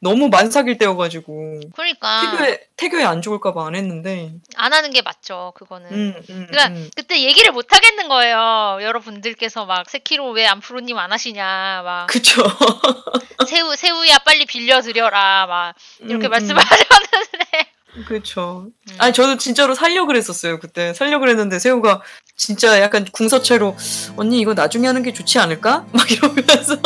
너무 0.00 0.28
만삭일 0.28 0.76
때여가지고 0.78 1.60
그러니까 1.74 2.30
태교에 2.30 2.60
태교에 2.76 3.04
안 3.04 3.22
좋을까봐 3.22 3.66
안 3.66 3.74
했는데. 3.74 4.32
안 4.56 4.72
하는 4.72 4.90
게 4.90 5.00
맞죠. 5.02 5.52
그거는. 5.56 5.90
음, 5.90 6.14
음, 6.30 6.46
그러니까 6.50 6.68
음. 6.68 6.90
그때 6.94 7.22
얘기를 7.22 7.50
못 7.52 7.72
하겠는 7.72 8.08
거예요. 8.08 8.78
여러분들께서 8.82 9.64
막 9.64 9.88
세키로 9.88 10.30
왜 10.32 10.46
안프로님 10.46 10.98
안 10.98 11.12
하시냐, 11.12 11.82
막 11.84 12.06
그쵸. 12.08 12.42
새우 13.48 13.74
새우야 13.74 14.18
빨리 14.18 14.44
빌려 14.44 14.82
드려라, 14.82 15.46
막 15.46 15.74
이렇게 16.00 16.28
음, 16.28 16.30
말씀을 16.30 16.60
하셨는데. 16.62 17.72
음, 17.96 18.04
그쵸. 18.06 18.66
음. 18.90 18.96
아니 18.98 19.12
저도 19.14 19.38
진짜로 19.38 19.74
살려 19.74 20.04
그랬었어요 20.04 20.58
그때 20.58 20.92
살려 20.92 21.18
그랬는데 21.18 21.58
새우가 21.58 22.02
진짜 22.36 22.80
약간 22.82 23.06
궁서체로 23.10 23.76
언니 24.16 24.38
이거 24.40 24.52
나중에 24.52 24.86
하는 24.86 25.02
게 25.02 25.12
좋지 25.12 25.38
않을까? 25.38 25.86
막 25.92 26.10
이러면서 26.10 26.76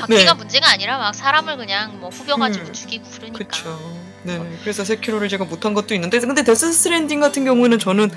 바퀴가 0.00 0.32
네. 0.32 0.34
문제가 0.34 0.70
아니라 0.70 0.98
막 0.98 1.14
사람을 1.14 1.56
그냥 1.56 2.00
뭐 2.00 2.10
후벼가지고 2.10 2.66
음. 2.66 2.72
죽이고 2.72 3.04
그러니까. 3.16 3.38
그쵸. 3.38 4.02
네. 4.24 4.40
그래서 4.62 4.84
세키로를 4.84 5.28
제가 5.28 5.44
못한 5.44 5.74
것도 5.74 5.94
있는데 5.94 6.18
근데 6.18 6.42
데스 6.42 6.72
스트랜딩 6.72 7.20
같은 7.20 7.44
경우에는 7.44 7.78
저는 7.78 8.10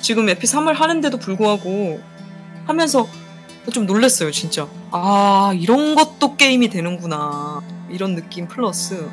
지금 0.00 0.28
에피 0.28 0.46
3을 0.46 0.74
하는데도 0.74 1.16
불구하고 1.18 2.00
하면서 2.66 3.08
좀 3.72 3.86
놀랐어요 3.86 4.30
진짜. 4.30 4.68
아 4.90 5.52
이런 5.58 5.94
것도 5.94 6.36
게임이 6.36 6.68
되는구나 6.68 7.60
이런 7.90 8.14
느낌 8.14 8.46
플러스 8.46 9.08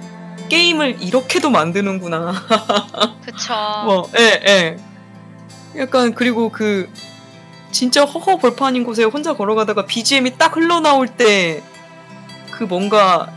게임을 0.50 1.02
이렇게도 1.02 1.50
만드는구나. 1.50 2.34
그쵸. 3.26 3.54
뭐, 3.86 4.12
예, 4.20 4.42
예. 4.48 4.78
약간 5.78 6.14
그리고 6.14 6.50
그 6.50 6.90
진짜 7.72 8.06
허허 8.06 8.38
벌판인 8.38 8.84
곳에 8.84 9.04
혼자 9.04 9.34
걸어가다가 9.34 9.86
BGM이 9.86 10.38
딱 10.38 10.56
흘러나올 10.56 11.08
때 11.08 11.64
그 12.58 12.64
뭔가 12.64 13.32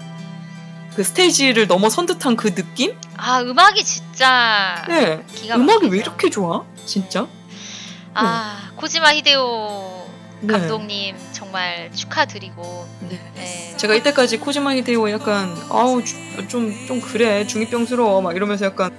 그 0.94 1.02
스테이지를 1.02 1.66
넘어선 1.66 2.06
듯한 2.06 2.36
그 2.36 2.54
느낌? 2.54 2.96
아 3.16 3.40
음악이 3.40 3.84
진짜 3.84 4.84
네. 4.88 5.24
음악이. 5.50 5.88
왜 5.88 5.98
이렇게 5.98 6.30
좋아? 6.30 6.64
진짜? 6.86 7.26
아 8.14 8.70
코지마 8.76 9.14
히데오 9.14 10.08
네. 10.40 10.52
감독님 10.52 11.16
정말 11.32 11.90
축하드리고 11.92 12.88
네. 13.08 13.20
네. 13.34 13.74
제가 13.76 13.94
이때까지 13.96 14.38
코지마 14.38 14.76
히데오 14.76 15.10
약간 15.10 15.56
아우 15.68 16.00
좀좀 16.48 17.00
그래 17.00 17.44
중이병스러워 17.46 18.20
막 18.22 18.36
이러면서 18.36 18.66
약간 18.66 18.96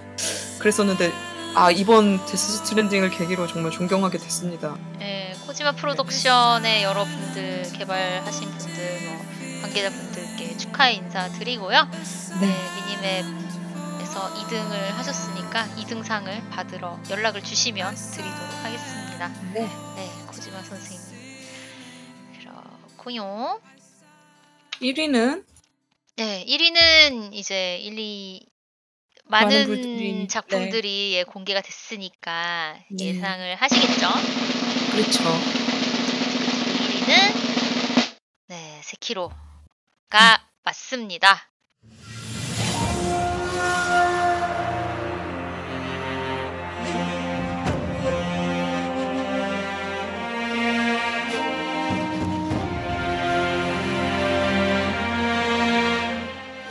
그랬었는데 0.60 1.12
아 1.56 1.72
이번 1.72 2.24
데스 2.26 2.58
스트랜딩을 2.58 3.10
계기로 3.10 3.48
정말 3.48 3.72
존경하게 3.72 4.18
됐습니다. 4.20 4.78
네, 5.00 5.34
코지마 5.46 5.74
프로덕션의 5.74 6.84
여러분들 6.84 7.72
개발하신 7.74 8.50
분들 8.52 9.02
뭐 9.06 9.62
관계자분들께 9.62 10.58
축하의 10.58 10.98
인사 10.98 11.28
드리고요. 11.30 11.90
네, 12.40 12.56
미니맵에서 12.86 14.34
2등을 14.36 14.72
하셨으니까 14.94 15.68
2등상을 15.78 16.50
받으러 16.50 17.00
연락을 17.10 17.44
주시면 17.44 17.96
드리도록 17.96 18.64
하겠습니다. 18.64 19.28
네. 19.54 19.62
네, 19.96 20.12
코지마 20.28 20.62
선생님. 20.64 21.20
그렇고요. 22.40 23.60
1위는 24.82 25.44
네, 26.16 26.46
1위는 26.46 27.34
이제 27.34 27.78
1, 27.80 27.98
2 27.98 28.49
많은 29.30 29.48
많은 29.48 29.68
분들이, 29.68 30.28
작품들이 30.28 31.14
예, 31.14 31.24
공개가 31.24 31.62
됐으니까 31.62 32.80
네. 32.90 33.06
예상을 33.06 33.56
하시겠죠. 33.56 34.08
그렇죠. 34.92 35.24
1위는 36.80 38.20
네, 38.48 38.82
세키로가 38.84 39.32
음. 39.32 40.50
맞습니다. 40.64 41.52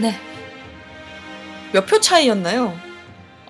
네. 0.01 0.28
몇 1.73 1.87
표 1.87 2.01
차이였나요? 2.01 2.79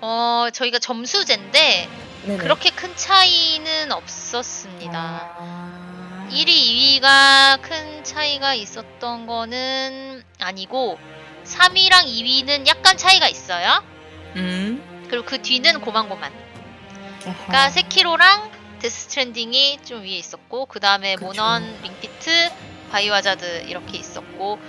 어, 0.01 0.47
저희가 0.53 0.79
점수제인데 0.79 1.89
네네. 2.25 2.37
그렇게 2.37 2.69
큰 2.71 2.95
차이는 2.95 3.91
없었습니다. 3.91 4.99
아... 5.37 6.27
1위, 6.31 6.47
2위가 7.01 7.61
큰 7.61 8.03
차이가 8.03 8.53
있었던 8.53 9.25
거는 9.25 10.23
아니고 10.39 10.99
3위랑 11.45 12.05
2위는 12.05 12.67
약간 12.67 12.97
차이가 12.97 13.27
있어요. 13.27 13.83
음. 14.35 15.05
그리고 15.09 15.25
그 15.25 15.41
뒤는 15.41 15.81
고만고만. 15.81 16.31
아하. 17.25 17.33
그러니까 17.47 17.69
세키로랑 17.71 18.51
데스 18.79 19.05
스트랜딩이 19.05 19.79
좀 19.83 20.03
위에 20.03 20.09
있었고 20.17 20.67
그 20.67 20.79
다음에. 20.79 21.15
모넌, 21.17 21.63
링피트, 21.81 22.51
바이오하자드 22.91 23.65
이렇게 23.67 23.97
있었고 23.97 24.59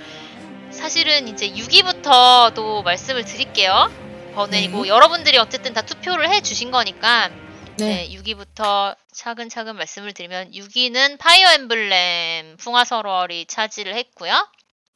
사실은 0.70 1.28
이제 1.28 1.50
6위부터도 1.50 2.82
말씀을 2.82 3.24
드릴게요. 3.24 3.90
번외이고 4.34 4.82
네. 4.82 4.88
여러분들이 4.88 5.38
어쨌든 5.38 5.72
다 5.72 5.82
투표를 5.82 6.30
해 6.30 6.40
주신 6.40 6.70
거니까 6.70 7.28
네. 7.76 8.08
네, 8.08 8.08
6위부터 8.10 8.96
차근차근 9.12 9.76
말씀을 9.76 10.12
드리면 10.12 10.52
6위는 10.52 11.18
파이어 11.18 11.54
엠블렘 11.54 12.56
풍화설월이 12.58 13.46
차지를 13.46 13.94
했고요. 13.96 14.48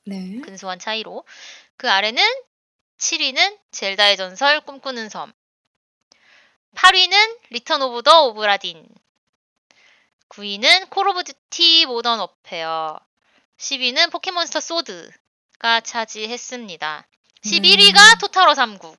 네. 0.07 0.41
근소한 0.41 0.79
차이로. 0.79 1.25
그 1.77 1.91
아래는 1.91 2.23
7위는 2.99 3.59
젤다의 3.73 4.17
전설 4.17 4.61
꿈꾸는 4.61 5.09
섬. 5.09 5.33
8위는 6.77 7.39
리턴 7.51 7.83
오브 7.83 8.03
더 8.03 8.27
오브라딘. 8.27 8.87
9위는 10.29 10.91
콜 10.91 11.09
오브 11.09 11.25
듀티 11.25 11.87
모던 11.87 12.19
워페어. 12.21 12.99
10위는 13.59 14.11
포켓몬스터 14.13 14.61
소드 14.61 15.11
가 15.65 15.81
차지했습니다. 15.81 17.07
11위가 17.43 18.21
토탈워 18.21 18.53
3국. 18.53 18.99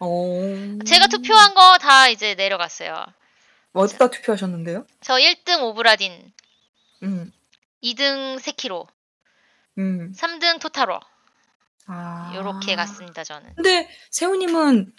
어... 0.00 0.78
제가 0.84 1.06
투표한 1.06 1.54
거 1.54 1.78
다 1.78 2.08
이제 2.08 2.34
내려갔어요. 2.34 3.06
어디다 3.72 4.10
투표하셨는데요? 4.10 4.84
저 5.00 5.14
1등 5.14 5.62
오브라딘, 5.62 6.32
음. 7.04 7.32
2등 7.84 8.40
세키로, 8.40 8.88
음. 9.78 10.12
3등 10.16 10.60
토탈워. 10.60 10.98
아. 11.86 12.32
요렇게 12.34 12.74
갔습니다 12.74 13.22
저는. 13.22 13.54
근데 13.54 13.88
세훈님은 14.10 14.92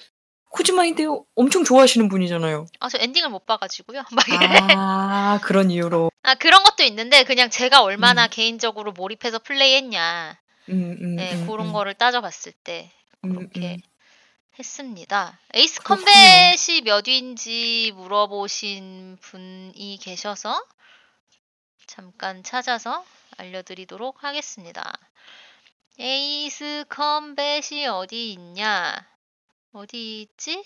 코지마 0.52 0.86
히데오 0.86 1.26
엄청 1.36 1.66
좋아하시는 1.66 2.08
분이잖아요. 2.08 2.66
아 2.80 2.88
저 2.88 2.98
엔딩을 2.98 3.28
못 3.30 3.46
봐가지고요. 3.46 4.04
막아 4.12 5.42
그런 5.44 5.70
이유로. 5.70 6.12
아 6.24 6.36
그런 6.36 6.64
것도 6.64 6.84
있는데 6.84 7.26
그냥 7.26 7.50
제가 7.50 7.82
얼마나 7.84 8.26
음. 8.26 8.30
개인적으로 8.32 8.94
몰입해서 8.94 9.40
플레이했냐 9.40 10.38
음, 10.70 10.98
음, 11.02 11.16
네, 11.16 11.34
음, 11.34 11.48
그런 11.48 11.68
음, 11.68 11.74
거를 11.74 11.94
따져봤을 11.94 12.54
때 12.64 12.92
음, 13.26 13.36
그렇게 13.36 13.76
음. 13.76 13.82
했습니다. 14.58 15.40
에이스 15.54 15.82
그렇군요. 15.82 16.06
컴뱃이 16.06 16.82
몇 16.84 17.08
위인지 17.08 17.92
물어보신 17.96 19.18
분이 19.22 20.00
계셔서 20.02 20.64
잠깐 21.88 22.44
찾아서 22.44 23.04
알려드리도록 23.38 24.24
하겠습니다. 24.24 24.94
에이스 26.00 26.86
컴뱃이 26.90 27.88
어디 27.88 28.32
있냐? 28.34 28.94
어디 29.74 30.22
있지? 30.22 30.64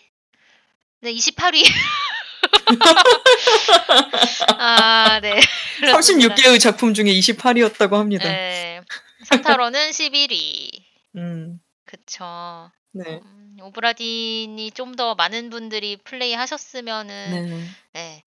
네, 1.00 1.14
28위. 1.14 1.64
아, 4.58 5.20
네. 5.22 5.39
그렇습니다. 5.80 6.36
36개의 6.36 6.60
작품 6.60 6.93
중에 6.93 7.06
28위였다고 7.06 7.93
합니다. 7.93 8.28
네. 8.28 8.82
산타로는 9.28 9.91
11위. 9.91 10.69
음, 11.17 11.59
그쵸. 11.86 12.71
네. 12.93 13.19
음, 13.23 13.57
오브라딘이 13.61 14.71
좀 14.71 14.95
더 14.95 15.13
많은 15.15 15.49
분들이 15.49 15.97
플레이 15.97 16.34
하셨으면은 16.34 17.32
네. 17.32 17.67
네. 17.93 18.23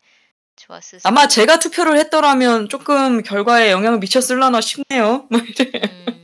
좋았을 0.57 1.01
아마. 1.05 1.27
제가 1.27 1.59
투표를 1.59 1.97
했더라면 1.99 2.69
조금 2.69 3.23
결과에 3.23 3.71
영향을 3.71 3.99
미쳤을라나 3.99 4.61
싶네요. 4.61 5.27
음, 5.33 6.20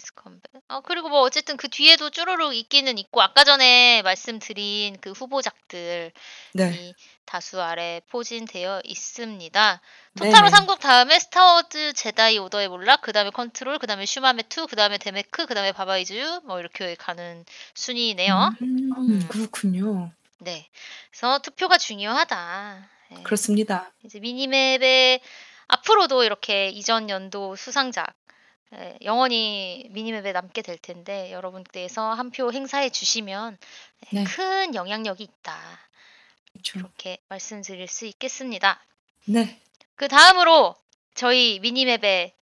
에이스 0.00 0.14
컴뱃. 0.14 0.62
아 0.68 0.80
그리고 0.80 1.08
뭐 1.08 1.20
어쨌든 1.20 1.56
그 1.56 1.68
뒤에도 1.68 2.10
쭈루룩 2.10 2.54
있기는 2.54 2.96
있고 2.98 3.20
아까 3.20 3.44
전에 3.44 4.02
말씀드린 4.02 4.96
그 5.00 5.12
후보작들이 5.12 6.12
네. 6.54 6.92
다수 7.26 7.60
아래 7.60 8.00
포진되어 8.08 8.80
있습니다. 8.84 9.80
토탈워 10.18 10.44
네. 10.46 10.50
삼국 10.50 10.80
다음에 10.80 11.18
스타워즈 11.18 11.92
제다이 11.92 12.38
오더의 12.38 12.68
몰락, 12.68 13.02
그 13.02 13.12
다음에 13.12 13.30
컨트롤, 13.30 13.78
그 13.78 13.86
다음에 13.86 14.06
슈마메 14.06 14.44
2, 14.48 14.66
그 14.68 14.74
다음에 14.74 14.98
데메크, 14.98 15.46
그 15.46 15.54
다음에 15.54 15.72
바바이즈 15.72 16.40
뭐 16.44 16.58
이렇게 16.58 16.94
가는 16.96 17.44
순위네요. 17.74 18.50
음, 18.62 18.92
음. 18.96 19.28
그렇군요. 19.28 20.10
네. 20.38 20.68
그래서 21.10 21.38
투표가 21.40 21.78
중요하다. 21.78 22.88
네. 23.10 23.22
그렇습니다. 23.22 23.92
이제 24.04 24.18
미니맵에 24.18 25.20
앞으로도 25.68 26.24
이렇게 26.24 26.68
이전 26.68 27.10
연도 27.10 27.54
수상작 27.54 28.06
예, 28.06 28.39
영원히 29.02 29.88
미니맵에 29.90 30.32
남게 30.32 30.62
될 30.62 30.78
텐데 30.78 31.32
여러분께서 31.32 32.12
한 32.12 32.30
표 32.30 32.52
행사해 32.52 32.90
주시면 32.90 33.58
예, 34.12 34.16
네. 34.16 34.24
큰 34.24 34.74
영향력이 34.74 35.22
있다. 35.24 35.56
그렇죠. 36.52 36.78
이렇게 36.78 37.18
말씀드릴 37.28 37.88
수 37.88 38.06
있겠습니다. 38.06 38.80
네. 39.26 39.58
그 39.96 40.06
다음으로 40.08 40.74
저희 41.14 41.58
미니맵에 41.60 42.34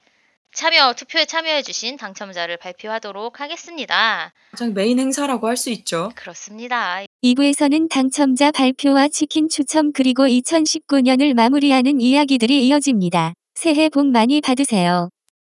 참여 0.55 0.95
투표에 0.95 1.25
참여해 1.27 1.63
주신 1.63 1.97
당첨자를 1.97 2.57
발표하도록 2.57 3.41
하겠습니다. 3.41 4.33
가장 4.51 4.75
메인 4.75 4.99
행사라고 4.99 5.47
할 5.47 5.57
수 5.57 5.71
있죠. 5.71 6.11
그렇습니다. 6.15 7.03
2부에서는 7.23 7.89
당첨자 7.91 8.51
발표와 8.51 9.09
치킨 9.09 9.49
추첨 9.49 9.93
그리고 9.93 10.25
2019년을 10.27 11.35
마무리하는 11.35 12.01
이야기들이 12.01 12.67
이어집니다. 12.67 13.35
새해 13.55 13.89
복 13.89 14.07
많이 14.07 14.41
받으세요. 14.41 15.09